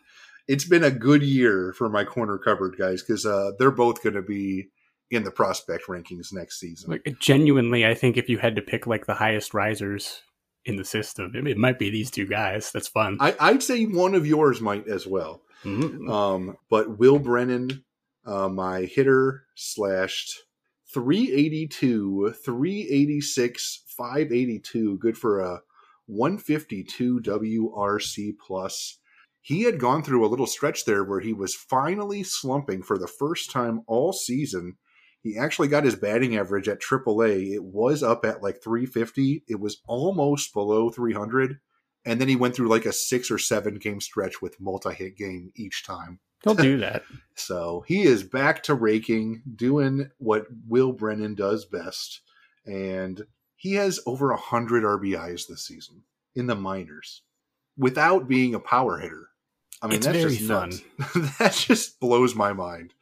it's 0.46 0.64
been 0.64 0.84
a 0.84 0.90
good 0.90 1.22
year 1.22 1.72
for 1.72 1.88
my 1.88 2.04
corner 2.04 2.36
cupboard 2.36 2.76
guys 2.78 3.02
because 3.02 3.24
uh, 3.24 3.52
they're 3.58 3.70
both 3.70 4.02
going 4.02 4.16
to 4.16 4.22
be 4.22 4.68
in 5.10 5.24
the 5.24 5.30
prospect 5.30 5.86
rankings 5.86 6.32
next 6.32 6.58
season. 6.58 6.90
like 6.90 7.16
genuinely, 7.20 7.86
I 7.86 7.94
think 7.94 8.16
if 8.16 8.28
you 8.28 8.38
had 8.38 8.56
to 8.56 8.62
pick 8.62 8.86
like 8.86 9.06
the 9.06 9.14
highest 9.14 9.54
risers 9.54 10.22
in 10.64 10.76
the 10.76 10.84
system, 10.84 11.32
it, 11.34 11.46
it 11.46 11.56
might 11.58 11.78
be 11.78 11.90
these 11.90 12.10
two 12.10 12.26
guys. 12.26 12.72
That's 12.72 12.88
fun. 12.88 13.18
I, 13.20 13.34
I'd 13.38 13.62
say 13.62 13.84
one 13.84 14.14
of 14.14 14.26
yours 14.26 14.60
might 14.60 14.88
as 14.88 15.06
well. 15.06 15.42
Mhm. 15.64 16.10
Um, 16.10 16.56
but 16.70 16.98
Will 16.98 17.18
Brennan, 17.18 17.84
uh, 18.26 18.48
my 18.48 18.82
hitter, 18.82 19.44
slashed 19.54 20.40
382, 20.92 22.34
386, 22.44 23.82
582, 23.86 24.98
good 24.98 25.16
for 25.18 25.40
a 25.40 25.60
152 26.06 27.20
WRC 27.20 28.32
plus. 28.38 28.98
He 29.40 29.62
had 29.62 29.78
gone 29.78 30.02
through 30.02 30.24
a 30.24 30.28
little 30.28 30.46
stretch 30.46 30.84
there 30.84 31.04
where 31.04 31.20
he 31.20 31.32
was 31.32 31.54
finally 31.54 32.22
slumping 32.22 32.82
for 32.82 32.96
the 32.98 33.06
first 33.08 33.50
time 33.50 33.82
all 33.86 34.12
season. 34.12 34.76
He 35.24 35.38
actually 35.38 35.68
got 35.68 35.84
his 35.84 35.96
batting 35.96 36.36
average 36.36 36.68
at 36.68 36.82
AAA. 36.82 37.54
It 37.54 37.64
was 37.64 38.02
up 38.02 38.26
at 38.26 38.42
like 38.42 38.62
350. 38.62 39.44
It 39.48 39.58
was 39.58 39.80
almost 39.86 40.52
below 40.52 40.90
300. 40.90 41.60
And 42.04 42.20
then 42.20 42.28
he 42.28 42.36
went 42.36 42.54
through 42.54 42.68
like 42.68 42.84
a 42.84 42.92
six 42.92 43.30
or 43.30 43.38
seven 43.38 43.76
game 43.76 44.02
stretch 44.02 44.42
with 44.42 44.60
multi 44.60 44.92
hit 44.92 45.16
game 45.16 45.50
each 45.56 45.86
time. 45.86 46.20
He'll 46.42 46.54
do 46.54 46.76
that. 46.80 47.04
So 47.34 47.84
he 47.88 48.02
is 48.02 48.22
back 48.22 48.62
to 48.64 48.74
raking, 48.74 49.40
doing 49.56 50.10
what 50.18 50.44
Will 50.68 50.92
Brennan 50.92 51.34
does 51.34 51.64
best. 51.64 52.20
And 52.66 53.26
he 53.56 53.72
has 53.76 54.00
over 54.04 54.28
100 54.28 54.84
RBIs 54.84 55.48
this 55.48 55.66
season 55.66 56.02
in 56.34 56.48
the 56.48 56.54
minors 56.54 57.22
without 57.78 58.28
being 58.28 58.54
a 58.54 58.60
power 58.60 58.98
hitter. 58.98 59.28
I 59.80 59.86
mean, 59.86 59.96
It's 59.96 60.06
that's 60.06 60.18
very 60.18 60.36
just 60.36 60.48
nuts. 60.48 60.82
that 61.38 61.54
just 61.54 61.98
blows 61.98 62.34
my 62.34 62.52
mind. 62.52 62.92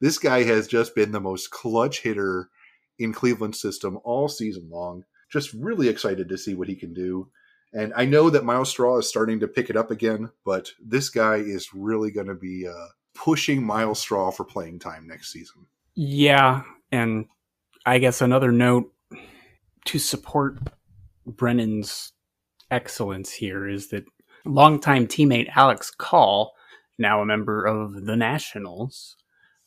This 0.00 0.18
guy 0.18 0.44
has 0.44 0.66
just 0.66 0.94
been 0.94 1.12
the 1.12 1.20
most 1.20 1.50
clutch 1.50 2.00
hitter 2.02 2.50
in 2.98 3.12
Cleveland 3.12 3.56
system 3.56 3.98
all 4.04 4.28
season 4.28 4.68
long. 4.70 5.04
Just 5.30 5.52
really 5.52 5.88
excited 5.88 6.28
to 6.28 6.38
see 6.38 6.54
what 6.54 6.68
he 6.68 6.74
can 6.74 6.94
do. 6.94 7.30
And 7.72 7.92
I 7.94 8.06
know 8.06 8.30
that 8.30 8.44
Myles 8.44 8.70
Straw 8.70 8.98
is 8.98 9.08
starting 9.08 9.40
to 9.40 9.48
pick 9.48 9.68
it 9.68 9.76
up 9.76 9.90
again, 9.90 10.30
but 10.44 10.70
this 10.82 11.10
guy 11.10 11.36
is 11.36 11.68
really 11.74 12.10
going 12.10 12.28
to 12.28 12.34
be 12.34 12.66
uh, 12.66 12.86
pushing 13.14 13.62
Myles 13.62 14.00
Straw 14.00 14.30
for 14.30 14.44
playing 14.44 14.78
time 14.78 15.06
next 15.06 15.32
season. 15.32 15.66
Yeah, 15.94 16.62
and 16.90 17.26
I 17.84 17.98
guess 17.98 18.22
another 18.22 18.52
note 18.52 18.92
to 19.86 19.98
support 19.98 20.58
Brennan's 21.26 22.12
excellence 22.70 23.32
here 23.32 23.68
is 23.68 23.88
that 23.88 24.04
longtime 24.44 25.06
teammate 25.06 25.50
Alex 25.54 25.90
Call, 25.90 26.54
now 26.98 27.20
a 27.20 27.26
member 27.26 27.64
of 27.64 28.06
the 28.06 28.16
Nationals, 28.16 29.16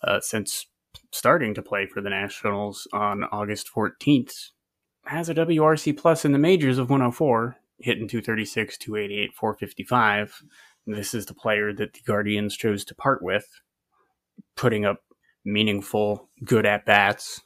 uh, 0.03 0.19
since 0.19 0.67
starting 1.11 1.53
to 1.53 1.61
play 1.61 1.85
for 1.85 2.01
the 2.01 2.09
Nationals 2.09 2.87
on 2.93 3.23
August 3.25 3.69
14th, 3.73 4.49
has 5.05 5.29
a 5.29 5.35
WRC 5.35 5.97
plus 5.97 6.25
in 6.25 6.31
the 6.31 6.39
majors 6.39 6.77
of 6.77 6.89
104, 6.89 7.57
hitting 7.79 8.07
236, 8.07 8.77
288, 8.77 9.33
455. 9.33 10.43
This 10.87 11.13
is 11.13 11.25
the 11.25 11.33
player 11.33 11.73
that 11.73 11.93
the 11.93 12.01
Guardians 12.05 12.55
chose 12.55 12.85
to 12.85 12.95
part 12.95 13.21
with, 13.21 13.47
putting 14.55 14.85
up 14.85 15.01
meaningful, 15.45 16.29
good 16.43 16.65
at 16.65 16.85
bats. 16.85 17.41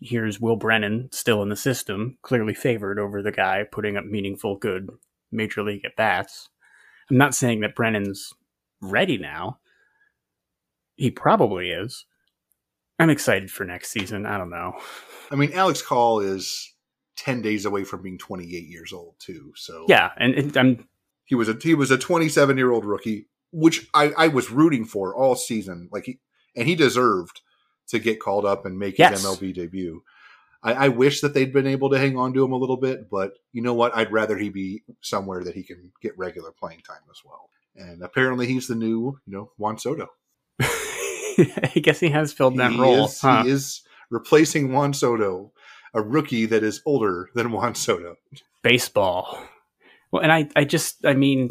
Here's 0.00 0.40
Will 0.40 0.56
Brennan 0.56 1.08
still 1.12 1.42
in 1.42 1.48
the 1.48 1.56
system, 1.56 2.18
clearly 2.22 2.54
favored 2.54 2.98
over 2.98 3.22
the 3.22 3.32
guy 3.32 3.64
putting 3.70 3.96
up 3.96 4.04
meaningful, 4.04 4.56
good 4.56 4.90
major 5.32 5.62
league 5.62 5.84
at 5.84 5.96
bats. 5.96 6.48
I'm 7.10 7.16
not 7.16 7.34
saying 7.34 7.60
that 7.60 7.74
Brennan's 7.74 8.32
ready 8.80 9.18
now. 9.18 9.58
He 10.98 11.10
probably 11.10 11.70
is. 11.70 12.04
I'm 12.98 13.08
excited 13.10 13.50
for 13.50 13.64
next 13.64 13.90
season. 13.90 14.26
I 14.26 14.36
don't 14.36 14.50
know. 14.50 14.72
I 15.30 15.36
mean, 15.36 15.52
Alex 15.54 15.80
Call 15.80 16.20
is 16.20 16.74
10 17.16 17.40
days 17.42 17.64
away 17.64 17.84
from 17.84 18.02
being 18.02 18.18
28 18.18 18.66
years 18.68 18.92
old, 18.92 19.14
too. 19.20 19.52
So 19.56 19.86
Yeah, 19.88 20.10
and, 20.16 20.34
and 20.34 20.56
I'm 20.56 20.88
he 21.24 21.34
was 21.34 21.48
a 21.48 21.56
he 21.62 21.74
was 21.74 21.90
a 21.90 21.98
27 21.98 22.56
year 22.56 22.72
old 22.72 22.84
rookie, 22.84 23.28
which 23.52 23.86
I, 23.94 24.12
I 24.16 24.28
was 24.28 24.50
rooting 24.50 24.84
for 24.84 25.14
all 25.14 25.36
season. 25.36 25.88
Like 25.92 26.04
he 26.04 26.18
and 26.56 26.66
he 26.66 26.74
deserved 26.74 27.40
to 27.88 27.98
get 27.98 28.18
called 28.20 28.44
up 28.44 28.66
and 28.66 28.78
make 28.78 28.98
Yes. 28.98 29.22
his 29.22 29.24
MLB 29.24 29.54
debut. 29.54 30.02
I, 30.62 30.72
I 30.72 30.88
wish 30.88 31.20
that 31.20 31.34
they'd 31.34 31.52
been 31.52 31.66
able 31.68 31.90
to 31.90 31.98
hang 31.98 32.16
on 32.18 32.32
to 32.34 32.44
him 32.44 32.50
a 32.52 32.56
little 32.56 32.76
bit, 32.78 33.08
but 33.08 33.34
you 33.52 33.62
know 33.62 33.74
what? 33.74 33.94
I'd 33.96 34.10
rather 34.10 34.36
he 34.36 34.48
be 34.48 34.82
somewhere 35.02 35.44
that 35.44 35.54
he 35.54 35.62
can 35.62 35.92
get 36.02 36.18
regular 36.18 36.50
playing 36.50 36.80
time 36.80 37.02
as 37.10 37.20
well. 37.24 37.48
And 37.76 38.02
apparently, 38.02 38.46
he's 38.48 38.66
the 38.66 38.74
new, 38.74 39.20
you 39.24 39.32
know, 39.36 39.52
Juan 39.56 39.78
Soto. 39.78 40.08
I 41.74 41.78
guess 41.80 42.00
he 42.00 42.10
has 42.10 42.32
filled 42.32 42.56
that 42.56 42.72
he 42.72 42.80
role. 42.80 43.06
Is, 43.06 43.20
huh? 43.20 43.44
He 43.44 43.50
is 43.50 43.82
replacing 44.10 44.72
Juan 44.72 44.92
Soto, 44.92 45.52
a 45.94 46.02
rookie 46.02 46.46
that 46.46 46.62
is 46.62 46.82
older 46.84 47.30
than 47.34 47.52
Juan 47.52 47.74
Soto. 47.74 48.16
Baseball. 48.62 49.38
Well, 50.10 50.22
and 50.22 50.32
I, 50.32 50.48
I 50.56 50.64
just, 50.64 51.04
I 51.04 51.14
mean, 51.14 51.50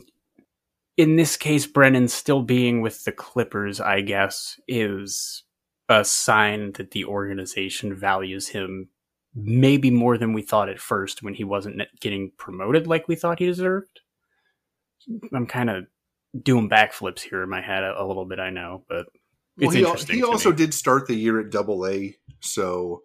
in 0.98 1.16
this 1.16 1.38
case, 1.38 1.66
Brennan 1.66 2.08
still 2.08 2.42
being 2.42 2.82
with 2.82 3.04
the 3.04 3.12
Clippers, 3.12 3.80
I 3.80 4.02
guess, 4.02 4.60
is 4.68 5.44
a 5.90 6.04
sign 6.04 6.74
that 6.74 6.92
the 6.92 7.06
organization 7.06 7.96
values 7.96 8.50
him 8.50 8.90
maybe 9.34 9.92
more 9.92 10.18
than 10.18 10.34
we 10.34 10.42
thought 10.42 10.70
at 10.70 10.80
first 10.80 11.22
when 11.22 11.36
he 11.36 11.44
wasn't 11.44 11.82
getting 12.02 12.32
promoted 12.38 12.88
like 12.88 13.08
we 13.08 13.16
thought 13.16 13.40
he 13.40 13.46
deserved. 13.46 14.02
I'm 15.34 15.46
kind 15.46 15.70
of 15.70 15.86
doing 16.42 16.70
backflips 16.70 17.22
here 17.22 17.44
in 17.44 17.50
my 17.50 17.62
head 17.62 17.84
a, 17.84 18.02
a 18.02 18.06
little 18.06 18.26
bit, 18.26 18.40
I 18.40 18.50
know, 18.50 18.84
but 18.90 19.06
well, 19.58 19.72
he, 19.72 19.80
he 20.14 20.24
also 20.24 20.49
me. 20.51 20.55
did 20.55 20.74
start 20.74 21.08
the 21.08 21.16
year 21.16 21.39
at 21.39 21.49
Double 21.49 21.86
A, 21.88 22.16
so 22.39 23.03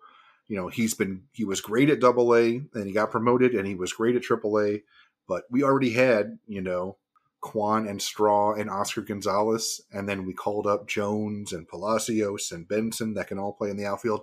you 0.49 0.57
know 0.57 0.69
he's 0.69 0.95
been 0.95 1.23
he 1.33 1.45
was 1.45 1.61
great 1.61 1.91
at 1.91 2.01
Double 2.01 2.35
A, 2.35 2.63
and 2.75 2.87
he 2.87 2.93
got 2.93 3.11
promoted, 3.11 3.55
and 3.55 3.67
he 3.67 3.75
was 3.75 3.93
great 3.93 4.17
at 4.17 4.23
Triple 4.23 4.61
A. 4.61 4.83
But 5.27 5.45
we 5.51 5.63
already 5.63 5.93
had 5.93 6.39
you 6.47 6.61
know 6.61 6.99
Kwan 7.41 7.89
and 7.89 8.03
Straw 8.03 8.53
and 8.53 8.69
Oscar 8.69 9.01
Gonzalez, 9.01 9.81
and 9.93 10.09
then 10.09 10.27
we 10.27 10.35
called 10.35 10.67
up 10.67 10.87
Jones 10.87 11.53
and 11.53 11.69
Palacios 11.69 12.53
and 12.53 12.69
Benson 12.69 13.15
that 13.15 13.29
can 13.29 13.39
all 13.39 13.55
play 13.55 13.71
in 13.71 13.77
the 13.77 13.87
outfield. 13.87 14.21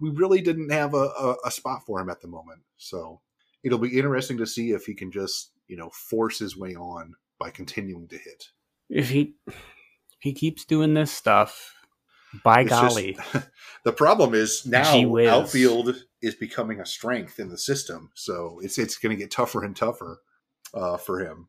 We 0.00 0.10
really 0.10 0.40
didn't 0.40 0.70
have 0.70 0.94
a, 0.94 1.08
a, 1.18 1.36
a 1.46 1.50
spot 1.50 1.84
for 1.86 2.00
him 2.00 2.10
at 2.10 2.20
the 2.20 2.28
moment, 2.28 2.62
so 2.76 3.20
it'll 3.62 3.78
be 3.78 3.98
interesting 3.98 4.38
to 4.38 4.46
see 4.46 4.70
if 4.70 4.84
he 4.86 4.94
can 4.94 5.10
just 5.10 5.50
you 5.66 5.76
know 5.76 5.90
force 5.90 6.38
his 6.38 6.56
way 6.56 6.76
on 6.76 7.14
by 7.38 7.50
continuing 7.50 8.06
to 8.08 8.16
hit. 8.16 8.50
If 8.88 9.10
he 9.10 9.34
he 10.24 10.32
keeps 10.32 10.64
doing 10.64 10.94
this 10.94 11.12
stuff, 11.12 11.74
by 12.42 12.62
it's 12.62 12.70
golly. 12.70 13.12
Just, 13.12 13.46
the 13.84 13.92
problem 13.92 14.32
is 14.32 14.64
now 14.64 15.18
outfield 15.28 16.02
is 16.22 16.34
becoming 16.34 16.80
a 16.80 16.86
strength 16.86 17.38
in 17.38 17.50
the 17.50 17.58
system, 17.58 18.10
so 18.14 18.58
it's 18.62 18.78
it's 18.78 18.96
going 18.96 19.14
to 19.14 19.22
get 19.22 19.30
tougher 19.30 19.62
and 19.62 19.76
tougher 19.76 20.22
uh, 20.72 20.96
for 20.96 21.20
him. 21.20 21.48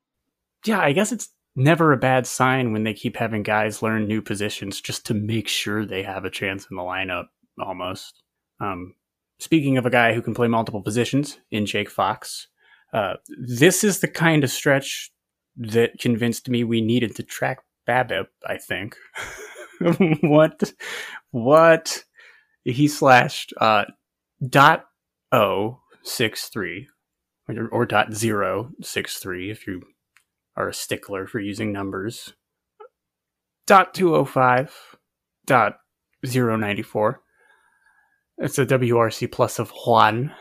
Yeah, 0.65 0.81
I 0.81 0.91
guess 0.91 1.13
it's 1.13 1.29
never 1.55 1.93
a 1.93 1.97
bad 1.97 2.27
sign 2.27 2.73
when 2.73 2.83
they 2.83 2.93
keep 2.93 3.15
having 3.15 3.43
guys 3.43 3.81
learn 3.81 4.09
new 4.09 4.21
positions 4.21 4.81
just 4.81 5.05
to 5.05 5.13
make 5.13 5.47
sure 5.47 5.85
they 5.85 6.03
have 6.03 6.25
a 6.25 6.29
chance 6.29 6.67
in 6.69 6.75
the 6.75 6.83
lineup. 6.83 7.27
Almost. 7.57 8.23
Um, 8.59 8.95
speaking 9.39 9.77
of 9.77 9.85
a 9.85 9.89
guy 9.89 10.13
who 10.13 10.21
can 10.21 10.33
play 10.33 10.49
multiple 10.49 10.81
positions 10.81 11.39
in 11.49 11.65
Jake 11.65 11.89
Fox, 11.89 12.47
uh, 12.91 13.13
this 13.39 13.85
is 13.85 14.01
the 14.01 14.09
kind 14.09 14.43
of 14.43 14.51
stretch 14.51 15.13
that 15.55 15.97
convinced 15.97 16.49
me 16.49 16.65
we 16.65 16.81
needed 16.81 17.15
to 17.15 17.23
track 17.23 17.59
BABIP, 17.87 18.27
I 18.45 18.57
think. 18.57 18.95
what 20.21 20.73
what 21.31 22.03
he 22.63 22.87
slashed 22.87 23.53
uh 23.59 23.85
dot 24.47 24.85
o 25.31 25.79
six 26.03 26.47
three 26.47 26.87
or, 27.47 27.67
or 27.67 27.85
dot 27.85 28.13
zero 28.13 28.71
six 28.81 29.17
three 29.17 29.51
if 29.51 29.67
you 29.67 29.81
are 30.55 30.69
a 30.69 30.73
stickler 30.73 31.27
for 31.27 31.39
using 31.39 31.71
numbers. 31.71 32.33
Dot 33.67 33.93
two 33.93 34.15
oh 34.15 34.25
five 34.25 34.73
dot 35.45 35.77
zero 36.25 36.55
ninety 36.55 36.83
four. 36.83 37.21
It's 38.37 38.59
a 38.59 38.65
WRC 38.65 39.31
plus 39.31 39.59
of 39.59 39.71
one. 39.85 40.33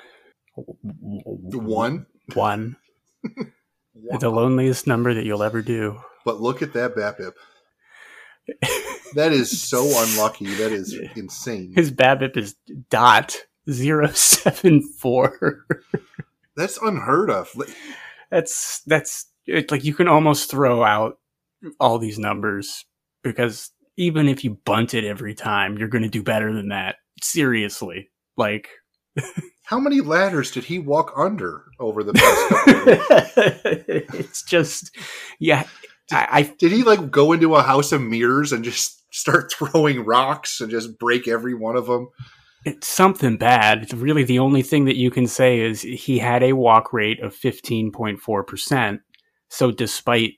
The 0.56 1.58
one? 1.58 2.06
One. 2.34 2.76
the 4.18 4.30
loneliest 4.30 4.86
number 4.86 5.12
that 5.12 5.26
you'll 5.26 5.42
ever 5.42 5.60
do. 5.60 6.00
But 6.24 6.40
look 6.40 6.62
at 6.62 6.72
that 6.72 6.94
BABIP. 6.94 7.32
that 9.14 9.32
is 9.32 9.60
so 9.62 9.84
unlucky. 9.84 10.46
That 10.54 10.72
is 10.72 10.98
insane. 11.16 11.72
His 11.74 11.90
BABIP 11.90 12.36
is 12.36 12.56
dot 12.90 13.36
zero 13.70 14.08
seven 14.08 14.82
four. 14.98 15.66
That's 16.56 16.78
unheard 16.82 17.30
of. 17.30 17.50
That's 18.30 18.82
that's 18.86 19.26
like 19.70 19.84
you 19.84 19.94
can 19.94 20.08
almost 20.08 20.50
throw 20.50 20.82
out 20.82 21.18
all 21.80 21.98
these 21.98 22.18
numbers 22.18 22.84
because 23.22 23.70
even 23.96 24.28
if 24.28 24.44
you 24.44 24.58
bunt 24.64 24.94
it 24.94 25.04
every 25.04 25.34
time, 25.34 25.78
you're 25.78 25.88
going 25.88 26.02
to 26.02 26.08
do 26.08 26.22
better 26.22 26.52
than 26.52 26.68
that. 26.68 26.96
Seriously, 27.22 28.10
like. 28.36 28.68
How 29.66 29.80
many 29.80 30.02
ladders 30.02 30.50
did 30.50 30.64
he 30.64 30.78
walk 30.78 31.12
under 31.16 31.64
over 31.80 32.02
the 32.04 32.12
past 32.12 32.48
couple 32.48 32.92
of 33.72 33.88
years? 33.88 34.04
It's 34.20 34.42
just, 34.42 34.94
yeah, 35.38 35.64
did, 36.08 36.16
I, 36.16 36.28
I, 36.30 36.42
did 36.58 36.72
he 36.72 36.82
like 36.82 37.10
go 37.10 37.32
into 37.32 37.54
a 37.54 37.62
house 37.62 37.92
of 37.92 38.00
mirrors 38.00 38.52
and 38.52 38.64
just 38.64 39.02
start 39.14 39.52
throwing 39.58 40.04
rocks 40.04 40.60
and 40.60 40.70
just 40.70 40.98
break 40.98 41.28
every 41.28 41.54
one 41.54 41.76
of 41.76 41.86
them? 41.86 42.08
It's 42.64 42.88
something 42.88 43.36
bad. 43.36 43.82
It's 43.82 43.92
really 43.92 44.24
the 44.24 44.38
only 44.38 44.62
thing 44.62 44.86
that 44.86 44.96
you 44.96 45.10
can 45.10 45.26
say 45.26 45.60
is 45.60 45.82
he 45.82 46.18
had 46.18 46.42
a 46.42 46.54
walk 46.54 46.92
rate 46.94 47.20
of 47.20 47.34
15.4%. 47.34 49.00
So 49.50 49.70
despite 49.70 50.32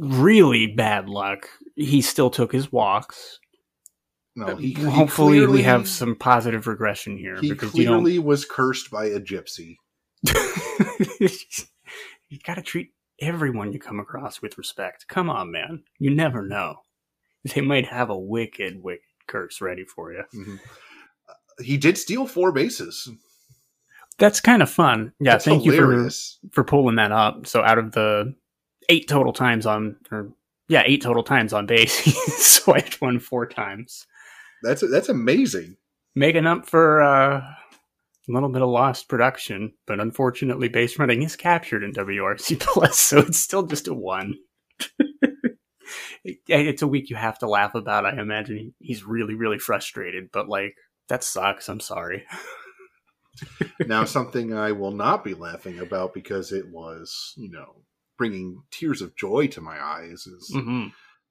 really 0.00 0.68
bad 0.68 1.08
luck, 1.08 1.48
he 1.74 2.00
still 2.00 2.30
took 2.30 2.52
his 2.52 2.70
walks. 2.70 3.40
No, 4.36 4.54
he, 4.54 4.72
he 4.72 4.82
hopefully 4.84 5.38
clearly, 5.38 5.52
we 5.52 5.62
have 5.62 5.88
some 5.88 6.14
positive 6.14 6.68
regression 6.68 7.16
here. 7.16 7.40
He 7.40 7.50
because 7.50 7.72
clearly 7.72 8.20
was 8.20 8.44
cursed 8.44 8.88
by 8.88 9.06
a 9.06 9.18
gypsy. 9.18 9.78
you 12.28 12.38
got 12.44 12.54
to 12.54 12.62
treat 12.62 12.92
everyone 13.20 13.72
you 13.72 13.78
come 13.78 14.00
across 14.00 14.40
with 14.42 14.58
respect. 14.58 15.06
Come 15.08 15.30
on, 15.30 15.50
man. 15.50 15.82
You 15.98 16.10
never 16.10 16.42
know. 16.42 16.82
They 17.54 17.60
might 17.60 17.86
have 17.86 18.10
a 18.10 18.18
wicked, 18.18 18.82
wicked 18.82 19.04
curse 19.26 19.60
ready 19.60 19.84
for 19.84 20.12
you. 20.12 20.24
Mm-hmm. 20.34 20.56
Uh, 21.28 21.62
he 21.62 21.76
did 21.76 21.96
steal 21.96 22.26
four 22.26 22.52
bases. 22.52 23.08
That's 24.18 24.40
kind 24.40 24.62
of 24.62 24.68
fun. 24.70 25.12
Yeah, 25.20 25.32
That's 25.32 25.44
thank 25.44 25.62
hilarious. 25.62 26.38
you 26.42 26.48
for 26.50 26.54
for 26.54 26.64
pulling 26.64 26.96
that 26.96 27.12
up. 27.12 27.46
So 27.46 27.62
out 27.62 27.78
of 27.78 27.92
the 27.92 28.34
eight 28.88 29.06
total 29.08 29.32
times 29.32 29.64
on, 29.66 29.96
or 30.10 30.32
yeah, 30.68 30.82
eight 30.84 31.02
total 31.02 31.22
times 31.22 31.52
on 31.52 31.66
base, 31.66 31.96
he 32.00 32.10
swiped 32.10 33.00
one 33.00 33.20
four 33.20 33.46
times. 33.46 34.06
That's 34.62 34.82
that's 34.90 35.08
amazing. 35.08 35.76
Making 36.16 36.46
up 36.46 36.66
for 36.66 37.00
uh, 37.00 37.42
a 38.28 38.32
little 38.32 38.48
bit 38.48 38.62
of 38.62 38.68
lost 38.68 39.08
production, 39.08 39.72
but 39.86 40.00
unfortunately, 40.00 40.68
base 40.68 40.98
running 40.98 41.22
is 41.22 41.36
captured 41.36 41.82
in 41.82 41.92
WRC 41.92 42.60
Plus, 42.60 42.98
so 42.98 43.18
it's 43.18 43.38
still 43.38 43.64
just 43.64 43.88
a 43.88 43.94
one. 43.94 44.34
it's 46.24 46.82
a 46.82 46.88
week 46.88 47.10
you 47.10 47.16
have 47.16 47.38
to 47.38 47.48
laugh 47.48 47.74
about. 47.74 48.06
I 48.06 48.20
imagine 48.20 48.74
he's 48.78 49.04
really, 49.04 49.34
really 49.34 49.58
frustrated, 49.58 50.30
but 50.32 50.48
like 50.48 50.74
that 51.08 51.24
sucks. 51.24 51.68
I'm 51.68 51.80
sorry. 51.80 52.24
now, 53.86 54.04
something 54.04 54.52
I 54.52 54.72
will 54.72 54.90
not 54.90 55.24
be 55.24 55.34
laughing 55.34 55.78
about 55.78 56.12
because 56.12 56.52
it 56.52 56.68
was, 56.70 57.34
you 57.36 57.50
know, 57.50 57.82
bringing 58.16 58.62
tears 58.70 59.00
of 59.00 59.16
joy 59.16 59.46
to 59.48 59.60
my 59.60 59.80
eyes 59.82 60.26
is. 60.26 60.52
Mm-hmm 60.54 60.88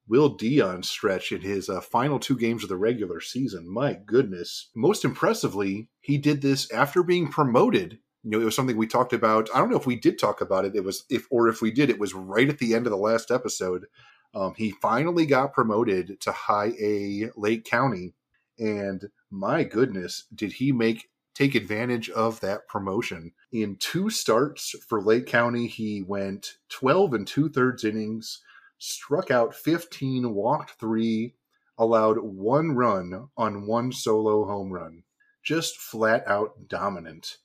Will 0.08 0.30
Dion 0.30 0.82
stretch 0.82 1.32
in 1.32 1.42
his 1.42 1.68
uh, 1.68 1.80
final 1.80 2.18
two 2.18 2.36
games 2.36 2.62
of 2.62 2.68
the 2.68 2.76
regular 2.76 3.20
season. 3.20 3.68
My 3.68 3.94
goodness. 3.94 4.70
Most 4.74 5.04
impressively, 5.04 5.88
he 6.00 6.18
did 6.18 6.40
this 6.40 6.70
after 6.72 7.02
being 7.02 7.28
promoted. 7.28 7.98
You 8.24 8.30
know, 8.30 8.40
it 8.40 8.44
was 8.44 8.56
something 8.56 8.76
we 8.76 8.86
talked 8.86 9.12
about. 9.12 9.48
I 9.54 9.58
don't 9.58 9.70
know 9.70 9.78
if 9.78 9.86
we 9.86 9.96
did 9.96 10.18
talk 10.18 10.40
about 10.40 10.64
it. 10.64 10.74
It 10.74 10.84
was 10.84 11.04
if 11.10 11.26
or 11.30 11.48
if 11.48 11.62
we 11.62 11.70
did, 11.70 11.90
it 11.90 12.00
was 12.00 12.14
right 12.14 12.48
at 12.48 12.58
the 12.58 12.74
end 12.74 12.86
of 12.86 12.90
the 12.90 12.96
last 12.96 13.30
episode. 13.30 13.86
Um, 14.34 14.54
he 14.56 14.70
finally 14.70 15.26
got 15.26 15.52
promoted 15.52 16.20
to 16.20 16.32
high 16.32 16.72
A 16.80 17.30
Lake 17.36 17.64
County, 17.64 18.14
and 18.58 19.08
my 19.30 19.64
goodness, 19.64 20.24
did 20.34 20.52
he 20.52 20.72
make 20.72 21.08
take 21.34 21.54
advantage 21.54 22.10
of 22.10 22.40
that 22.40 22.66
promotion? 22.68 23.32
In 23.52 23.76
two 23.76 24.10
starts 24.10 24.74
for 24.88 25.00
Lake 25.00 25.26
County, 25.26 25.66
he 25.66 26.02
went 26.02 26.54
12 26.68 27.14
and 27.14 27.26
two 27.26 27.48
thirds 27.48 27.84
innings, 27.84 28.42
struck 28.78 29.30
out 29.30 29.54
15, 29.54 30.34
walked 30.34 30.78
three, 30.78 31.34
allowed 31.76 32.18
one 32.18 32.72
run 32.72 33.28
on 33.36 33.66
one 33.66 33.92
solo 33.92 34.44
home 34.44 34.72
run. 34.72 35.02
Just 35.42 35.76
flat 35.76 36.26
out 36.26 36.68
dominant. 36.68 37.38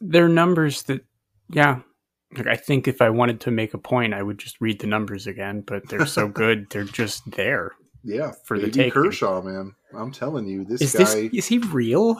They're 0.00 0.28
numbers 0.28 0.82
that, 0.84 1.04
yeah. 1.50 1.80
Like 2.36 2.46
I 2.48 2.56
think 2.56 2.88
if 2.88 3.00
I 3.00 3.10
wanted 3.10 3.40
to 3.42 3.50
make 3.50 3.74
a 3.74 3.78
point, 3.78 4.12
I 4.12 4.22
would 4.22 4.38
just 4.38 4.60
read 4.60 4.80
the 4.80 4.86
numbers 4.86 5.26
again, 5.26 5.62
but 5.64 5.88
they're 5.88 6.06
so 6.06 6.28
good, 6.42 6.66
they're 6.70 6.84
just 6.84 7.30
there. 7.30 7.72
Yeah, 8.02 8.32
for 8.44 8.56
baby 8.56 8.70
the 8.70 8.76
taking. 8.76 8.92
Kershaw, 8.92 9.40
man. 9.40 9.74
I'm 9.94 10.12
telling 10.12 10.46
you, 10.46 10.64
this 10.64 10.82
is 10.82 10.92
guy 10.92 10.98
this, 10.98 11.14
is 11.32 11.46
he 11.46 11.58
real? 11.58 12.16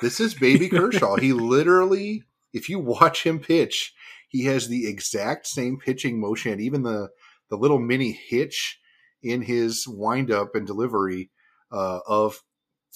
This 0.00 0.18
is 0.20 0.34
baby 0.34 0.68
Kershaw. 0.70 1.16
he 1.16 1.32
literally, 1.32 2.22
if 2.52 2.68
you 2.68 2.78
watch 2.78 3.24
him 3.24 3.38
pitch, 3.38 3.92
he 4.28 4.44
has 4.44 4.68
the 4.68 4.86
exact 4.86 5.46
same 5.46 5.78
pitching 5.78 6.20
motion, 6.20 6.52
and 6.52 6.60
even 6.60 6.82
the 6.82 7.10
the 7.48 7.56
little 7.56 7.78
mini 7.78 8.12
hitch 8.12 8.80
in 9.22 9.42
his 9.42 9.86
windup 9.86 10.54
and 10.54 10.66
delivery 10.66 11.30
uh, 11.72 12.00
of 12.06 12.42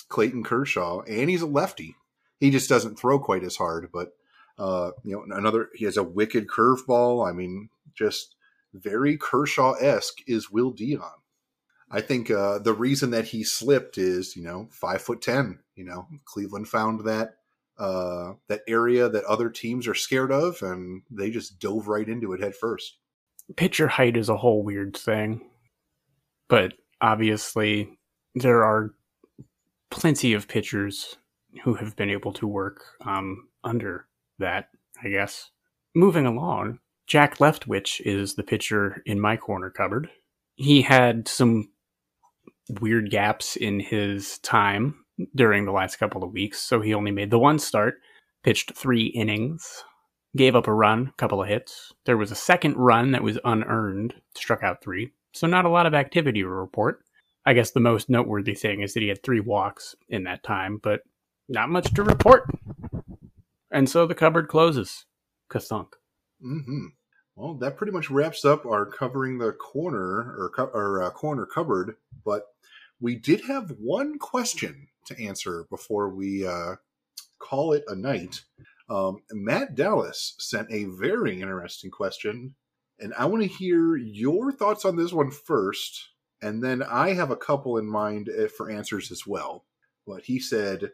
Clayton 0.09 0.45
Kershaw, 0.45 1.01
and 1.03 1.31
he's 1.31 1.43
a 1.43 1.47
lefty. 1.47 1.95
He 2.39 2.51
just 2.51 2.69
doesn't 2.69 2.99
throw 2.99 3.19
quite 3.19 3.45
as 3.45 3.57
hard, 3.57 3.91
but 3.93 4.13
uh, 4.59 4.91
you 5.05 5.13
know, 5.13 5.37
another 5.37 5.69
he 5.75 5.85
has 5.85 5.97
a 5.97 6.03
wicked 6.03 6.47
curveball. 6.47 7.29
I 7.29 7.33
mean, 7.33 7.71
just 7.95 8.37
very 8.75 9.17
Kershaw 9.17 9.73
esque 9.75 10.19
is 10.27 10.51
Will 10.51 10.71
Dion. 10.71 11.03
I 11.91 12.01
think 12.01 12.31
uh, 12.31 12.59
the 12.61 12.73
reason 12.73 13.11
that 13.11 13.27
he 13.27 13.43
slipped 13.43 13.99
is, 13.99 14.37
you 14.37 14.43
know, 14.43 14.69
five 14.71 15.03
foot 15.03 15.23
ten. 15.23 15.61
You 15.75 15.85
know, 15.85 16.07
Cleveland 16.25 16.69
found 16.69 17.07
that 17.07 17.37
uh, 17.81 18.35
that 18.49 18.61
area 18.69 19.09
that 19.09 19.25
other 19.25 19.49
teams 19.49 19.89
are 19.89 19.95
scared 19.95 20.31
of, 20.31 20.63
and 20.63 21.03
they 21.11 21.31
just 21.31 21.59
dove 21.59 21.89
right 21.89 22.09
into 22.09 22.33
it 22.33 22.41
head 22.41 22.55
first. 22.55 22.99
Pitcher 23.57 23.89
height 23.89 24.17
is 24.17 24.29
a 24.29 24.37
whole 24.37 24.63
weird 24.63 24.97
thing, 24.97 25.51
but 26.49 26.75
obviously 27.01 27.99
there 28.35 28.63
are 28.63 28.95
plenty 29.91 30.35
of 30.35 30.47
pitchers 30.47 31.17
who 31.65 31.75
have 31.75 31.97
been 31.97 32.11
able 32.11 32.33
to 32.35 32.47
work 32.47 32.85
um, 33.05 33.49
under 33.65 34.07
that. 34.39 34.69
I 35.03 35.09
guess. 35.09 35.51
Moving 35.95 36.27
along, 36.27 36.79
Jack 37.07 37.39
Leftwich 37.39 38.01
is 38.03 38.35
the 38.35 38.43
pitcher 38.43 39.03
in 39.07 39.19
my 39.19 39.37
corner 39.37 39.71
cupboard. 39.71 40.11
He 40.57 40.83
had 40.83 41.27
some 41.27 41.71
weird 42.81 43.11
gaps 43.11 43.57
in 43.57 43.81
his 43.81 44.39
time 44.41 45.00
during 45.35 45.65
the 45.65 45.73
last 45.73 45.97
couple 45.97 46.23
of 46.23 46.33
weeks, 46.33 46.61
so 46.61 46.81
he 46.81 46.95
only 46.95 47.11
made 47.11 47.31
the 47.31 47.39
one 47.39 47.59
start, 47.59 48.01
pitched 48.43 48.77
three 48.77 49.07
innings, 49.07 49.85
gave 50.37 50.55
up 50.55 50.67
a 50.67 50.73
run, 50.73 51.09
a 51.09 51.13
couple 51.17 51.43
of 51.43 51.49
hits. 51.49 51.93
There 52.07 52.17
was 52.17 52.31
a 52.31 52.37
second 52.37 52.77
run 52.77 53.13
that 53.13 53.23
was 53.23 53.39
unearned, 53.45 54.15
struck 54.35 54.63
out 54.63 54.83
three, 54.83 55.13
so 55.33 55.47
not 55.47 55.65
a 55.65 55.71
lot 55.71 55.87
of 55.87 55.95
activity 55.95 56.43
to 56.43 56.49
report. 56.49 57.01
I 57.47 57.55
guess 57.55 57.71
the 57.71 57.81
most 57.81 58.11
noteworthy 58.11 58.55
thing 58.55 58.83
is 58.83 58.95
that 58.95 59.03
he 59.03 59.09
had 59.09 59.23
three 59.23 59.41
walks 59.41 59.95
in 60.09 60.25
that 60.25 60.43
time, 60.43 60.79
but 60.83 61.01
not 61.49 61.71
much 61.71 61.93
to 61.95 62.03
report. 62.03 62.49
And 63.71 63.89
so 63.89 64.07
the 64.07 64.15
cupboard 64.15 64.49
closes. 64.49 65.07
Kathunk. 65.51 65.95
Mm-hmm. 66.45 66.87
Well, 67.35 67.55
that 67.55 67.77
pretty 67.77 67.93
much 67.93 68.11
wraps 68.11 68.45
up 68.45 68.67
our 68.67 68.87
covering 68.87 69.39
the 69.39 69.53
corner 69.53 69.99
or, 69.99 70.53
or 70.75 71.03
uh, 71.03 71.11
corner 71.11 71.47
cupboard. 71.47 71.97
But 72.25 72.45
we 73.01 73.17
did 73.17 73.43
have 73.47 73.75
one 73.79 74.19
question 74.19 74.89
to 75.11 75.25
answer 75.25 75.67
before 75.71 76.09
we 76.09 76.47
uh, 76.47 76.77
call 77.39 77.73
it 77.73 77.85
a 77.89 77.95
night. 77.95 78.43
Um, 78.89 79.19
Matt 79.31 79.75
Dallas 79.75 80.35
sent 80.39 80.73
a 80.73 80.85
very 80.85 81.41
interesting 81.41 81.91
question, 81.91 82.55
and 82.99 83.15
I 83.15 83.27
want 83.27 83.43
to 83.43 83.49
hear 83.49 83.97
your 83.97 84.51
thoughts 84.51 84.85
on 84.85 84.97
this 84.97 85.13
one 85.13 85.31
first, 85.31 86.09
and 86.43 86.63
then 86.63 86.83
I 86.83 87.13
have 87.13 87.31
a 87.31 87.37
couple 87.37 87.77
in 87.77 87.87
mind 87.87 88.29
eh, 88.37 88.49
for 88.49 88.71
answers 88.71 89.11
as 89.11 89.27
well. 89.27 89.65
But 90.07 90.25
he 90.25 90.41
said, 90.41 90.93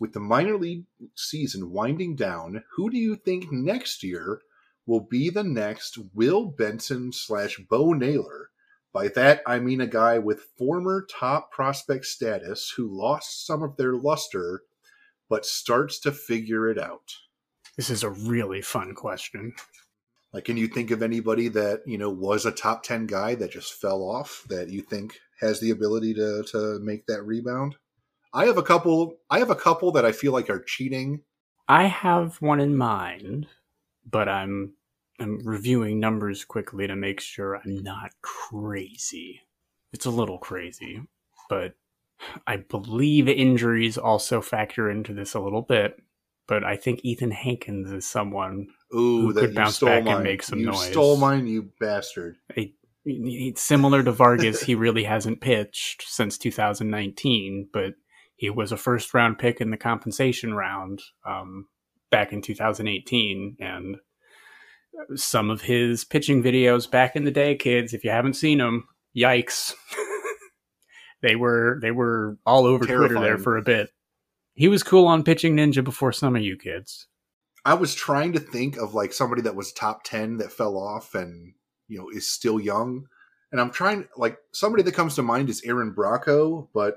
with 0.00 0.12
the 0.12 0.20
minor 0.20 0.56
league 0.56 0.84
season 1.14 1.70
winding 1.70 2.16
down, 2.16 2.64
who 2.76 2.90
do 2.90 2.96
you 2.96 3.14
think 3.16 3.52
next 3.52 4.02
year 4.02 4.40
will 4.88 5.00
be 5.00 5.28
the 5.28 5.44
next 5.44 5.98
Will 6.14 6.46
Benson 6.46 7.12
slash 7.12 7.60
Bo 7.68 7.92
Naylor. 7.92 8.47
By 8.92 9.08
that, 9.08 9.42
I 9.46 9.58
mean 9.58 9.80
a 9.80 9.86
guy 9.86 10.18
with 10.18 10.48
former 10.56 11.06
top 11.10 11.52
prospect 11.52 12.06
status 12.06 12.72
who 12.76 12.88
lost 12.88 13.46
some 13.46 13.62
of 13.62 13.76
their 13.76 13.94
luster, 13.94 14.62
but 15.28 15.44
starts 15.44 15.98
to 16.00 16.12
figure 16.12 16.68
it 16.68 16.78
out. 16.78 17.14
This 17.76 17.90
is 17.90 18.02
a 18.02 18.10
really 18.10 18.62
fun 18.62 18.94
question. 18.94 19.54
Like, 20.32 20.44
can 20.44 20.56
you 20.56 20.68
think 20.68 20.90
of 20.90 21.02
anybody 21.02 21.48
that, 21.48 21.82
you 21.86 21.96
know, 21.96 22.10
was 22.10 22.44
a 22.44 22.50
top 22.50 22.82
10 22.82 23.06
guy 23.06 23.34
that 23.36 23.50
just 23.50 23.74
fell 23.74 24.02
off 24.02 24.44
that 24.48 24.68
you 24.68 24.82
think 24.82 25.18
has 25.40 25.60
the 25.60 25.70
ability 25.70 26.14
to, 26.14 26.42
to 26.50 26.80
make 26.82 27.06
that 27.06 27.22
rebound? 27.22 27.76
I 28.34 28.46
have 28.46 28.58
a 28.58 28.62
couple, 28.62 29.14
I 29.30 29.38
have 29.38 29.50
a 29.50 29.54
couple 29.54 29.92
that 29.92 30.04
I 30.04 30.12
feel 30.12 30.32
like 30.32 30.50
are 30.50 30.62
cheating. 30.62 31.22
I 31.66 31.84
have 31.86 32.36
one 32.42 32.60
in 32.60 32.76
mind, 32.76 33.46
but 34.04 34.28
I'm 34.28 34.74
I'm 35.18 35.40
reviewing 35.44 35.98
numbers 36.00 36.44
quickly 36.44 36.86
to 36.86 36.96
make 36.96 37.20
sure 37.20 37.56
I'm 37.56 37.82
not 37.82 38.10
crazy. 38.22 39.42
It's 39.92 40.06
a 40.06 40.10
little 40.10 40.38
crazy, 40.38 41.02
but 41.48 41.74
I 42.46 42.58
believe 42.58 43.28
injuries 43.28 43.98
also 43.98 44.40
factor 44.40 44.90
into 44.90 45.12
this 45.12 45.34
a 45.34 45.40
little 45.40 45.62
bit. 45.62 45.96
But 46.46 46.64
I 46.64 46.76
think 46.76 47.00
Ethan 47.02 47.30
Hankins 47.30 47.92
is 47.92 48.08
someone 48.08 48.68
Ooh, 48.94 49.20
who 49.20 49.34
could 49.34 49.54
bounce 49.54 49.80
back 49.80 50.04
mine. 50.04 50.14
and 50.14 50.24
make 50.24 50.42
some 50.42 50.60
you 50.60 50.66
noise. 50.66 50.86
You 50.86 50.92
stole 50.92 51.16
mine, 51.18 51.46
you 51.46 51.70
bastard. 51.78 52.36
I, 52.56 52.72
similar 53.54 54.02
to 54.02 54.12
Vargas, 54.12 54.62
he 54.62 54.74
really 54.74 55.04
hasn't 55.04 55.42
pitched 55.42 56.04
since 56.06 56.38
2019, 56.38 57.68
but 57.72 57.94
he 58.36 58.48
was 58.48 58.72
a 58.72 58.76
first 58.78 59.12
round 59.12 59.38
pick 59.38 59.60
in 59.60 59.70
the 59.70 59.76
compensation 59.76 60.54
round 60.54 61.02
um, 61.26 61.66
back 62.10 62.32
in 62.32 62.40
2018, 62.40 63.56
and 63.60 63.96
some 65.16 65.50
of 65.50 65.62
his 65.62 66.04
pitching 66.04 66.42
videos 66.42 66.90
back 66.90 67.16
in 67.16 67.24
the 67.24 67.30
day, 67.30 67.54
kids. 67.54 67.94
If 67.94 68.04
you 68.04 68.10
haven't 68.10 68.34
seen 68.34 68.58
them, 68.58 68.88
yikes! 69.16 69.74
they 71.22 71.36
were 71.36 71.78
they 71.82 71.90
were 71.90 72.38
all 72.44 72.66
over 72.66 72.84
Terrifying. 72.84 73.10
Twitter 73.10 73.24
there 73.24 73.38
for 73.38 73.56
a 73.56 73.62
bit. 73.62 73.90
He 74.54 74.68
was 74.68 74.82
cool 74.82 75.06
on 75.06 75.22
Pitching 75.22 75.56
Ninja 75.56 75.84
before 75.84 76.12
some 76.12 76.34
of 76.34 76.42
you 76.42 76.56
kids. 76.56 77.06
I 77.64 77.74
was 77.74 77.94
trying 77.94 78.32
to 78.32 78.40
think 78.40 78.76
of 78.76 78.94
like 78.94 79.12
somebody 79.12 79.42
that 79.42 79.56
was 79.56 79.72
top 79.72 80.02
ten 80.04 80.38
that 80.38 80.52
fell 80.52 80.76
off 80.76 81.14
and 81.14 81.54
you 81.86 81.98
know 81.98 82.08
is 82.10 82.30
still 82.30 82.58
young, 82.60 83.06
and 83.52 83.60
I'm 83.60 83.70
trying 83.70 84.08
like 84.16 84.38
somebody 84.52 84.82
that 84.84 84.94
comes 84.94 85.14
to 85.16 85.22
mind 85.22 85.48
is 85.48 85.62
Aaron 85.64 85.94
Bracho, 85.94 86.68
but 86.74 86.96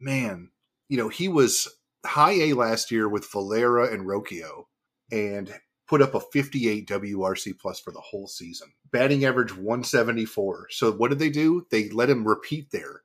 man, 0.00 0.50
you 0.88 0.96
know 0.96 1.08
he 1.08 1.28
was 1.28 1.68
high 2.06 2.32
A 2.32 2.52
last 2.54 2.90
year 2.90 3.08
with 3.08 3.30
Valera 3.30 3.92
and 3.92 4.06
Rocchio, 4.06 4.64
and 5.10 5.52
put 5.88 6.02
up 6.02 6.14
a 6.14 6.20
58 6.20 6.86
WRC 6.86 7.58
plus 7.58 7.80
for 7.80 7.92
the 7.92 8.00
whole 8.00 8.28
season. 8.28 8.68
Batting 8.92 9.24
average 9.24 9.56
174. 9.56 10.68
So 10.70 10.92
what 10.92 11.08
did 11.08 11.18
they 11.18 11.30
do? 11.30 11.66
They 11.70 11.88
let 11.88 12.10
him 12.10 12.28
repeat 12.28 12.70
there. 12.70 13.02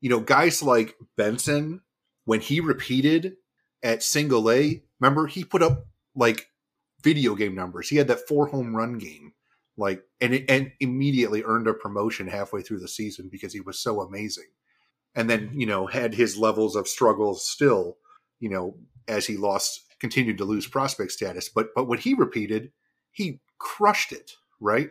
You 0.00 0.10
know, 0.10 0.20
guys 0.20 0.62
like 0.62 0.96
Benson, 1.16 1.80
when 2.24 2.40
he 2.40 2.60
repeated 2.60 3.36
at 3.82 4.02
single 4.02 4.50
A, 4.50 4.82
remember 5.00 5.26
he 5.26 5.44
put 5.44 5.62
up 5.62 5.86
like 6.14 6.48
video 7.02 7.34
game 7.34 7.54
numbers. 7.54 7.88
He 7.88 7.96
had 7.96 8.08
that 8.08 8.26
four 8.26 8.48
home 8.48 8.74
run 8.74 8.98
game. 8.98 9.32
Like 9.76 10.02
and 10.20 10.34
it, 10.34 10.50
and 10.50 10.72
immediately 10.80 11.44
earned 11.44 11.68
a 11.68 11.74
promotion 11.74 12.26
halfway 12.26 12.62
through 12.62 12.80
the 12.80 12.88
season 12.88 13.28
because 13.30 13.52
he 13.52 13.60
was 13.60 13.78
so 13.78 14.00
amazing. 14.00 14.48
And 15.14 15.30
then, 15.30 15.48
mm-hmm. 15.48 15.60
you 15.60 15.66
know, 15.66 15.86
had 15.86 16.14
his 16.14 16.36
levels 16.36 16.74
of 16.74 16.88
struggles 16.88 17.46
still, 17.46 17.96
you 18.40 18.48
know, 18.50 18.76
as 19.06 19.26
he 19.26 19.36
lost 19.36 19.87
continued 20.00 20.38
to 20.38 20.44
lose 20.44 20.66
prospect 20.66 21.12
status. 21.12 21.48
But 21.48 21.68
but 21.74 21.88
what 21.88 22.00
he 22.00 22.14
repeated, 22.14 22.72
he 23.10 23.40
crushed 23.58 24.12
it, 24.12 24.32
right? 24.60 24.90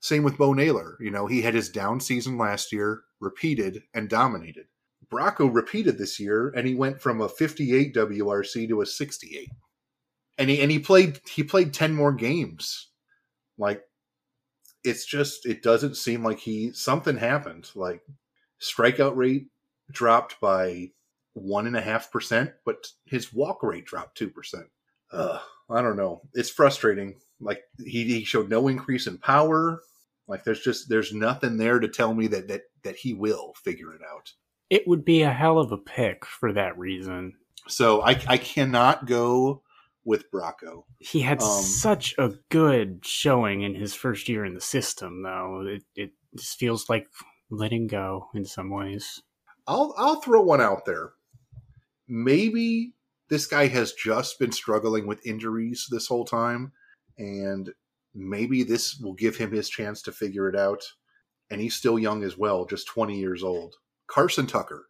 Same 0.00 0.22
with 0.22 0.38
Bo 0.38 0.52
Naylor. 0.52 0.96
You 1.00 1.10
know, 1.10 1.26
he 1.26 1.42
had 1.42 1.54
his 1.54 1.68
down 1.68 2.00
season 2.00 2.38
last 2.38 2.72
year, 2.72 3.02
repeated 3.20 3.82
and 3.94 4.08
dominated. 4.08 4.66
Bracho 5.10 5.52
repeated 5.52 5.98
this 5.98 6.20
year, 6.20 6.52
and 6.54 6.66
he 6.66 6.74
went 6.74 7.00
from 7.00 7.20
a 7.20 7.28
58 7.28 7.94
WRC 7.94 8.68
to 8.68 8.82
a 8.82 8.86
68. 8.86 9.50
And 10.36 10.50
he 10.50 10.60
and 10.60 10.70
he 10.70 10.78
played 10.78 11.20
he 11.28 11.42
played 11.42 11.74
10 11.74 11.94
more 11.94 12.12
games. 12.12 12.88
Like 13.56 13.82
it's 14.84 15.04
just 15.04 15.46
it 15.46 15.62
doesn't 15.62 15.96
seem 15.96 16.22
like 16.22 16.38
he 16.38 16.72
something 16.72 17.16
happened. 17.16 17.70
Like 17.74 18.02
strikeout 18.60 19.16
rate 19.16 19.48
dropped 19.90 20.40
by 20.40 20.90
one 21.38 21.66
and 21.66 21.76
a 21.76 21.80
half 21.80 22.10
percent, 22.10 22.52
but 22.64 22.86
his 23.04 23.32
walk 23.32 23.62
rate 23.62 23.86
dropped 23.86 24.16
two 24.16 24.30
percent. 24.30 24.66
I 25.70 25.82
don't 25.82 25.96
know. 25.96 26.22
It's 26.34 26.50
frustrating. 26.50 27.16
Like 27.40 27.62
he, 27.78 28.04
he 28.04 28.24
showed 28.24 28.48
no 28.48 28.68
increase 28.68 29.06
in 29.06 29.18
power. 29.18 29.82
Like 30.26 30.44
there's 30.44 30.60
just 30.60 30.88
there's 30.88 31.12
nothing 31.12 31.56
there 31.56 31.78
to 31.78 31.88
tell 31.88 32.14
me 32.14 32.26
that 32.28 32.48
that 32.48 32.62
that 32.82 32.96
he 32.96 33.14
will 33.14 33.54
figure 33.54 33.94
it 33.94 34.00
out. 34.12 34.32
It 34.70 34.86
would 34.86 35.04
be 35.04 35.22
a 35.22 35.32
hell 35.32 35.58
of 35.58 35.72
a 35.72 35.78
pick 35.78 36.24
for 36.24 36.52
that 36.52 36.78
reason. 36.78 37.34
So 37.66 38.02
I 38.02 38.20
I 38.26 38.36
cannot 38.38 39.06
go 39.06 39.62
with 40.04 40.30
Bracho. 40.30 40.84
He 40.98 41.20
had 41.20 41.42
um, 41.42 41.62
such 41.62 42.14
a 42.18 42.32
good 42.50 43.04
showing 43.04 43.62
in 43.62 43.74
his 43.74 43.94
first 43.94 44.28
year 44.28 44.44
in 44.44 44.54
the 44.54 44.60
system, 44.60 45.22
though. 45.22 45.66
It 45.66 45.82
it 45.94 46.10
just 46.36 46.58
feels 46.58 46.88
like 46.88 47.08
letting 47.50 47.86
go 47.86 48.28
in 48.34 48.44
some 48.44 48.70
ways. 48.70 49.22
I'll 49.66 49.94
I'll 49.96 50.20
throw 50.20 50.42
one 50.42 50.60
out 50.60 50.84
there 50.84 51.12
maybe 52.08 52.94
this 53.28 53.46
guy 53.46 53.66
has 53.68 53.92
just 53.92 54.38
been 54.38 54.52
struggling 54.52 55.06
with 55.06 55.24
injuries 55.26 55.86
this 55.90 56.06
whole 56.06 56.24
time, 56.24 56.72
and 57.18 57.70
maybe 58.14 58.62
this 58.62 58.98
will 58.98 59.14
give 59.14 59.36
him 59.36 59.52
his 59.52 59.68
chance 59.68 60.02
to 60.02 60.12
figure 60.12 60.48
it 60.48 60.56
out. 60.56 60.82
And 61.50 61.60
he's 61.60 61.74
still 61.74 61.98
young 61.98 62.24
as 62.24 62.36
well, 62.36 62.66
just 62.66 62.88
20 62.88 63.18
years 63.18 63.42
old. 63.42 63.76
Carson 64.06 64.46
Tucker. 64.46 64.86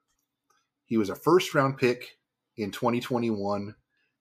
He 0.86 0.96
was 0.96 1.10
a 1.10 1.14
first 1.14 1.54
round 1.54 1.76
pick 1.76 2.18
in 2.56 2.70
2021. 2.70 3.74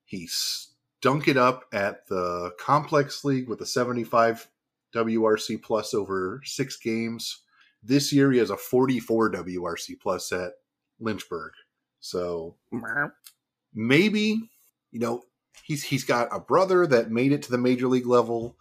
He 0.06 0.28
stunk 0.28 1.28
it 1.28 1.38
up 1.38 1.66
at 1.74 2.08
the 2.08 2.52
Complex 2.60 3.24
League 3.24 3.48
with 3.48 3.62
a 3.62 3.66
75 3.66 4.50
WRC 4.96 5.62
plus 5.62 5.94
over 5.94 6.42
six 6.44 6.78
games. 6.78 7.42
This 7.84 8.12
year, 8.12 8.32
he 8.32 8.40
has 8.40 8.50
a 8.50 8.58
44 8.58 9.32
WRC 9.32 10.00
plus 10.00 10.32
at 10.32 10.54
Lynchburg. 11.00 11.54
So 12.00 12.56
maybe 13.74 14.50
you 14.92 15.00
know 15.00 15.24
he's 15.64 15.84
he's 15.84 16.04
got 16.04 16.30
a 16.32 16.40
brother 16.40 16.88
that 16.88 17.12
made 17.12 17.32
it 17.32 17.42
to 17.44 17.52
the 17.52 17.58
major 17.58 17.88
league 17.88 18.08
level. 18.08 18.56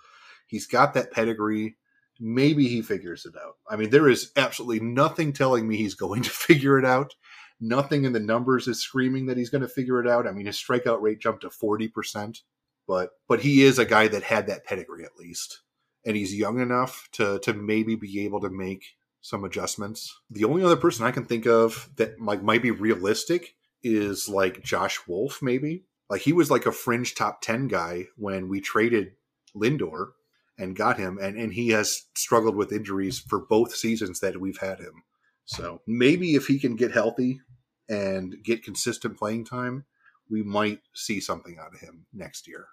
He's 0.47 0.66
got 0.66 0.95
that 0.95 1.11
pedigree, 1.11 1.76
maybe 2.20 2.68
he 2.68 2.82
figures 2.82 3.26
it 3.26 3.34
out. 3.37 3.57
I 3.68 3.76
mean, 3.76 3.91
there 3.91 4.09
is 4.09 4.32
absolutely 4.37 4.80
nothing 4.80 5.32
telling 5.32 5.66
me 5.66 5.76
he's 5.76 5.95
going 6.07 6.22
to 6.22 6.30
figure 6.30 6.78
it 6.78 6.84
out. 6.84 7.14
Nothing 7.61 8.05
in 8.05 8.12
the 8.12 8.20
numbers 8.20 8.68
is 8.68 8.80
screaming 8.80 9.26
that 9.26 9.39
he's 9.39 9.51
going 9.51 9.62
to 9.62 9.68
figure 9.68 10.01
it 10.01 10.09
out. 10.09 10.26
I 10.26 10.32
mean, 10.32 10.47
his 10.47 10.57
strikeout 10.57 11.01
rate 11.01 11.20
jumped 11.20 11.43
to 11.43 11.49
40%, 11.49 12.43
but 12.87 13.11
but 13.28 13.41
he 13.41 13.62
is 13.62 13.78
a 13.78 13.87
guy 13.87 14.09
that 14.09 14.22
had 14.22 14.47
that 14.49 14.64
pedigree 14.64 15.05
at 15.05 15.16
least. 15.16 15.62
And 16.05 16.16
he's 16.16 16.34
young 16.34 16.61
enough 16.61 17.09
to 17.12 17.39
to 17.41 17.55
maybe 17.55 17.97
be 17.97 18.24
able 18.24 18.41
to 18.43 18.51
make 18.51 18.84
some 19.27 19.43
adjustments. 19.43 20.20
The 20.31 20.45
only 20.45 20.62
other 20.62 20.77
person 20.77 21.05
I 21.05 21.11
can 21.11 21.24
think 21.24 21.47
of 21.47 21.91
that 21.97 22.20
like 22.20 22.45
might 22.45 22.62
be 22.62 22.70
realistic 22.70 23.57
is 23.83 24.29
like 24.29 24.62
Josh 24.62 25.01
Wolf 25.09 25.41
maybe. 25.43 25.85
Like 26.09 26.20
he 26.20 26.33
was 26.33 26.49
like 26.49 26.64
a 26.64 26.70
fringe 26.70 27.16
top 27.16 27.41
10 27.41 27.66
guy 27.66 28.05
when 28.16 28.49
we 28.49 28.61
traded 28.61 29.14
Lindor 29.53 30.11
and 30.57 30.77
got 30.77 30.97
him 30.97 31.18
and 31.20 31.37
and 31.37 31.53
he 31.53 31.70
has 31.70 32.03
struggled 32.14 32.55
with 32.55 32.72
injuries 32.72 33.18
for 33.18 33.41
both 33.41 33.74
seasons 33.74 34.20
that 34.20 34.41
we've 34.41 34.61
had 34.61 34.79
him. 34.79 35.03
So 35.45 35.83
maybe 35.89 36.37
if 36.37 36.47
he 36.47 36.61
can 36.61 36.77
get 36.77 36.93
healthy 36.93 37.41
and 37.89 38.37
get 38.45 38.62
consistent 38.62 39.18
playing 39.18 39.45
time, 39.45 39.87
we 40.31 40.45
might 40.45 40.83
see 40.95 41.18
something 41.18 41.59
out 41.61 41.74
of 41.74 41.81
him 41.81 42.07
next 42.12 42.47
year. 42.47 42.66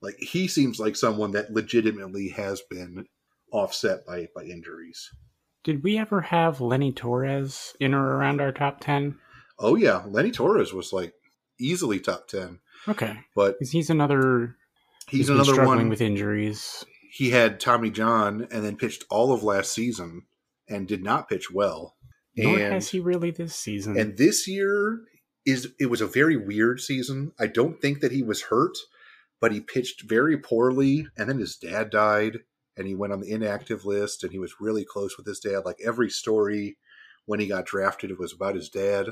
Like 0.00 0.16
he 0.18 0.48
seems 0.48 0.80
like 0.80 0.96
someone 0.96 1.30
that 1.32 1.52
legitimately 1.52 2.30
has 2.30 2.62
been 2.62 3.06
offset 3.52 4.04
by 4.04 4.26
by 4.34 4.42
injuries. 4.42 5.08
Did 5.64 5.82
we 5.82 5.98
ever 5.98 6.20
have 6.20 6.60
Lenny 6.60 6.92
Torres 6.92 7.74
in 7.80 7.94
or 7.94 8.16
around 8.16 8.40
our 8.40 8.52
top 8.52 8.80
10? 8.80 9.18
Oh 9.58 9.74
yeah, 9.74 10.02
Lenny 10.06 10.30
Torres 10.30 10.72
was 10.72 10.92
like 10.92 11.12
easily 11.58 11.98
top 11.98 12.28
10. 12.28 12.60
Okay. 12.86 13.18
But 13.34 13.56
he's 13.60 13.90
another 13.90 14.56
he's, 15.08 15.20
he's 15.20 15.28
another 15.28 15.52
struggling 15.52 15.78
one 15.78 15.88
with 15.88 16.00
injuries. 16.00 16.84
he 17.10 17.30
had 17.30 17.60
Tommy 17.60 17.90
John 17.90 18.46
and 18.50 18.64
then 18.64 18.76
pitched 18.76 19.04
all 19.10 19.32
of 19.32 19.42
last 19.42 19.72
season 19.72 20.22
and 20.68 20.86
did 20.86 21.02
not 21.02 21.28
pitch 21.28 21.50
well. 21.50 21.96
Nor 22.36 22.58
and, 22.58 22.72
has 22.74 22.90
he 22.90 23.00
really 23.00 23.32
this 23.32 23.54
season. 23.54 23.98
and 23.98 24.16
this 24.16 24.46
year 24.46 25.00
is 25.44 25.72
it 25.80 25.86
was 25.86 26.00
a 26.00 26.06
very 26.06 26.36
weird 26.36 26.80
season. 26.80 27.32
I 27.38 27.48
don't 27.48 27.80
think 27.80 28.00
that 28.00 28.12
he 28.12 28.22
was 28.22 28.42
hurt, 28.42 28.76
but 29.40 29.50
he 29.50 29.60
pitched 29.60 30.08
very 30.08 30.36
poorly 30.38 31.08
and 31.16 31.28
then 31.28 31.38
his 31.38 31.56
dad 31.56 31.90
died 31.90 32.38
and 32.78 32.86
he 32.86 32.94
went 32.94 33.12
on 33.12 33.20
the 33.20 33.30
inactive 33.30 33.84
list 33.84 34.22
and 34.22 34.32
he 34.32 34.38
was 34.38 34.60
really 34.60 34.84
close 34.84 35.16
with 35.16 35.26
his 35.26 35.40
dad. 35.40 35.62
Like 35.64 35.78
every 35.84 36.08
story 36.08 36.78
when 37.26 37.40
he 37.40 37.46
got 37.46 37.66
drafted 37.66 38.10
it 38.10 38.18
was 38.18 38.32
about 38.32 38.54
his 38.54 38.68
dad. 38.68 39.08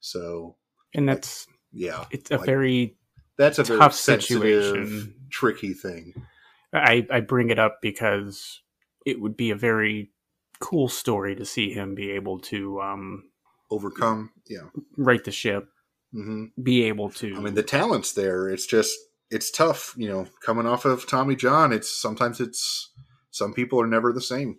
So 0.00 0.56
and 0.94 1.08
that's 1.08 1.46
yeah. 1.72 2.04
it's 2.10 2.30
a 2.30 2.36
like, 2.36 2.46
very 2.46 2.96
that's 3.36 3.58
a 3.58 3.64
tough 3.64 3.94
situation. 3.94 5.14
tricky 5.30 5.74
thing. 5.74 6.14
I, 6.72 7.06
I 7.10 7.20
bring 7.20 7.50
it 7.50 7.58
up 7.58 7.78
because 7.80 8.60
it 9.06 9.20
would 9.20 9.36
be 9.36 9.50
a 9.50 9.56
very 9.56 10.10
cool 10.60 10.88
story 10.88 11.34
to 11.36 11.44
see 11.44 11.72
him 11.72 11.94
be 11.94 12.10
able 12.10 12.40
to 12.40 12.80
um, 12.80 13.24
Overcome, 13.70 14.30
yeah. 14.46 14.68
right 14.96 15.22
the 15.22 15.30
ship, 15.30 15.68
hmm 16.12 16.46
be 16.62 16.84
able 16.84 17.10
to. 17.10 17.36
I 17.36 17.40
mean, 17.40 17.54
the 17.54 17.62
talent's 17.62 18.12
there. 18.12 18.48
It's 18.48 18.66
just 18.66 18.96
it's 19.30 19.50
tough, 19.50 19.94
you 19.96 20.08
know. 20.08 20.26
Coming 20.44 20.66
off 20.66 20.84
of 20.84 21.06
Tommy 21.06 21.36
John, 21.36 21.72
it's 21.72 21.90
sometimes 21.90 22.40
it's 22.40 22.90
some 23.38 23.54
people 23.54 23.80
are 23.80 23.86
never 23.86 24.12
the 24.12 24.20
same. 24.20 24.58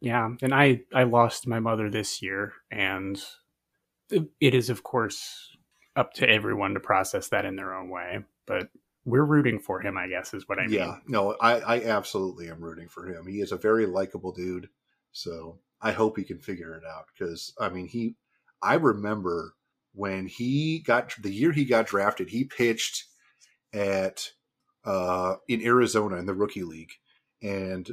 yeah, 0.00 0.28
and 0.42 0.54
I 0.54 0.82
I 0.94 1.02
lost 1.04 1.46
my 1.46 1.60
mother 1.60 1.90
this 1.90 2.22
year, 2.22 2.52
and 2.70 3.22
it- 4.10 4.30
is 4.40 4.70
of 4.70 4.82
course 4.82 5.56
up 5.96 6.12
to 6.14 6.28
everyone 6.28 6.74
to 6.74 6.80
process 6.80 7.28
that 7.28 7.44
in 7.44 7.56
their 7.56 7.74
own 7.74 7.88
way. 7.90 8.24
But 8.46 8.68
we're 9.04 9.24
rooting 9.24 9.58
for 9.58 9.80
him, 9.80 9.96
I 9.98 10.08
guess, 10.08 10.32
is 10.34 10.48
what 10.48 10.58
I 10.58 10.66
mean. 10.66 10.74
Yeah, 10.78 10.96
no, 11.06 11.36
I 11.40 11.60
I 11.60 11.84
absolutely 11.84 12.48
am 12.48 12.62
rooting 12.62 12.88
for 12.88 13.06
him. 13.06 13.26
He 13.26 13.40
is 13.40 13.52
a 13.52 13.56
very 13.56 13.86
likable 13.86 14.32
dude, 14.32 14.68
so 15.12 15.58
I 15.80 15.92
hope 15.92 16.16
he 16.16 16.24
can 16.24 16.38
figure 16.38 16.74
it 16.74 16.84
out. 16.84 17.06
Because 17.12 17.52
I 17.60 17.68
mean, 17.68 17.86
he, 17.86 18.16
I 18.62 18.74
remember 18.74 19.54
when 19.92 20.26
he 20.26 20.80
got 20.80 21.14
the 21.22 21.32
year 21.32 21.52
he 21.52 21.64
got 21.64 21.86
drafted, 21.86 22.30
he 22.30 22.44
pitched 22.44 23.04
at 23.72 24.30
uh 24.84 25.36
in 25.48 25.62
Arizona 25.62 26.16
in 26.16 26.26
the 26.26 26.34
rookie 26.34 26.64
league, 26.64 26.92
and 27.42 27.90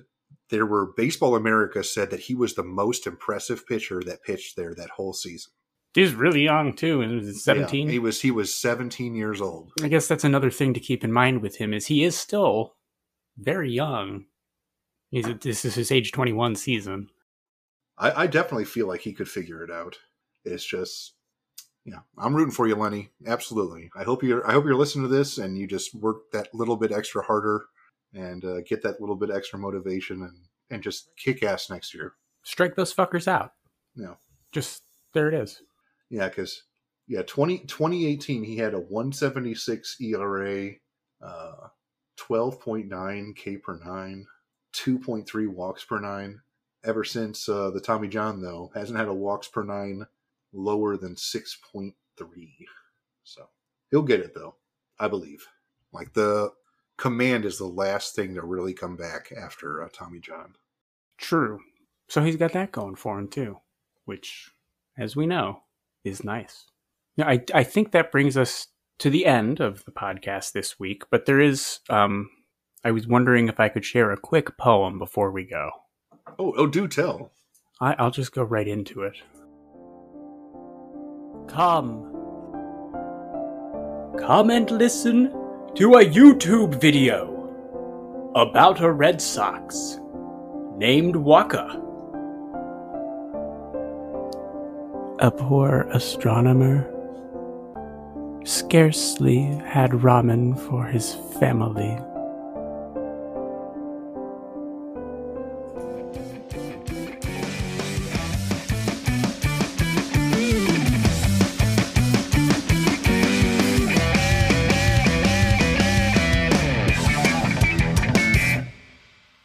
there 0.52 0.66
were 0.66 0.94
Baseball 0.96 1.36
America 1.36 1.84
said 1.84 2.12
that 2.12 2.20
he 2.22 2.36
was 2.36 2.54
the 2.54 2.64
most 2.64 3.08
impressive 3.08 3.66
pitcher 3.66 4.02
that 4.06 4.24
pitched 4.24 4.56
there 4.56 4.76
that 4.76 4.92
whole 4.92 5.14
season. 5.14 5.52
He's 5.94 6.14
really 6.14 6.44
young 6.44 6.74
too, 6.74 7.02
and 7.02 7.22
he's 7.22 7.36
Yeah, 7.48 7.54
seventeen. 7.54 7.90
he 7.90 8.00
was 8.00 8.22
he 8.22 8.32
was 8.32 8.54
17 8.54 9.16
years 9.16 9.42
old. 9.42 9.72
I 9.82 9.88
guess 9.88 10.08
that's 10.08 10.24
another 10.24 10.52
thing 10.52 10.74
to 10.76 10.80
keep 10.80 11.04
in 11.04 11.12
mind 11.12 11.42
with 11.42 11.58
him 11.58 11.74
is 11.74 11.88
he 11.88 12.04
is 12.04 12.18
still 12.18 12.76
very 13.38 13.72
young. 13.72 14.26
He's 15.10 15.26
this 15.42 15.66
is 15.66 15.76
his 15.76 15.92
age 15.92 16.12
twenty 16.12 16.32
one 16.34 16.56
season. 16.56 17.10
I, 17.98 18.24
I 18.24 18.28
definitely 18.28 18.66
feel 18.66 18.88
like 18.88 19.02
he 19.02 19.14
could 19.14 19.28
figure 19.30 19.64
it 19.64 19.70
out. 19.70 19.98
It's 20.46 20.66
just, 20.66 21.14
yeah, 21.86 22.00
I'm 22.18 22.34
rooting 22.36 22.54
for 22.54 22.68
you, 22.68 22.76
Lenny. 22.76 23.10
Absolutely. 23.28 23.92
I 23.96 24.04
hope 24.04 24.24
you're. 24.24 24.48
I 24.48 24.54
hope 24.54 24.64
you're 24.66 24.76
listening 24.76 25.10
to 25.10 25.14
this 25.16 25.38
and 25.38 25.58
you 25.58 25.68
just 25.68 25.94
work 25.94 26.32
that 26.32 26.48
little 26.54 26.78
bit 26.78 26.92
extra 26.94 27.22
harder 27.24 27.66
and 28.14 28.44
uh, 28.46 28.62
get 28.62 28.82
that 28.84 29.00
little 29.00 29.16
bit 29.16 29.32
extra 29.32 29.60
motivation 29.60 30.24
and 30.24 30.38
and 30.70 30.82
just 30.82 31.10
kick 31.18 31.44
ass 31.44 31.70
next 31.70 31.94
year. 31.94 32.14
Strike 32.44 32.76
those 32.76 32.94
fuckers 32.94 33.28
out. 33.28 33.54
Yeah. 33.96 34.16
Just 34.52 34.84
there 35.14 35.28
it 35.28 35.34
is. 35.34 35.62
Yeah, 36.10 36.30
because 36.30 36.64
yeah, 37.08 37.22
20, 37.24 37.60
2018 37.60 38.44
he 38.44 38.58
had 38.58 38.74
a 38.74 38.80
176 38.80 39.98
ERA, 40.02 40.72
uh, 41.22 41.68
12.9 42.18 43.36
K 43.36 43.58
per 43.58 43.80
nine, 43.84 44.26
2.3 44.74 45.48
walks 45.48 45.84
per 45.84 46.00
nine. 46.00 46.42
Ever 46.84 47.04
since 47.04 47.48
uh, 47.48 47.70
the 47.70 47.82
Tommy 47.82 48.08
John 48.08 48.42
though, 48.42 48.72
hasn't 48.74 48.98
had 48.98 49.08
a 49.08 49.14
walks 49.14 49.48
per 49.48 49.64
nine 49.64 50.06
lower 50.54 50.98
than 50.98 51.16
6.3. 51.16 51.94
So 53.24 53.48
he'll 53.92 54.02
get 54.02 54.20
it 54.20 54.34
though, 54.34 54.56
I 55.00 55.08
believe. 55.08 55.46
Like 55.94 56.14
the 56.14 56.52
command 57.02 57.46
is 57.46 57.58
the 57.58 57.66
last 57.66 58.16
thing 58.16 58.36
to 58.36 58.44
really 58.44 58.74
come 58.74 58.96
back 58.96 59.34
after 59.36 59.82
uh, 59.82 59.90
Tommy 59.92 60.20
John. 60.20 60.54
True. 61.18 61.60
So 62.08 62.24
he's 62.24 62.36
got 62.36 62.54
that 62.54 62.72
going 62.72 62.96
for 62.96 63.18
him 63.18 63.28
too, 63.28 63.58
which, 64.06 64.52
as 64.98 65.16
we 65.16 65.26
know, 65.26 65.64
is 66.04 66.24
nice. 66.24 66.66
Now, 67.18 67.28
I 67.28 67.44
I 67.56 67.64
think 67.64 67.92
that 67.92 68.12
brings 68.12 68.38
us 68.38 68.68
to 69.00 69.10
the 69.10 69.26
end 69.26 69.60
of 69.60 69.84
the 69.86 69.92
podcast 69.92 70.52
this 70.52 70.80
week. 70.80 71.04
But 71.10 71.26
there 71.26 71.40
is, 71.40 71.80
um, 71.90 72.30
I 72.84 72.92
was 72.92 73.08
wondering 73.08 73.48
if 73.48 73.60
I 73.60 73.68
could 73.68 73.84
share 73.84 74.12
a 74.12 74.18
quick 74.18 74.56
poem 74.60 75.00
before 75.00 75.32
we 75.32 75.44
go. 75.44 75.72
Oh, 76.38 76.54
oh, 76.56 76.68
do 76.68 76.88
tell. 76.88 77.32
I, 77.80 77.94
I'll 77.94 78.12
just 78.12 78.32
go 78.32 78.44
right 78.44 78.68
into 78.68 79.02
it. 79.02 79.18
Come. 81.48 82.04
Come 84.20 84.52
and 84.52 84.70
listen 84.70 85.41
to 85.74 85.94
a 85.94 86.06
YouTube 86.06 86.76
video 86.76 87.50
about 88.36 88.82
a 88.82 88.92
Red 88.92 89.22
Sox 89.22 90.00
named 90.76 91.16
Waka. 91.16 91.82
A 95.20 95.32
poor 95.32 95.88
astronomer 95.94 96.86
scarcely 98.44 99.44
had 99.66 99.92
ramen 99.92 100.60
for 100.68 100.86
his 100.86 101.14
family 101.40 101.98